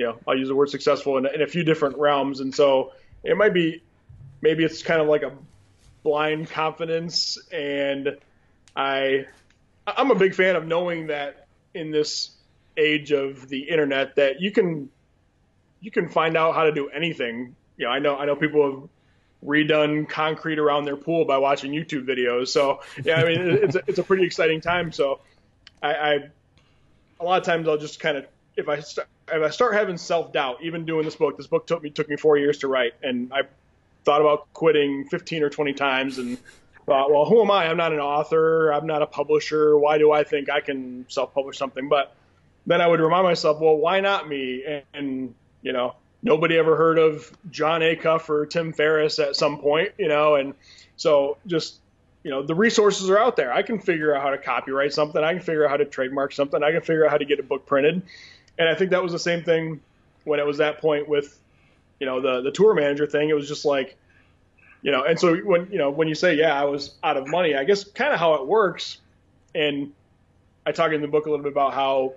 [0.00, 2.40] you know, I'll use the word successful in, in a few different realms.
[2.40, 3.82] And so it might be,
[4.40, 5.32] maybe it's kind of like a
[6.02, 7.38] blind confidence.
[7.52, 8.16] And
[8.74, 9.26] I,
[9.86, 12.30] I'm a big fan of knowing that in this
[12.78, 14.88] age of the internet that you can,
[15.82, 17.54] you can find out how to do anything.
[17.76, 18.88] You know, I know, I know people have
[19.46, 22.48] redone concrete around their pool by watching YouTube videos.
[22.48, 24.92] So yeah, I mean, it's a, it's a pretty exciting time.
[24.92, 25.20] So
[25.82, 26.12] I, I,
[27.20, 28.24] a lot of times I'll just kind of,
[28.56, 31.66] if I start, if I start having self doubt, even doing this book, this book
[31.66, 33.42] took me took me four years to write, and I
[34.04, 36.38] thought about quitting 15 or 20 times, and
[36.86, 37.66] thought, well, who am I?
[37.66, 38.72] I'm not an author.
[38.72, 39.78] I'm not a publisher.
[39.78, 41.88] Why do I think I can self publish something?
[41.88, 42.14] But
[42.66, 44.64] then I would remind myself, well, why not me?
[44.66, 49.58] And, and you know, nobody ever heard of Jon Acuff or Tim Ferriss at some
[49.58, 50.54] point, you know, and
[50.96, 51.78] so just
[52.22, 53.52] you know the resources are out there.
[53.52, 55.22] I can figure out how to copyright something.
[55.22, 56.62] I can figure out how to trademark something.
[56.62, 58.02] I can figure out how to get a book printed.
[58.58, 59.80] And I think that was the same thing
[60.24, 61.38] when it was that point with,
[61.98, 63.28] you know, the the tour manager thing.
[63.28, 63.96] It was just like,
[64.82, 67.26] you know, and so when you know when you say yeah, I was out of
[67.26, 68.98] money, I guess kind of how it works.
[69.54, 69.92] And
[70.66, 72.14] I talk in the book a little bit about how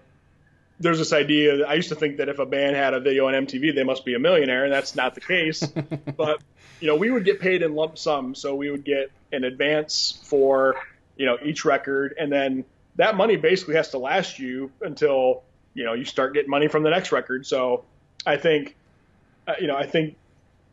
[0.79, 3.27] there's this idea that I used to think that if a band had a video
[3.27, 5.65] on MTV, they must be a millionaire, and that's not the case.
[6.17, 6.41] but
[6.79, 10.19] you know, we would get paid in lump sum, so we would get an advance
[10.23, 10.75] for
[11.15, 12.65] you know each record, and then
[12.95, 15.43] that money basically has to last you until
[15.73, 17.45] you know you start getting money from the next record.
[17.45, 17.83] So
[18.25, 18.75] I think
[19.47, 20.15] uh, you know I think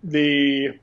[0.04, 0.78] the you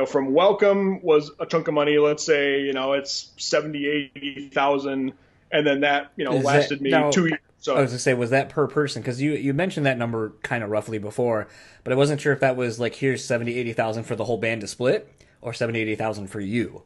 [0.00, 1.98] know from Welcome was a chunk of money.
[1.98, 5.12] Let's say you know it's seventy eighty thousand,
[5.50, 7.40] and then that you know Is lasted that- me now- two years.
[7.58, 9.02] So I was gonna say, was that per person?
[9.02, 11.46] Because you you mentioned that number kind of roughly before,
[11.84, 14.62] but I wasn't sure if that was like here's 70, 80,000 for the whole band
[14.62, 15.08] to split,
[15.40, 16.82] or 70, 80,000 for you.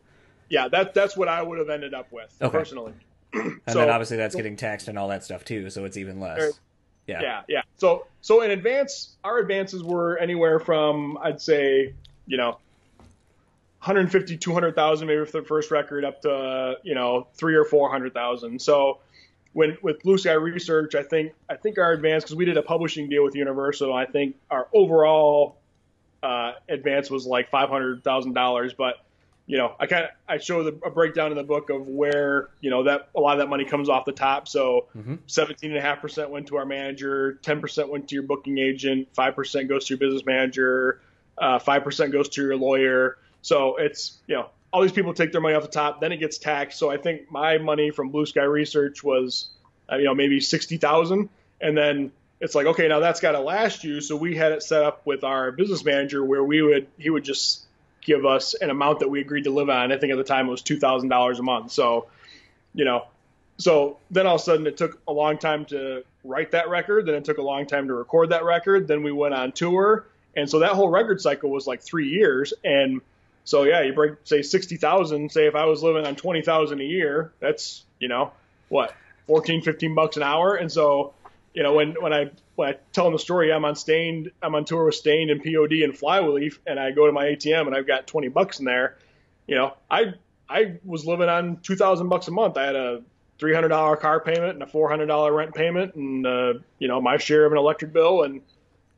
[0.50, 2.58] yeah, that that's what I would have ended up with Okay.
[2.58, 2.92] personally.
[3.32, 6.20] And So- then obviously that's getting taxed and all that stuff too, so it's even
[6.20, 6.60] less.
[7.06, 7.20] Yeah.
[7.22, 7.62] Yeah, yeah.
[7.76, 11.94] So so in advance, our advances were anywhere from I'd say
[12.26, 12.58] you know
[13.80, 18.14] 150, 200,000 maybe for the first record up to you know three or four hundred
[18.14, 18.60] thousand.
[18.60, 18.98] So
[19.52, 22.62] when with Blue Sky Research, I think I think our advance because we did a
[22.62, 23.94] publishing deal with Universal.
[23.94, 25.56] I think our overall
[26.22, 28.96] uh, advance was like five hundred thousand dollars, but
[29.46, 32.48] you know, I kind of I show the, a breakdown in the book of where
[32.60, 34.48] you know that a lot of that money comes off the top.
[34.48, 34.86] So
[35.26, 38.58] seventeen and a half percent went to our manager, ten percent went to your booking
[38.58, 41.00] agent, five percent goes to your business manager,
[41.38, 43.18] uh, five percent goes to your lawyer.
[43.42, 46.16] So it's you know all these people take their money off the top, then it
[46.16, 46.78] gets taxed.
[46.78, 49.48] So I think my money from Blue Sky Research was
[49.90, 51.28] uh, you know maybe sixty thousand,
[51.60, 52.10] and then
[52.40, 54.00] it's like okay now that's got to last you.
[54.00, 57.22] So we had it set up with our business manager where we would he would
[57.22, 57.65] just
[58.06, 59.92] give us an amount that we agreed to live on.
[59.92, 61.72] I think at the time it was two thousand dollars a month.
[61.72, 62.06] So,
[62.72, 63.06] you know,
[63.58, 67.06] so then all of a sudden it took a long time to write that record.
[67.06, 68.88] Then it took a long time to record that record.
[68.88, 72.54] Then we went on tour, and so that whole record cycle was like three years.
[72.64, 73.02] And
[73.44, 75.32] so yeah, you break say sixty thousand.
[75.32, 78.30] Say if I was living on twenty thousand a year, that's you know
[78.68, 78.94] what
[79.26, 80.54] 14, 15 bucks an hour.
[80.54, 81.12] And so
[81.56, 84.54] you know when when I when I tell them the story, I'm on Staind, I'm
[84.54, 87.74] on tour with Staind and POD and Flyleaf, and I go to my ATM and
[87.74, 88.98] I've got 20 bucks in there.
[89.46, 90.14] You know, I
[90.50, 92.58] I was living on 2,000 bucks a month.
[92.58, 93.02] I had a
[93.38, 97.52] $300 car payment and a $400 rent payment, and uh, you know my share of
[97.52, 98.42] an electric bill, and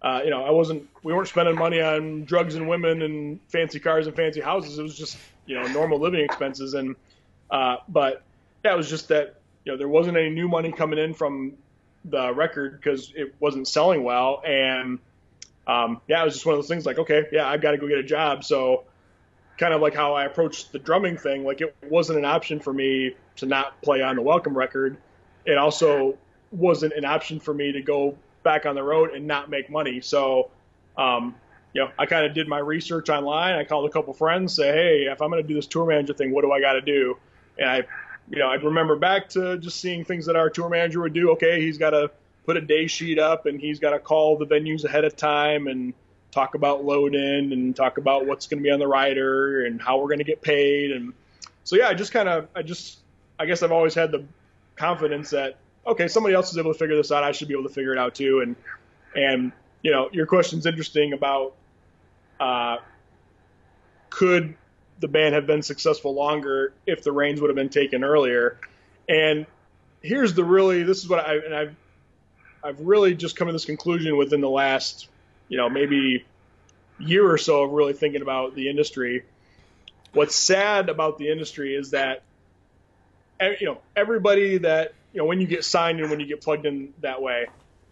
[0.03, 3.79] uh, you know I wasn't we weren't spending money on drugs and women and fancy
[3.79, 4.81] cars and fancy houses.
[4.81, 5.17] It was just
[5.47, 6.97] you know normal living expenses, and
[7.53, 8.25] uh, but
[8.65, 11.53] yeah, it was just that you know there wasn't any new money coming in from
[12.05, 14.43] the record because it wasn't selling well.
[14.47, 14.99] And
[15.67, 17.79] um, yeah, it was just one of those things like, okay, yeah, I've got to
[17.79, 18.45] go get a job.
[18.45, 18.85] So
[19.59, 22.73] kind of like how I approached the drumming thing, like it wasn't an option for
[22.73, 24.97] me to not play on the Welcome record.
[25.45, 26.17] It also
[26.53, 30.01] wasn't an option for me to go back on the road and not make money.
[30.01, 30.51] So,
[30.97, 31.35] um,
[31.75, 33.55] you know, I kind of did my research online.
[33.55, 36.15] I called a couple friends, say, hey, if I'm going to do this tour manager
[36.15, 37.19] thing, what do I got to do?
[37.59, 37.83] And I
[38.31, 41.31] you know, I'd remember back to just seeing things that our tour manager would do.
[41.33, 42.11] Okay, he's got to
[42.45, 45.67] put a day sheet up and he's got to call the venues ahead of time
[45.67, 45.95] and
[46.31, 49.81] talk about load in and talk about what's going to be on the rider and
[49.81, 50.93] how we're going to get paid.
[50.93, 51.13] And
[51.65, 52.99] so, yeah, I just kind of, I just,
[53.39, 54.25] I guess I've always had the
[54.77, 55.57] confidence that,
[55.87, 57.25] okay, somebody else is able to figure this out.
[57.25, 58.41] I should be able to figure it out too.
[58.41, 58.57] And,
[59.15, 59.53] and,
[59.83, 61.55] you know, your question's interesting about,
[62.41, 62.79] uh,
[64.11, 64.55] could
[65.01, 68.59] the band have been successful longer if the reins would have been taken earlier.
[69.09, 69.47] And
[70.03, 71.77] here's the really this is what I and I've
[72.63, 75.09] I've really just come to this conclusion within the last,
[75.49, 76.25] you know, maybe
[76.99, 79.25] year or so of really thinking about the industry.
[80.13, 82.23] What's sad about the industry is that
[83.61, 86.67] you know, everybody that, you know, when you get signed and when you get plugged
[86.67, 87.47] in that way,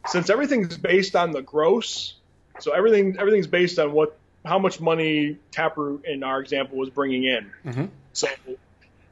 [0.09, 2.15] since everything's based on the gross,
[2.59, 7.25] so everything everything's based on what how much money Taproot in our example was bringing
[7.25, 7.51] in.
[7.65, 7.89] Mhm.
[8.13, 8.29] So,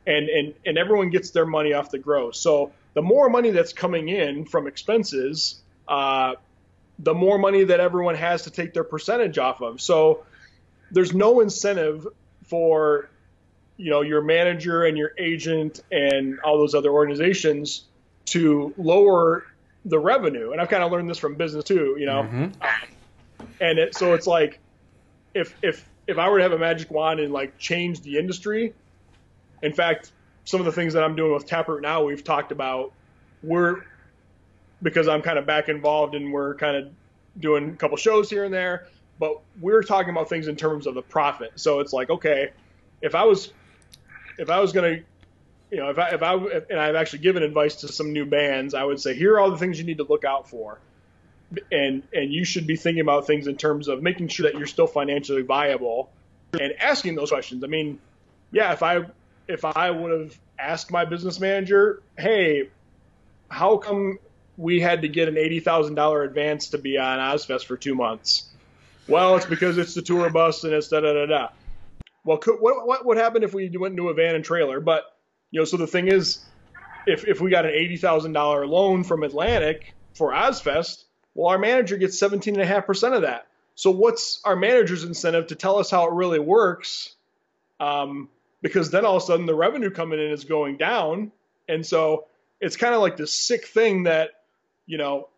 [0.07, 2.39] and and and everyone gets their money off the gross.
[2.41, 6.35] So the more money that's coming in from expenses, uh,
[6.99, 9.81] the more money that everyone has to take their percentage off of.
[9.81, 10.25] So
[10.91, 12.07] there's no incentive
[12.45, 13.09] for
[13.77, 17.83] you know your manager and your agent and all those other organizations
[18.27, 19.45] to lower
[19.85, 20.53] the revenue.
[20.53, 21.97] And I've kind of learned this from business too.
[21.99, 22.53] You know, Mhm.
[23.61, 24.61] and it, so it's like
[25.35, 28.73] if if if I were to have a magic wand and like change the industry,
[29.63, 30.13] in fact,
[30.45, 32.93] some of the things that I'm doing with Taproot now, we've talked about,
[33.43, 33.83] we're
[34.83, 36.93] because I'm kind of back involved and we're kind of
[37.39, 38.87] doing a couple shows here and there,
[39.19, 41.53] but we're talking about things in terms of the profit.
[41.57, 42.51] So it's like, okay,
[43.01, 43.53] if I was
[44.39, 44.99] if I was gonna
[45.71, 46.35] you know, if I, if I,
[46.71, 49.51] and I've actually given advice to some new bands, I would say, here are all
[49.51, 50.79] the things you need to look out for.
[51.71, 54.67] And, and you should be thinking about things in terms of making sure that you're
[54.67, 56.11] still financially viable
[56.53, 57.63] and asking those questions.
[57.63, 58.01] I mean,
[58.51, 59.05] yeah, if I,
[59.47, 62.71] if I would have asked my business manager, Hey,
[63.49, 64.19] how come
[64.57, 68.49] we had to get an $80,000 advance to be on Ozzfest for two months?
[69.07, 71.49] Well, it's because it's the tour bus and it's da da da da.
[72.25, 74.81] Well, could, what, what would happen if we went into a van and trailer?
[74.81, 75.05] But
[75.51, 76.43] you know, so the thing is,
[77.07, 81.04] if if we got an eighty thousand dollar loan from Atlantic for Ozzfest,
[81.35, 83.47] well, our manager gets seventeen and a half percent of that.
[83.75, 87.15] So what's our manager's incentive to tell us how it really works?
[87.81, 88.29] Um,
[88.63, 91.33] because then all of a sudden the revenue coming in is going down,
[91.69, 92.27] and so
[92.61, 94.31] it's kind of like this sick thing that
[94.87, 95.29] you know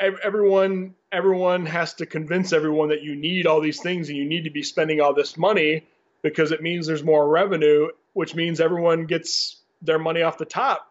[0.00, 4.44] everyone everyone has to convince everyone that you need all these things and you need
[4.44, 5.84] to be spending all this money
[6.22, 10.89] because it means there's more revenue, which means everyone gets their money off the top.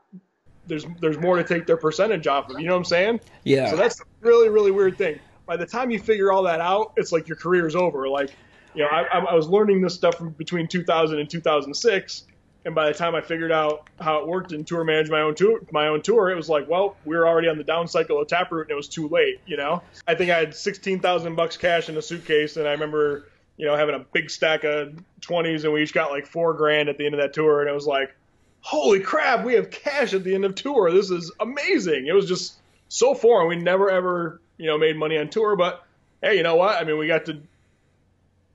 [0.67, 2.59] There's there's more to take their percentage off of.
[2.59, 3.19] You know what I'm saying?
[3.43, 3.69] Yeah.
[3.69, 5.19] So that's a really really weird thing.
[5.45, 8.07] By the time you figure all that out, it's like your career's over.
[8.07, 8.29] Like,
[8.75, 12.27] you know, I, I was learning this stuff from between 2000 and 2006,
[12.65, 15.33] and by the time I figured out how it worked and tour manage my own
[15.33, 18.21] tour, my own tour, it was like, well, we were already on the down cycle
[18.21, 19.39] of Taproot, and it was too late.
[19.45, 23.29] You know, I think I had 16,000 bucks cash in a suitcase, and I remember,
[23.57, 26.89] you know, having a big stack of 20s, and we each got like four grand
[26.89, 28.15] at the end of that tour, and it was like,
[28.61, 30.91] holy crap, we have cash at the end of tour.
[30.91, 32.07] This is amazing.
[32.07, 32.57] It was just
[32.89, 33.47] so foreign.
[33.47, 35.85] We never ever, you know, made money on tour, but
[36.21, 36.75] hey, you know what?
[36.75, 37.39] I mean, we got to,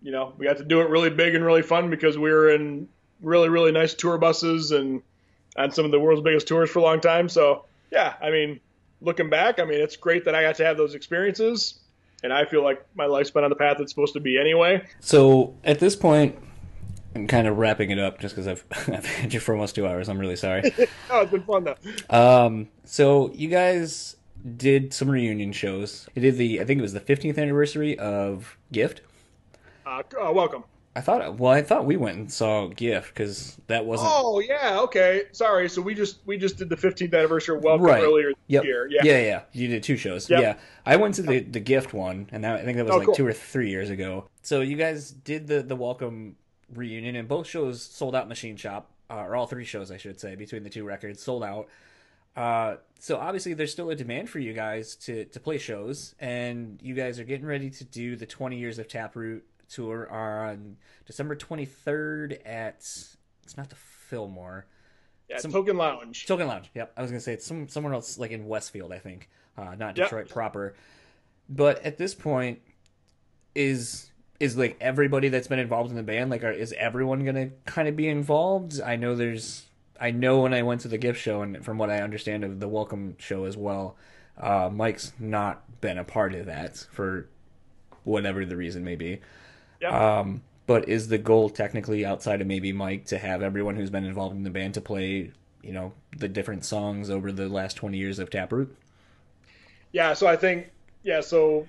[0.03, 2.51] you know, we got to do it really big and really fun because we were
[2.51, 2.89] in
[3.23, 5.03] really really nice tour buses and
[5.57, 7.29] on some of the world's biggest tours for a long time.
[7.29, 8.61] So yeah, I mean,
[9.01, 11.81] looking back, I mean, it's great that I got to have those experiences,
[12.23, 14.85] and I feel like my life's been on the path it's supposed to be anyway.
[15.01, 16.37] So at this point,
[17.15, 19.87] I'm kind of wrapping it up just because I've I've had you for almost two
[19.87, 20.09] hours.
[20.09, 20.63] I'm really sorry.
[21.11, 21.77] oh, it's been fun though.
[22.11, 24.17] Um, so you guys
[24.57, 26.09] did some reunion shows.
[26.15, 29.01] You did the I think it was the 15th anniversary of Gift.
[29.87, 30.65] Uh, uh, welcome.
[30.97, 34.11] I thought well I thought we went and saw Gift because that wasn't.
[34.13, 35.23] Oh yeah, okay.
[35.33, 35.69] Sorry.
[35.69, 38.03] So we just we just did the 15th anniversary of welcome Right.
[38.03, 38.65] earlier this Yep.
[38.65, 38.89] year.
[38.91, 39.01] Yeah.
[39.05, 39.41] yeah, yeah.
[39.53, 40.29] You did two shows.
[40.31, 40.41] Yep.
[40.41, 42.99] Yeah, I went to the the Gift one, and that, I think that was Oh,
[42.99, 43.15] like cool.
[43.15, 44.29] two or three years ago.
[44.43, 46.37] So you guys did the the welcome
[46.75, 48.29] reunion, and both shows sold out.
[48.29, 51.43] Machine Shop, uh, or all three shows, I should say, between the two records, sold
[51.45, 51.69] out.
[52.37, 56.81] Uh, so obviously there's still a demand for you guys to to play shows, and
[56.83, 60.77] you guys are getting ready to do the 20 years of Taproot tour on
[61.07, 64.67] December 23rd at it's not the Fillmore.
[65.29, 66.27] Yeah, Some- Token Lounge.
[66.27, 66.71] Token Lounge.
[66.75, 69.75] Yep, I was gonna say it's some somewhere else, like in Westfield, I think, uh,
[69.77, 70.07] not Yep.
[70.07, 70.75] Detroit proper.
[71.49, 72.61] But at this point,
[73.55, 77.51] is is like everybody that's been involved in the band, like, are, is everyone gonna
[77.65, 78.81] kind of be involved?
[78.81, 79.67] I know there's,
[80.01, 82.61] I know when I went to the gift show, and from what I understand of
[82.61, 83.97] the welcome show as well,
[84.39, 87.29] uh, Mike's not been a part of that for
[88.05, 89.21] whatever the reason may be.
[89.81, 89.93] Yep.
[89.93, 94.05] Um, but is the goal technically outside of maybe Mike to have everyone who's been
[94.05, 95.31] involved in the band to play,
[95.63, 98.75] you know, the different songs over the last 20 years of Taproot?
[99.93, 100.71] Yeah, so I think
[101.05, 101.69] yeah, so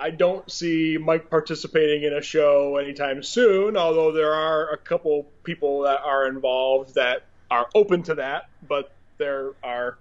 [0.00, 5.24] I don't see Mike participating in a show anytime soon, although there are a couple
[5.42, 9.98] people that are involved that are open to that, but there are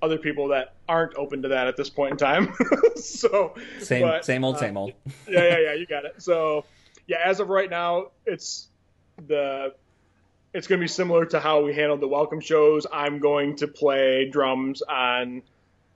[0.00, 2.54] other people that aren't open to that at this point in time.
[2.96, 4.92] so Same, but, same old, uh, same old.
[5.28, 6.22] yeah, yeah, yeah, you got it.
[6.22, 6.64] So,
[7.06, 8.68] yeah, as of right now, it's
[9.26, 9.74] the
[10.54, 12.86] it's going to be similar to how we handled the welcome shows.
[12.92, 15.42] I'm going to play drums on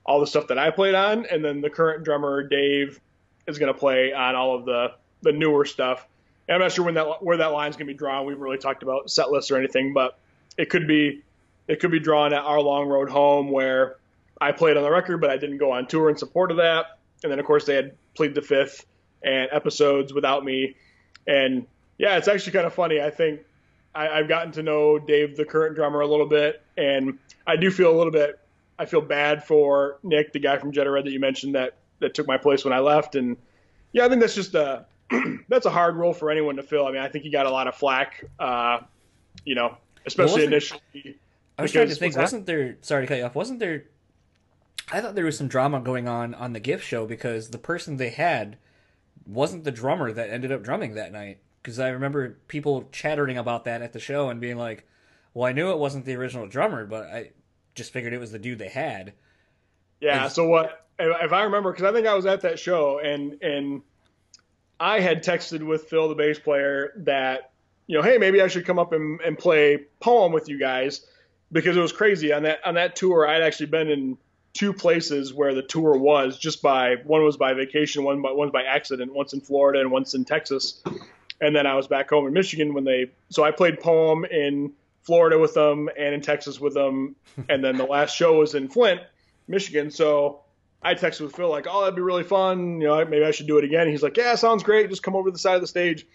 [0.08, 2.98] all the stuff that I played on, and then the current drummer Dave
[3.46, 6.06] is going to play on all of the the newer stuff.
[6.48, 8.24] And I'm not sure when that where that line's going to be drawn.
[8.24, 10.18] We haven't really talked about set lists or anything, but
[10.56, 11.22] it could be
[11.68, 13.96] it could be drawn at our long road home where
[14.40, 16.98] I played on the record, but I didn't go on tour in support of that.
[17.22, 18.86] And then of course they had played the fifth
[19.22, 20.74] and episodes without me.
[21.26, 21.66] And
[21.98, 23.02] yeah, it's actually kind of funny.
[23.02, 23.40] I think
[23.94, 27.70] I, I've gotten to know Dave, the current drummer, a little bit, and I do
[27.70, 28.38] feel a little bit.
[28.78, 32.14] I feel bad for Nick, the guy from Jetta Red that you mentioned that that
[32.14, 33.16] took my place when I left.
[33.16, 33.36] And
[33.92, 34.86] yeah, I think that's just a
[35.48, 36.86] that's a hard role for anyone to fill.
[36.86, 38.80] I mean, I think he got a lot of flack, uh,
[39.44, 39.76] you know,
[40.06, 41.18] especially wasn't- initially.
[41.58, 43.86] I was trying to think, wasn't there, sorry to cut you off, wasn't there,
[44.92, 47.96] I thought there was some drama going on on the gift show because the person
[47.96, 48.58] they had
[49.26, 51.38] wasn't the drummer that ended up drumming that night.
[51.60, 54.86] Because I remember people chattering about that at the show and being like,
[55.34, 57.30] well, I knew it wasn't the original drummer, but I
[57.78, 59.14] just figured it was the dude they had.
[60.00, 60.26] Yeah.
[60.26, 60.84] Is- So what?
[60.98, 63.82] If if I remember, because I think I was at that show, and and
[64.80, 67.50] I had texted with Phil, the bass player, that
[67.86, 71.06] you know, hey, maybe I should come up and, and play poem with you guys
[71.50, 73.26] because it was crazy on that on that tour.
[73.26, 74.18] I'd actually been in
[74.54, 78.50] two places where the tour was just by one was by vacation, one by one's
[78.50, 80.82] by accident, once in Florida and once in Texas,
[81.40, 83.12] and then I was back home in Michigan when they.
[83.30, 84.72] So I played poem in
[85.08, 87.16] Florida with them and in Texas with them,
[87.48, 89.00] and then the last show was in Flint,
[89.48, 89.90] Michigan.
[89.90, 90.42] So
[90.82, 92.82] I texted with Phil like, "Oh, that'd be really fun.
[92.82, 94.90] You know, maybe I should do it again." He's like, "Yeah, sounds great.
[94.90, 96.06] Just come over to the side of the stage."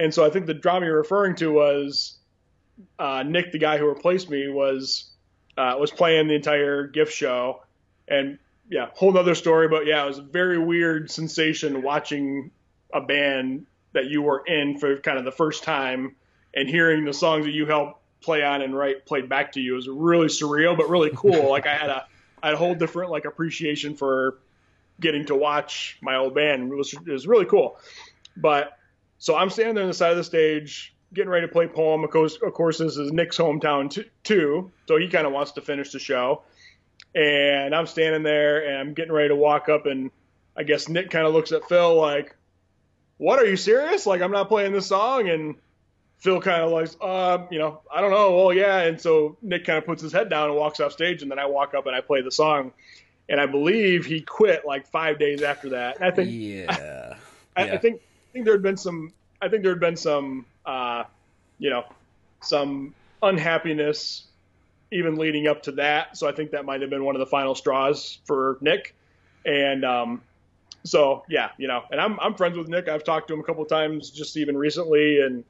[0.00, 2.18] And so I think the drama you're referring to was
[2.98, 5.12] uh, Nick, the guy who replaced me, was
[5.56, 7.62] uh, was playing the entire gift show,
[8.08, 9.68] and yeah, whole other story.
[9.68, 12.50] But yeah, it was a very weird sensation watching
[12.92, 16.16] a band that you were in for kind of the first time
[16.52, 19.74] and hearing the songs that you helped play on and write played back to you.
[19.74, 21.48] It was really surreal, but really cool.
[21.50, 22.06] like I had a
[22.42, 24.38] I had a whole different like appreciation for
[25.00, 26.72] getting to watch my old band.
[26.72, 27.78] It was it was really cool.
[28.36, 28.76] But
[29.18, 32.04] so I'm standing there on the side of the stage, getting ready to play poem.
[32.04, 35.52] Of course, of course, this is Nick's hometown t- too, so he kind of wants
[35.52, 36.42] to finish the show.
[37.14, 40.10] And I'm standing there and I'm getting ready to walk up, and
[40.56, 42.36] I guess Nick kind of looks at Phil like,
[43.18, 43.38] "What?
[43.38, 44.06] Are you serious?
[44.06, 45.54] Like I'm not playing this song?" And
[46.18, 48.36] Phil kind of like, uh, you know, I don't know.
[48.36, 48.80] Well, yeah.
[48.80, 51.38] And so Nick kind of puts his head down and walks off stage, and then
[51.38, 52.72] I walk up and I play the song.
[53.28, 55.96] And I believe he quit like five days after that.
[55.96, 57.16] And I think, Yeah.
[57.56, 57.74] I, Yeah.
[57.74, 61.04] I think, I think there had been some, I think there had been some, uh,
[61.58, 61.84] you know,
[62.40, 64.24] some unhappiness
[64.90, 66.16] even leading up to that.
[66.16, 68.94] So I think that might have been one of the final straws for Nick.
[69.44, 70.22] And um,
[70.84, 72.88] so yeah, you know, and I'm I'm friends with Nick.
[72.88, 75.44] I've talked to him a couple of times just even recently, and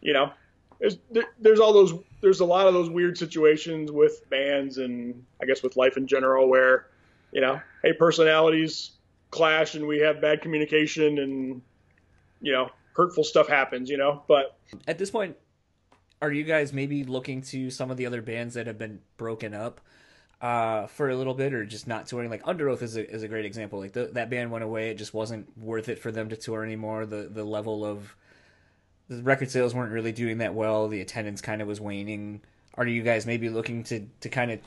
[0.00, 0.32] you know,
[0.80, 5.24] there's there, there's all those there's a lot of those weird situations with bands and
[5.42, 6.86] I guess with life in general where
[7.32, 8.92] you know, hey, personalities
[9.30, 11.62] clash and we have bad communication and
[12.40, 14.58] you know, hurtful stuff happens, you know, but
[14.88, 15.36] At this point,
[16.22, 19.54] are you guys maybe looking to some of the other bands that have been broken
[19.54, 19.80] up
[20.40, 22.30] uh, for a little bit, or just not touring?
[22.30, 23.78] Like Underoath is a, is a great example.
[23.78, 26.64] Like the, that band went away; it just wasn't worth it for them to tour
[26.64, 27.06] anymore.
[27.06, 28.14] The the level of
[29.10, 30.88] the record sales weren't really doing that well.
[30.88, 32.40] The attendance kind of was waning.
[32.74, 34.60] Are you guys maybe looking to to kind of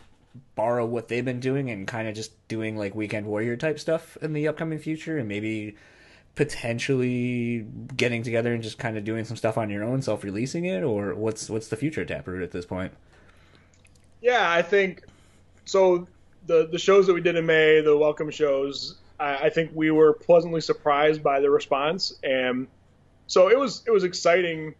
[0.55, 4.17] borrow what they've been doing and kind of just doing like Weekend Warrior type stuff
[4.21, 5.75] in the upcoming future, and maybe
[6.35, 7.65] potentially
[7.95, 11.15] getting together and just kind of doing some stuff on your own, self-releasing it, or
[11.15, 12.91] what's what's the future of Taproot at this point?
[14.21, 15.05] Yeah, I think
[15.63, 16.07] so.
[16.47, 19.89] The the shows that we did in May, the welcome shows, I, I think we
[19.89, 22.67] were pleasantly surprised by the response, and
[23.33, 24.75] so it was it was exciting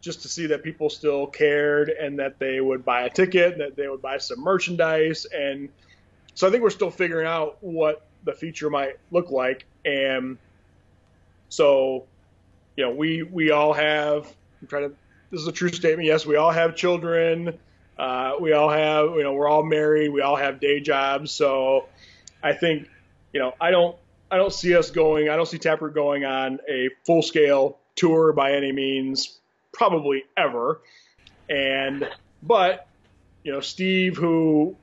[0.00, 3.76] just to see that people still cared and that they would buy a ticket, that
[3.76, 5.68] they would buy some merchandise, and
[6.32, 10.38] so I think we're still figuring out what the future might look like, and
[11.50, 12.06] so
[12.76, 14.26] you know we we all have.
[14.62, 14.96] I'm trying to.
[15.30, 16.06] This is a true statement.
[16.06, 17.58] Yes, we all have children.
[17.98, 20.08] Uh, we all have, you know, we're all married.
[20.08, 21.30] We all have day jobs.
[21.30, 21.88] So
[22.42, 22.88] I think,
[23.34, 23.96] you know, I don't,
[24.30, 25.28] I don't see us going.
[25.28, 29.38] I don't see Taproot going on a full scale tour by any means,
[29.72, 30.80] probably ever.
[31.48, 32.08] And,
[32.42, 32.86] but,
[33.44, 34.76] you know, Steve, who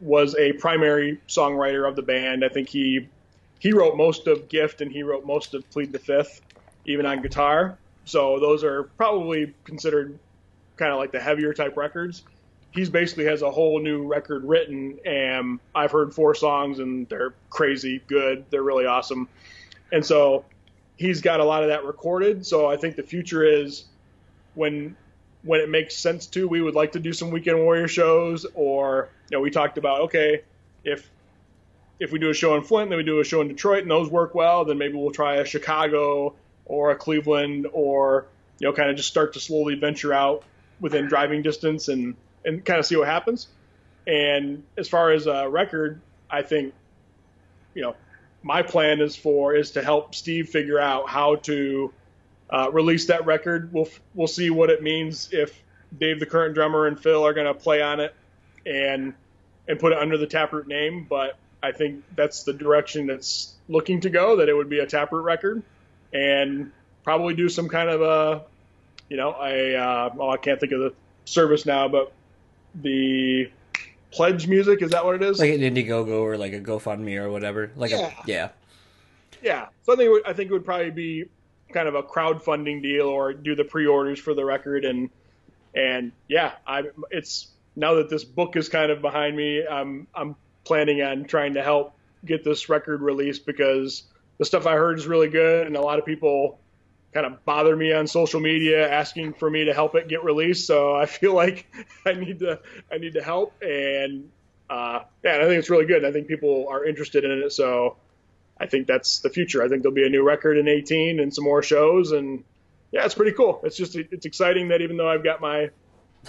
[0.00, 3.08] was a primary songwriter of the band, I think he,
[3.58, 6.42] he wrote most of Gift and he wrote most of Plead the Fifth,
[6.84, 7.78] even on guitar.
[8.04, 10.18] So those are probably considered
[10.76, 12.22] kind of like the heavier type records
[12.76, 17.34] he's basically has a whole new record written and I've heard four songs and they're
[17.48, 18.44] crazy good.
[18.50, 19.28] They're really awesome.
[19.90, 20.44] And so
[20.96, 22.46] he's got a lot of that recorded.
[22.46, 23.84] So I think the future is
[24.54, 24.96] when
[25.42, 29.08] when it makes sense to, we would like to do some weekend warrior shows or
[29.30, 30.42] you know, we talked about okay,
[30.84, 31.08] if
[31.98, 33.90] if we do a show in Flint, then we do a show in Detroit and
[33.90, 38.26] those work well, then maybe we'll try a Chicago or a Cleveland or
[38.58, 40.42] you know, kind of just start to slowly venture out
[40.80, 43.48] within driving distance and and kind of see what happens.
[44.06, 46.00] And as far as a record,
[46.30, 46.74] I think,
[47.74, 47.96] you know,
[48.46, 51.92] my plan is for is to help Steve figure out how to
[52.48, 53.72] uh, release that record.
[53.72, 55.60] We'll we'll see what it means if
[55.98, 58.14] Dave, the current drummer, and Phil are going to play on it
[58.64, 59.14] and
[59.66, 61.08] and put it under the Taproot name.
[61.10, 64.36] But I think that's the direction that's looking to go.
[64.36, 65.64] That it would be a Taproot record
[66.12, 66.70] and
[67.02, 68.44] probably do some kind of a,
[69.08, 70.94] you know, a uh, well, I can't think of the
[71.24, 72.12] service now, but
[72.76, 73.50] the
[74.12, 75.38] pledge music is that what it is?
[75.38, 77.70] Like an Indiegogo or like a GoFundMe or whatever.
[77.76, 78.06] Like Yeah.
[78.06, 78.48] a yeah.
[79.42, 79.66] yeah.
[79.82, 81.24] So I think it would, I think it would probably be
[81.72, 85.10] kind of a crowdfunding deal or do the pre-orders for the record and
[85.74, 90.36] and yeah, I it's now that this book is kind of behind me, I'm I'm
[90.64, 94.04] planning on trying to help get this record released because
[94.38, 96.58] the stuff I heard is really good and a lot of people
[97.12, 100.66] kind of bother me on social media asking for me to help it get released.
[100.66, 101.66] So I feel like
[102.06, 102.60] I need to
[102.92, 104.30] I need to help and
[104.68, 106.04] uh, yeah, and I think it's really good.
[106.04, 107.52] I think people are interested in it.
[107.52, 107.96] So
[108.58, 109.62] I think that's the future.
[109.62, 112.42] I think there'll be a new record in 18 and some more shows, and
[112.90, 113.60] yeah, it's pretty cool.
[113.64, 115.70] It's just it's exciting that even though I've got my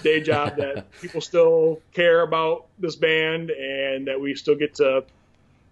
[0.04, 5.04] day job, that people still care about this band and that we still get to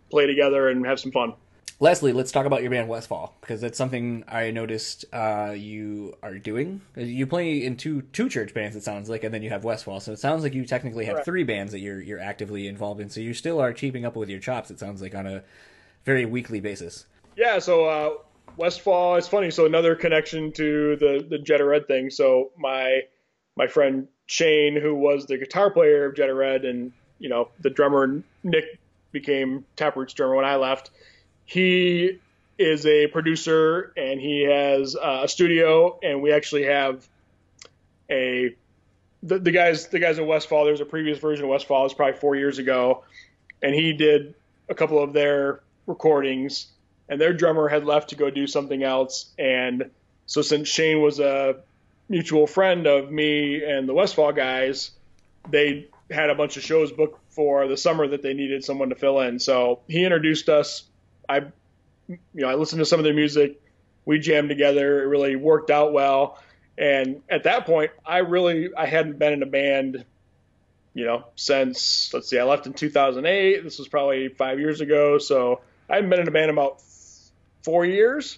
[0.10, 1.34] play together and have some fun.
[1.82, 6.36] Lastly, let's talk about your band Westfall because that's something I noticed uh, you are
[6.36, 6.82] doing.
[6.96, 10.00] You play in two two church bands, it sounds like, and then you have Westfall.
[10.00, 11.26] So it sounds like you technically have Correct.
[11.26, 13.10] three bands that you're you're actively involved in.
[13.10, 14.72] So you still are keeping up with your chops.
[14.72, 15.44] It sounds like on a
[16.06, 17.08] very weekly basis.
[17.36, 18.10] Yeah, so uh,
[18.56, 19.18] Westfall.
[19.18, 19.52] It's funny.
[19.52, 22.10] So another connection to the the Jetta Red thing.
[22.10, 23.02] So my
[23.58, 27.70] my friend Shane, who was the guitar player of Jetta Red, and you know the
[27.70, 28.80] drummer Nick
[29.12, 30.92] became Taproot's drummer when I left.
[31.46, 32.20] He
[32.58, 37.08] is a producer and he has uh, a studio, and we actually have
[38.10, 38.56] a
[39.24, 40.66] the, the guys the guys in Westfall.
[40.66, 41.82] There's a previous version of Westfall.
[41.82, 43.04] It was probably four years ago,
[43.62, 44.36] and he did
[44.70, 46.68] a couple of their recordings.
[47.08, 49.92] And their drummer had left to go do something else, and
[50.26, 51.58] so since Shane was a
[52.10, 54.92] mutual friend of me and the Westfall guys,
[55.50, 58.96] they had a bunch of shows booked for the summer that they needed someone to
[58.96, 59.40] fill in.
[59.40, 60.84] So he introduced us.
[61.28, 61.38] I,
[62.08, 63.62] you know, I listened to some of their music.
[64.06, 65.04] We jammed together.
[65.04, 66.40] It really worked out well.
[66.78, 70.06] And at that point, I really I hadn't been in a band,
[70.94, 73.64] you know, since let's see, I left in 2008.
[73.64, 75.18] This was probably five years ago.
[75.18, 76.82] So I hadn't been in a band about
[77.64, 78.38] four years,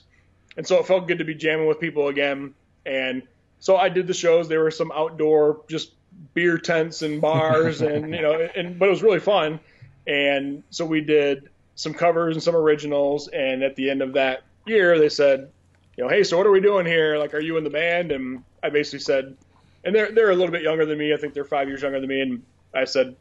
[0.55, 2.53] and so it felt good to be jamming with people again.
[2.85, 3.23] And
[3.59, 4.47] so I did the shows.
[4.47, 5.91] There were some outdoor, just
[6.33, 9.59] beer tents and bars, and you know, and but it was really fun.
[10.05, 13.29] And so we did some covers and some originals.
[13.29, 15.49] And at the end of that year, they said,
[15.95, 17.17] you know, hey, so what are we doing here?
[17.17, 18.11] Like, are you in the band?
[18.11, 19.37] And I basically said,
[19.85, 21.13] and they're they're a little bit younger than me.
[21.13, 22.19] I think they're five years younger than me.
[22.19, 22.43] And
[22.73, 23.15] I said,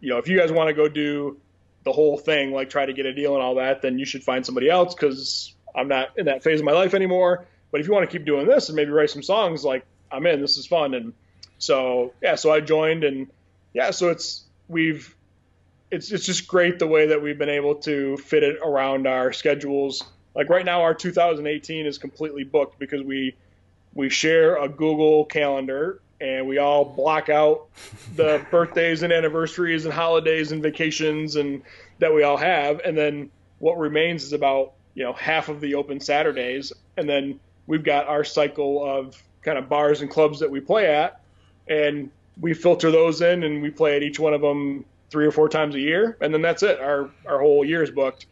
[0.00, 1.38] you know, if you guys want to go do
[1.84, 4.22] the whole thing, like try to get a deal and all that, then you should
[4.22, 7.46] find somebody else because I'm not in that phase of my life anymore.
[7.70, 10.26] But if you want to keep doing this and maybe write some songs, like I'm
[10.26, 10.40] in.
[10.40, 10.94] This is fun.
[10.94, 11.12] And
[11.58, 13.28] so yeah, so I joined, and
[13.74, 15.14] yeah, so it's we've
[15.90, 19.32] it's it's just great the way that we've been able to fit it around our
[19.32, 20.04] schedules.
[20.34, 23.34] Like right now, our 2018 is completely booked because we
[23.94, 27.68] we share a Google calendar and we all block out
[28.16, 31.62] the birthdays and anniversaries and holidays and vacations and
[31.98, 35.74] that we all have and then what remains is about you know half of the
[35.74, 40.50] open saturdays and then we've got our cycle of kind of bars and clubs that
[40.50, 41.20] we play at
[41.68, 42.10] and
[42.40, 45.48] we filter those in and we play at each one of them three or four
[45.48, 48.26] times a year and then that's it our our whole year is booked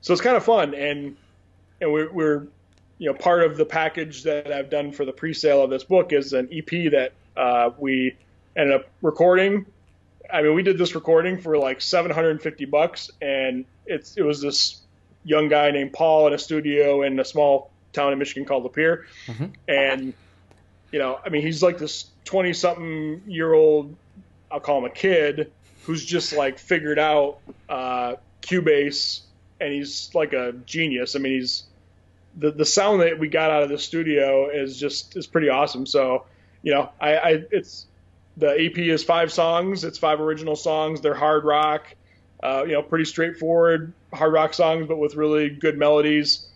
[0.00, 1.16] so it's kind of fun and
[1.80, 2.46] and we're, we're
[2.98, 6.12] you know, part of the package that I've done for the pre-sale of this book
[6.12, 8.16] is an EP that uh, we
[8.56, 9.66] ended up recording.
[10.32, 14.80] I mean, we did this recording for like 750 bucks, and it's it was this
[15.24, 19.04] young guy named Paul in a studio in a small town in Michigan called Lapeer,
[19.26, 19.46] mm-hmm.
[19.68, 20.14] and
[20.90, 23.94] you know, I mean, he's like this 20 something year old,
[24.50, 25.52] I'll call him a kid,
[25.86, 27.38] who's just like figured out
[27.68, 29.20] uh, Cubase,
[29.60, 31.16] and he's like a genius.
[31.16, 31.64] I mean, he's
[32.36, 35.86] the the sound that we got out of the studio is just is pretty awesome.
[35.86, 36.26] So
[36.62, 37.86] you know, I, I it's
[38.36, 39.84] the EP is five songs.
[39.84, 41.00] It's five original songs.
[41.00, 41.94] They're hard rock,
[42.42, 46.48] uh, you know, pretty straightforward hard rock songs, but with really good melodies.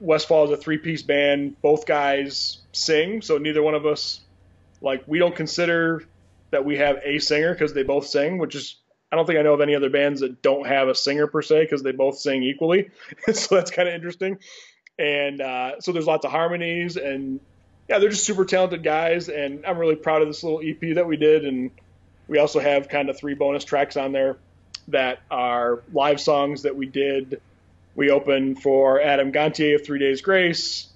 [0.00, 1.60] Westfall is a three piece band.
[1.62, 4.20] Both guys sing, so neither one of us
[4.80, 6.04] like we don't consider
[6.54, 8.76] that we have a singer because they both sing, which is
[9.10, 11.42] I don't think I know of any other bands that don't have a singer per
[11.42, 12.90] se because they both sing equally.
[13.32, 14.38] so that's kind of interesting.
[14.98, 17.40] And uh, so there's lots of harmonies and
[17.88, 21.06] yeah they're just super talented guys and i'm really proud of this little ep that
[21.06, 21.44] we did.
[21.44, 21.72] And
[22.28, 24.36] we also have kind of three bonus tracks on there
[24.88, 27.40] that are live songs that we did.
[27.96, 30.88] We opened for adam Gontier of three days grace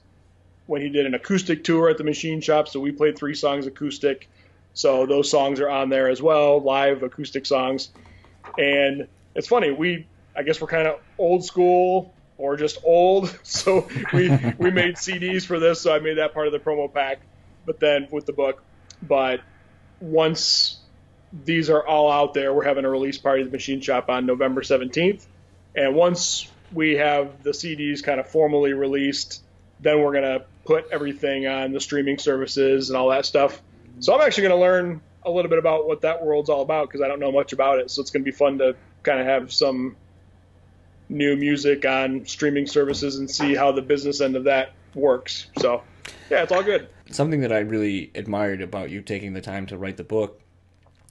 [0.67, 2.69] when he did an acoustic tour at the machine shop.
[2.69, 4.29] So we played three songs acoustic
[4.79, 7.91] so those songs are on there as well live acoustic songs
[8.59, 10.07] and it's funny we
[10.37, 13.37] i guess we're kind of old school or just old.
[13.49, 14.29] So we
[14.59, 17.19] we made CDs for this, so I made that part of the promo pack.
[17.67, 18.63] But then with the book,
[19.03, 19.41] but
[20.01, 20.79] once
[21.45, 24.25] these are all out there, we're having a release party at the Machine Shop on
[24.25, 25.27] November 17th,
[25.75, 29.43] and once we have the CDs kind of formally released,
[29.81, 33.61] then we're gonna put everything on the streaming services and all that stuff.
[34.01, 37.01] So I'm actually gonna learn a little bit about what that world's all about because
[37.01, 37.91] I don't know much about it.
[37.91, 39.97] So it's gonna be fun to kind of have some
[41.09, 45.47] new music on streaming services and see how the business end of that works.
[45.59, 45.83] So,
[46.31, 46.89] yeah, it's all good.
[47.11, 50.41] Something that I really admired about you taking the time to write the book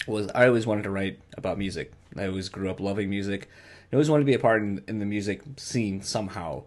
[0.06, 1.92] was I always wanted to write about music.
[2.16, 3.50] I always grew up loving music.
[3.92, 6.64] I always wanted to be a part in, in the music scene somehow.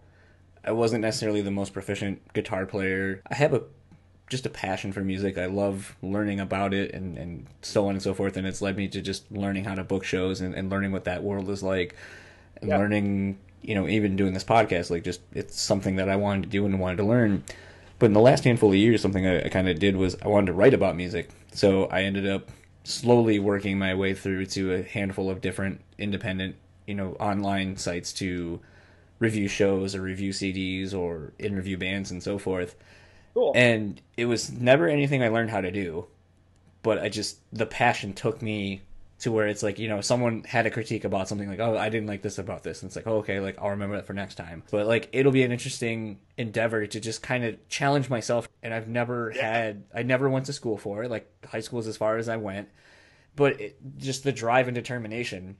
[0.63, 3.21] I wasn't necessarily the most proficient guitar player.
[3.29, 3.63] I have a
[4.31, 5.37] just a passion for music.
[5.37, 8.37] I love learning about it and, and so on and so forth.
[8.37, 11.03] And it's led me to just learning how to book shows and, and learning what
[11.03, 11.95] that world is like
[12.61, 12.77] and yeah.
[12.77, 16.49] learning, you know, even doing this podcast, like just it's something that I wanted to
[16.49, 17.43] do and wanted to learn.
[17.99, 20.29] But in the last handful of years, something I, I kind of did was I
[20.29, 21.29] wanted to write about music.
[21.51, 22.49] So I ended up
[22.85, 26.55] slowly working my way through to a handful of different independent,
[26.87, 28.61] you know, online sites to
[29.19, 32.77] review shows or review CDs or interview bands and so forth.
[33.33, 33.53] Cool.
[33.55, 36.07] And it was never anything I learned how to do,
[36.83, 38.81] but I just the passion took me
[39.19, 41.89] to where it's like you know someone had a critique about something like oh I
[41.89, 42.81] didn't like this about this.
[42.81, 44.63] And it's like oh, okay like I'll remember that for next time.
[44.71, 48.87] But like it'll be an interesting endeavor to just kind of challenge myself and I've
[48.87, 49.57] never yeah.
[49.57, 51.11] had I never went to school for it.
[51.11, 52.69] Like high school is as far as I went.
[53.35, 55.55] But it, just the drive and determination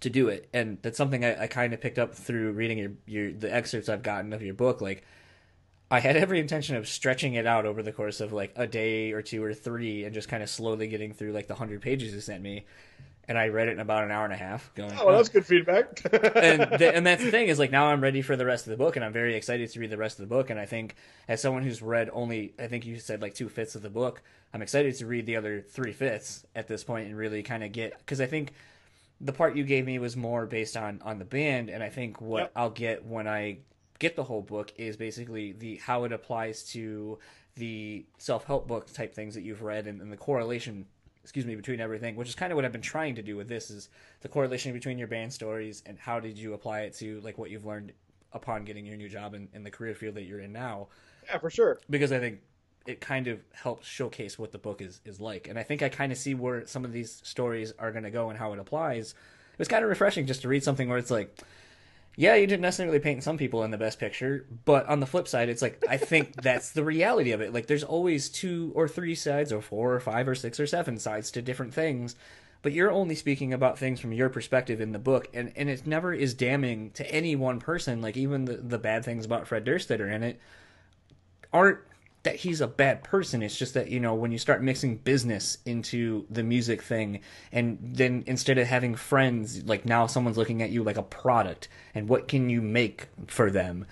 [0.00, 0.48] to do it.
[0.52, 3.88] And that's something I, I kind of picked up through reading your, your the excerpts
[3.88, 4.80] I've gotten of your book.
[4.80, 5.04] Like
[5.94, 9.12] I had every intention of stretching it out over the course of like a day
[9.12, 12.12] or two or three and just kind of slowly getting through like the hundred pages
[12.12, 12.64] you sent me.
[13.28, 14.74] And I read it in about an hour and a half.
[14.74, 16.00] Going, oh, that's good feedback.
[16.12, 18.72] and the, and that's the thing is like now I'm ready for the rest of
[18.72, 20.50] the book, and I'm very excited to read the rest of the book.
[20.50, 20.96] And I think
[21.28, 24.20] as someone who's read only, I think you said like two fifths of the book,
[24.52, 27.72] I'm excited to read the other three fifths at this point and really kind of
[27.72, 28.52] get because I think
[29.20, 32.20] the part you gave me was more based on on the band, and I think
[32.20, 32.52] what yep.
[32.56, 33.58] I'll get when I
[34.04, 37.18] get the whole book is basically the how it applies to
[37.56, 40.84] the self-help book type things that you've read and, and, the correlation
[41.22, 43.48] excuse me between everything which is kind of what i've been trying to do with
[43.48, 43.88] this is
[44.20, 47.48] the correlation between your band stories and how did you apply it to like what
[47.50, 47.92] you've learned
[48.34, 50.88] upon getting your new job in, in the career field that you're in now.
[51.26, 51.80] Yeah for sure.
[51.88, 52.40] Because i think
[52.86, 55.48] it kind of helps showcase what the book is, is like.
[55.48, 58.10] And i think i kind of see where some of these stories are going to
[58.10, 59.14] go and how it applies.
[59.52, 61.38] It was kind of refreshing just to read something where it's like
[62.16, 65.26] yeah, you didn't necessarily paint some people in the best picture, but on the flip
[65.26, 67.52] side, it's like I think that's the reality of it.
[67.52, 70.98] Like there's always two or three sides, or four or five or six or seven
[70.98, 72.14] sides to different things,
[72.62, 75.86] but you're only speaking about things from your perspective in the book, and and it
[75.86, 78.00] never is damning to any one person.
[78.00, 80.40] Like even the the bad things about Fred Durst that are in it
[81.52, 81.78] aren't
[82.24, 83.42] that he's a bad person.
[83.42, 87.20] It's just that, you know, when you start mixing business into the music thing,
[87.52, 91.68] and then instead of having friends, like now someone's looking at you like a product,
[91.94, 93.86] and what can you make for them,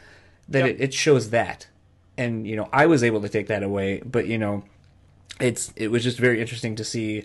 [0.48, 0.74] that yep.
[0.76, 1.68] it, it shows that.
[2.16, 4.64] And, you know, I was able to take that away, but, you know,
[5.38, 7.24] it's it was just very interesting to see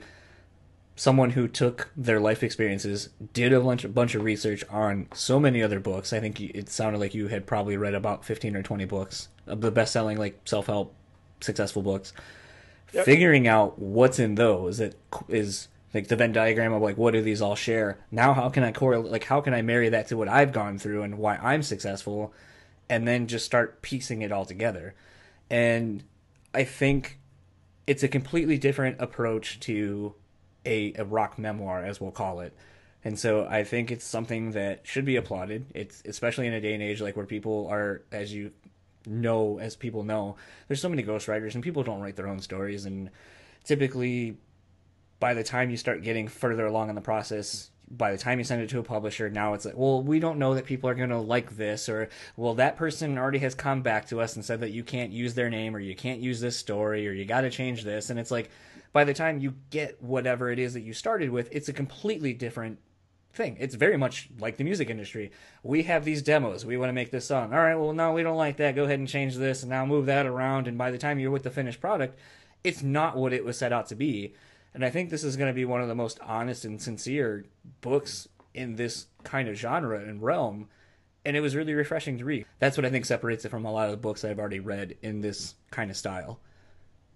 [0.95, 5.39] someone who took their life experiences, did a bunch, a bunch of research on so
[5.39, 6.11] many other books.
[6.11, 9.71] I think it sounded like you had probably read about 15 or 20 books the
[9.71, 10.93] best selling, like self help,
[11.41, 12.13] successful books.
[12.93, 13.05] Yep.
[13.05, 14.95] Figuring out what's in those that
[15.27, 17.97] is like the Venn diagram of like what do these all share.
[18.11, 19.11] Now, how can I correlate?
[19.11, 22.33] Like, how can I marry that to what I've gone through and why I'm successful,
[22.89, 24.95] and then just start piecing it all together.
[25.49, 26.03] And
[26.53, 27.19] I think
[27.85, 30.13] it's a completely different approach to
[30.65, 32.53] a, a rock memoir, as we'll call it.
[33.03, 35.67] And so I think it's something that should be applauded.
[35.73, 38.51] It's especially in a day and age like where people are, as you
[39.07, 40.35] know, as people know,
[40.67, 42.85] there's so many ghostwriters and people don't write their own stories.
[42.85, 43.09] And
[43.63, 44.37] typically,
[45.19, 48.43] by the time you start getting further along in the process, by the time you
[48.43, 50.95] send it to a publisher, now it's like, well, we don't know that people are
[50.95, 54.43] going to like this, or well, that person already has come back to us and
[54.43, 57.23] said that you can't use their name, or you can't use this story, or you
[57.23, 58.09] got to change this.
[58.09, 58.49] And it's like,
[58.91, 62.33] by the time you get whatever it is that you started with, it's a completely
[62.33, 62.79] different
[63.33, 63.57] thing.
[63.59, 65.31] It's very much like the music industry.
[65.63, 66.65] We have these demos.
[66.65, 67.53] We want to make this song.
[67.53, 68.75] All right, well, no, we don't like that.
[68.75, 70.67] Go ahead and change this, and now move that around.
[70.67, 72.17] And by the time you're with the finished product,
[72.63, 74.33] it's not what it was set out to be.
[74.73, 77.45] And I think this is going to be one of the most honest and sincere
[77.81, 80.67] books in this kind of genre and realm.
[81.25, 82.45] And it was really refreshing to read.
[82.59, 84.97] That's what I think separates it from a lot of the books I've already read
[85.01, 86.39] in this kind of style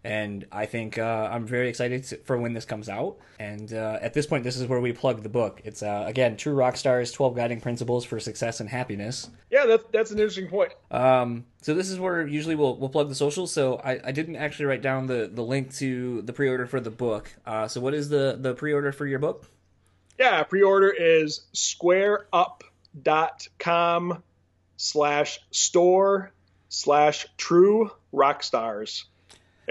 [0.03, 3.17] and I think uh, I'm very excited to, for when this comes out.
[3.39, 5.61] And uh, at this point, this is where we plug the book.
[5.63, 9.29] It's uh, again True Rock Stars: Twelve Guiding Principles for Success and Happiness.
[9.51, 10.73] Yeah, that's that's an interesting point.
[10.89, 13.47] Um, so this is where usually we'll we'll plug the social.
[13.47, 16.91] So I, I didn't actually write down the, the link to the pre-order for the
[16.91, 17.31] book.
[17.45, 19.47] Uh, so what is the the pre-order for your book?
[20.17, 24.23] Yeah, pre-order is squareup.com
[24.77, 26.31] slash store
[26.69, 29.05] slash true rock stars.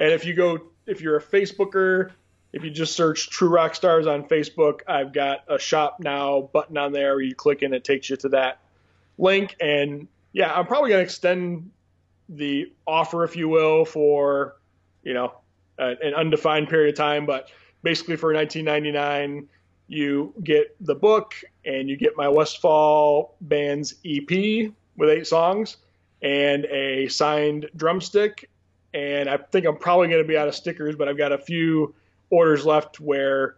[0.01, 2.11] And if you go, if you're a Facebooker,
[2.53, 6.77] if you just search True Rock Stars on Facebook, I've got a shop now button
[6.79, 8.61] on there where you click and it takes you to that
[9.19, 9.55] link.
[9.61, 11.71] And yeah, I'm probably going to extend
[12.29, 14.57] the offer, if you will, for,
[15.05, 15.35] you know,
[15.79, 17.27] an undefined period of time.
[17.27, 17.51] But
[17.83, 19.47] basically for 19.99,
[19.87, 25.77] you get the book and you get my Westfall Band's EP with eight songs
[26.23, 28.49] and a signed drumstick
[28.93, 31.39] and I think I'm probably going to be out of stickers, but I've got a
[31.39, 31.95] few
[32.31, 33.57] orders left where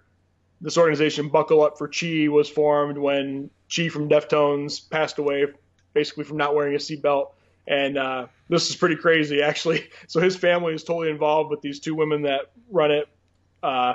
[0.61, 5.47] this organization Buckle Up for Chi was formed when Chi from Deftones passed away,
[5.95, 7.33] basically from not wearing a seatbelt.
[7.67, 9.89] And uh, this is pretty crazy, actually.
[10.07, 13.09] So his family is totally involved with these two women that run it.
[13.63, 13.95] Uh,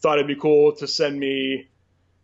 [0.00, 1.68] thought it'd be cool to send me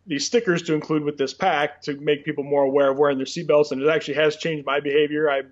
[0.07, 3.25] these stickers to include with this pack to make people more aware of wearing their
[3.25, 3.71] seatbelts.
[3.71, 5.29] And it actually has changed my behavior.
[5.29, 5.43] I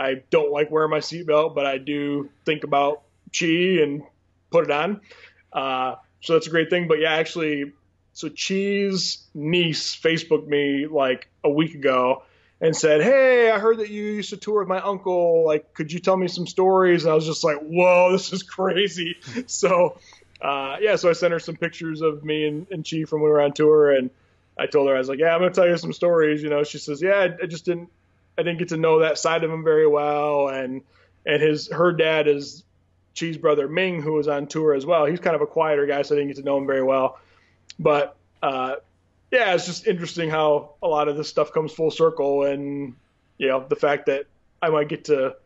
[0.00, 3.02] I don't like wearing my seatbelt, but I do think about
[3.38, 3.46] chi
[3.82, 4.02] and
[4.50, 5.02] put it on.
[5.52, 6.88] Uh, so that's a great thing.
[6.88, 7.72] But yeah, actually,
[8.14, 12.22] so Chi's niece Facebooked me like a week ago
[12.62, 15.44] and said, "Hey, I heard that you used to tour with my uncle.
[15.44, 18.42] Like, could you tell me some stories?" And I was just like, "Whoa, this is
[18.42, 19.16] crazy!"
[19.46, 19.98] so,
[20.40, 23.30] uh, yeah, so I sent her some pictures of me and, and Chi from when
[23.30, 24.08] we were on tour, and
[24.58, 26.64] I told her I was like, "Yeah, I'm gonna tell you some stories." You know,
[26.64, 27.90] she says, "Yeah, I, I just didn't,
[28.40, 30.82] I didn't get to know that side of him very well," and
[31.26, 32.64] and his her dad is
[33.14, 35.04] Chi's brother Ming, who was on tour as well.
[35.04, 37.18] He's kind of a quieter guy, so I didn't get to know him very well,
[37.78, 38.16] but.
[38.42, 38.76] Uh,
[39.30, 42.94] yeah, it's just interesting how a lot of this stuff comes full circle, and
[43.38, 44.26] you know the fact that
[44.60, 45.36] I might get to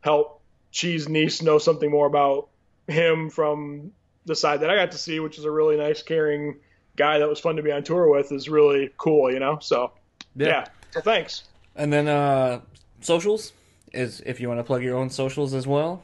[0.00, 0.40] help
[0.72, 2.48] Chi's niece know something more about
[2.86, 3.92] him from
[4.26, 6.56] the side that I got to see, which is a really nice, caring
[6.96, 9.58] guy that was fun to be on tour with, is really cool, you know.
[9.60, 9.92] So
[10.34, 10.64] yeah, yeah.
[10.90, 11.44] so thanks.
[11.76, 12.60] And then uh,
[13.00, 13.52] socials
[13.92, 16.02] is if you want to plug your own socials as well.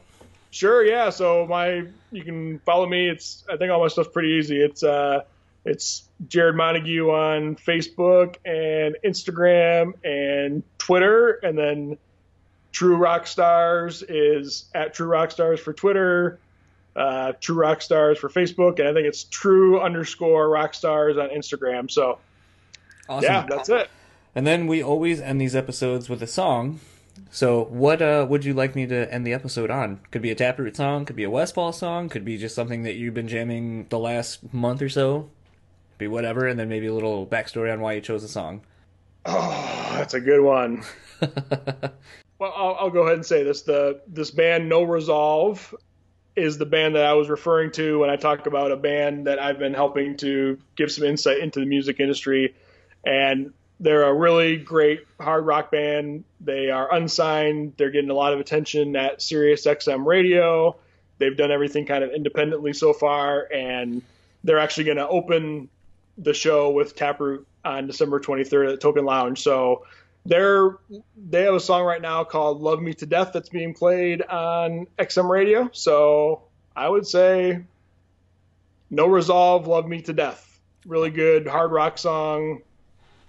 [0.51, 1.09] Sure, yeah.
[1.09, 3.09] So my you can follow me.
[3.09, 4.61] It's I think all my stuff's pretty easy.
[4.61, 5.23] It's uh
[5.65, 11.97] it's Jarrod Montague on Facebook and Instagram and Twitter, and then
[12.71, 16.39] True Rockstars is at True Rockstars for Twitter,
[16.95, 21.89] uh, True Rockstars for Facebook, and I think it's True underscore Rockstars on Instagram.
[21.89, 22.19] So,
[23.09, 23.23] awesome.
[23.23, 23.89] yeah, that's it.
[24.35, 26.81] And then we always end these episodes with a song.
[27.31, 30.01] So, what uh, would you like me to end the episode on?
[30.11, 32.95] Could be a Taproot song, could be a Westfall song, could be just something that
[32.95, 35.29] you've been jamming the last month or so
[35.97, 38.61] be whatever, and then maybe a little backstory on why you chose the song.
[39.25, 40.83] Oh, that's a good one.
[41.21, 45.73] well, I'll, I'll, go ahead and say this: the this band No Resolve
[46.35, 49.39] is the band that I was referring to when I talk about a band that
[49.39, 52.55] I've been helping to give some insight into the music industry,
[53.05, 56.23] and they're a really great hard rock band.
[56.39, 57.73] They are unsigned.
[57.77, 60.75] They're getting a lot of attention at Sirius XM radio.
[61.17, 64.01] They've done everything kind of independently so far, and
[64.43, 65.69] they're actually going to open
[66.17, 69.41] the show with Taproot on December 23rd at Token Lounge.
[69.41, 69.85] So
[70.25, 70.77] they're
[71.29, 74.87] they have a song right now called "Love Me to Death" that's being played on
[74.97, 75.69] XM Radio.
[75.73, 76.43] So
[76.75, 77.63] I would say
[78.89, 82.61] No Resolve, "Love Me to Death." Really good hard rock song.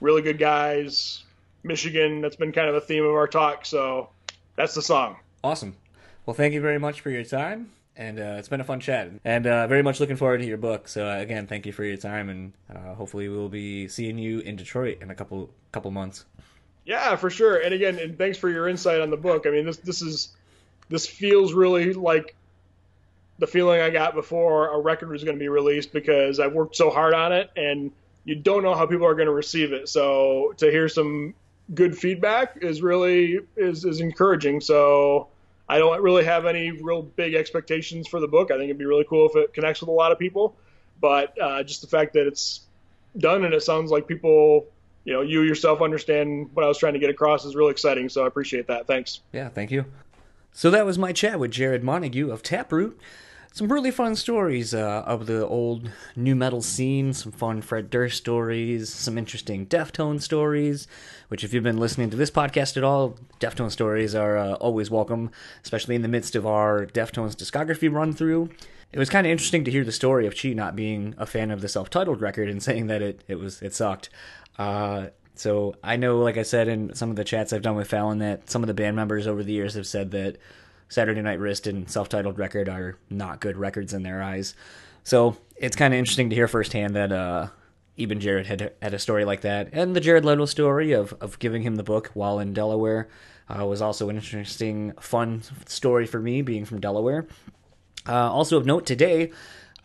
[0.01, 1.25] Really good guys.
[1.63, 2.21] Michigan.
[2.21, 3.67] That's been kind of a theme of our talk.
[3.67, 4.11] So
[4.55, 5.17] that's the song.
[5.43, 5.77] Awesome.
[6.25, 9.11] Well, thank you very much for your time and uh, it's been a fun chat.
[9.25, 10.89] And uh, very much looking forward to your book.
[10.89, 14.41] So uh, again, thank you for your time, and uh, hopefully we'll be seeing you
[14.41, 16.25] in Detroit in a couple couple months.
[16.85, 17.57] Yeah, for sure.
[17.57, 19.47] And again, and thanks for your insight on the book.
[19.47, 20.37] I mean, this this is
[20.89, 22.37] this feels really like
[23.39, 26.77] the feeling I got before a record was going to be released because I've worked
[26.77, 27.91] so hard on it, and
[28.27, 29.89] you don't know how people are going to receive it.
[29.89, 31.33] So to hear some
[31.75, 34.61] good feedback is really is is encouraging.
[34.61, 35.29] So
[35.69, 38.51] I don't really have any real big expectations for the book.
[38.51, 40.55] I think it'd be really cool if it connects with a lot of people.
[41.01, 42.61] But uh, just the fact that it's
[43.17, 44.67] done and it sounds like people,
[45.05, 48.09] you know, you yourself understand what I was trying to get across is really exciting.
[48.09, 48.87] So I appreciate that.
[48.87, 49.21] Thanks.
[49.33, 49.85] Yeah, thank you.
[50.53, 52.99] So that was my chat with Jarrod Montague of Taproot
[53.57, 58.19] some really fun stories uh, of the old nu metal scene, some fun Fred Durst
[58.19, 60.87] stories, some interesting Deftone stories,
[61.29, 64.91] which, if you've been listening to this podcast at all, Deftone stories are uh, always
[64.91, 65.31] welcome,
[65.65, 68.51] especially in the midst of our Deftones discography run through.
[68.93, 71.51] It was kind of interesting to hear the story of Chi not being a fan
[71.51, 74.11] of the self titled record and saying that it, it was it sucked.
[74.59, 77.89] Uh, so I know, like I said in some of the chats I've done with
[77.89, 80.37] Fallon, that some of the band members over the years have said that
[80.89, 84.55] Saturday Night Wrist and Self Titled Record are not good records in their eyes.
[85.05, 87.49] So it's kind of interesting to hear firsthand that uh,
[87.97, 91.39] even Jarrod had had a story like that, and the Jared Leto story of of
[91.39, 93.09] giving him the book while in Delaware
[93.49, 97.27] uh, was also an interesting, fun story for me, being from Delaware.
[98.09, 99.31] Uh, also of note today,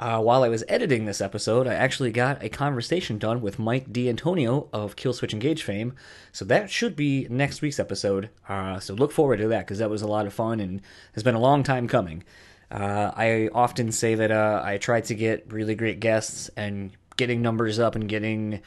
[0.02, 3.94] uh, while I was editing this episode, I actually got a conversation done with Mike
[3.94, 5.94] D'Antonio of Killswitch Engage fame.
[6.32, 8.30] So that should be next week's episode.
[8.50, 10.82] Uh, so look forward to that because that was a lot of fun and
[11.14, 12.24] has been a long time coming.
[12.70, 16.92] Uh, I often say that uh, I try to get really great guests, and
[17.22, 18.62] getting numbers up and getting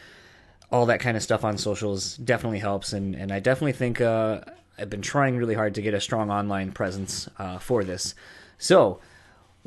[0.71, 2.93] all that kind of stuff on socials definitely helps.
[2.93, 4.43] And, and I definitely think uh,
[4.79, 8.15] I've been trying really hard to get a strong online presence uh, for this.
[8.59, 9.01] So,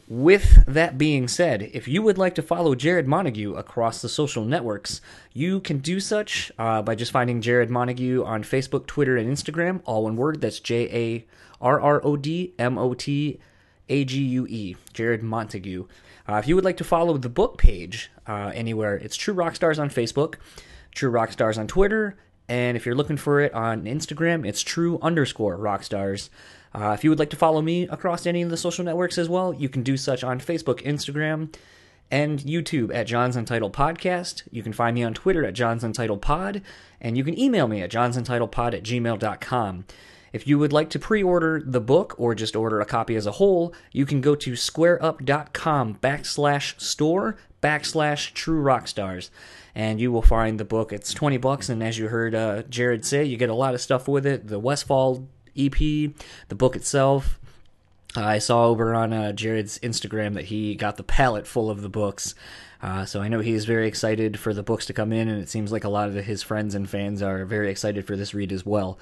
[0.08, 4.46] with that being said, if you would like to follow Jarrod Montague across the social
[4.46, 5.02] networks,
[5.34, 9.82] you can do such uh, by just finding Jarrod Montague on Facebook, Twitter, and Instagram,
[9.86, 10.42] all one word.
[10.42, 11.26] That's J A
[11.60, 13.40] R R O D M O T
[13.90, 15.88] A G U E, Jarrod Montague.
[16.30, 19.80] Uh, if you would like to follow the book page uh, anywhere, it's True Rockstars
[19.80, 20.36] on Facebook,
[20.94, 22.18] True Rockstars on Twitter,
[22.48, 26.30] and if you're looking for it on Instagram, it's True underscore Rockstars.
[26.74, 29.30] Uh, if you would like to follow me across any of the social networks as
[29.30, 31.54] well, you can do such on Facebook, Instagram,
[32.10, 34.44] and YouTube at John's Untitled Podcast.
[34.52, 36.62] You can find me on Twitter at John's Untitled Pod,
[37.02, 39.86] and you can email me at johnsuntitledpod at gmail.com.
[40.34, 43.26] If you would like to pre order the book or just order a copy as
[43.26, 49.32] a whole, you can go to squareup.com backslash store backslash true rock stars
[49.74, 50.92] and you will find the book.
[50.92, 53.82] It's 20 bucks, and as you heard uh, Jarrod say, you get a lot of
[53.82, 54.48] stuff with it.
[54.48, 55.28] The Westfall
[55.58, 55.78] EP,
[56.50, 57.40] the book itself.
[58.16, 61.90] I saw over on uh, Jarrod's Instagram that he got the pallet full of the
[61.90, 62.36] books.
[62.82, 65.42] Uh, so I know he is very excited for the books to come in, and
[65.42, 68.34] it seems like a lot of his friends and fans are very excited for this
[68.34, 68.98] read as well.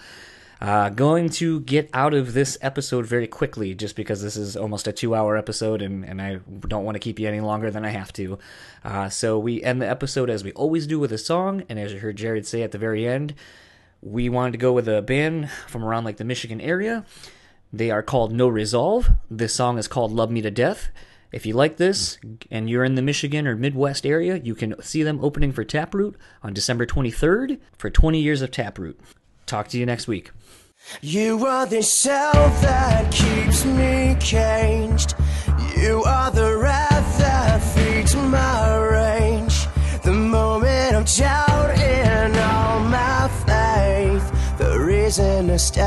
[0.62, 4.88] Uh, going to get out of this episode very quickly just because this is almost
[4.88, 7.84] a two hour episode and, and I don't want to keep you any longer than
[7.84, 8.40] I have to.
[8.82, 11.92] Uh, so we end the episode as we always do with a song, and as
[11.92, 13.34] you heard Jarrod say at the very end,
[14.06, 17.04] we wanted to go with a band from around like the Michigan area.
[17.74, 19.10] They are called No Resolve.
[19.30, 20.90] This song is called Love Me to Death.
[21.32, 22.20] If you like this
[22.52, 26.16] and you're in the Michigan or Midwest area, you can see them opening for Taproot
[26.44, 29.00] on December 23rd for 20 years of Taproot.
[29.48, 30.32] Talk to you next week.
[31.02, 35.16] You are the self that keeps me caged.
[35.78, 36.60] You are the
[37.18, 38.66] that feeds my.
[40.06, 41.55] The moment of doubt
[45.18, 45.84] reason to stay.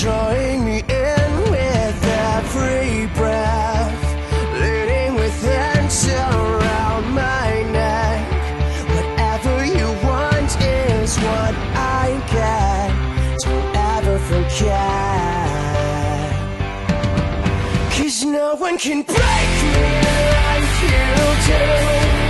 [0.00, 4.02] Drawing me in with every breath,
[4.60, 8.20] leading with hands around my neck.
[8.94, 12.90] Whatever you want is what I get.
[13.44, 14.70] Don't ever forget.
[17.96, 19.88] Cause no one can break me
[20.34, 22.29] like you do.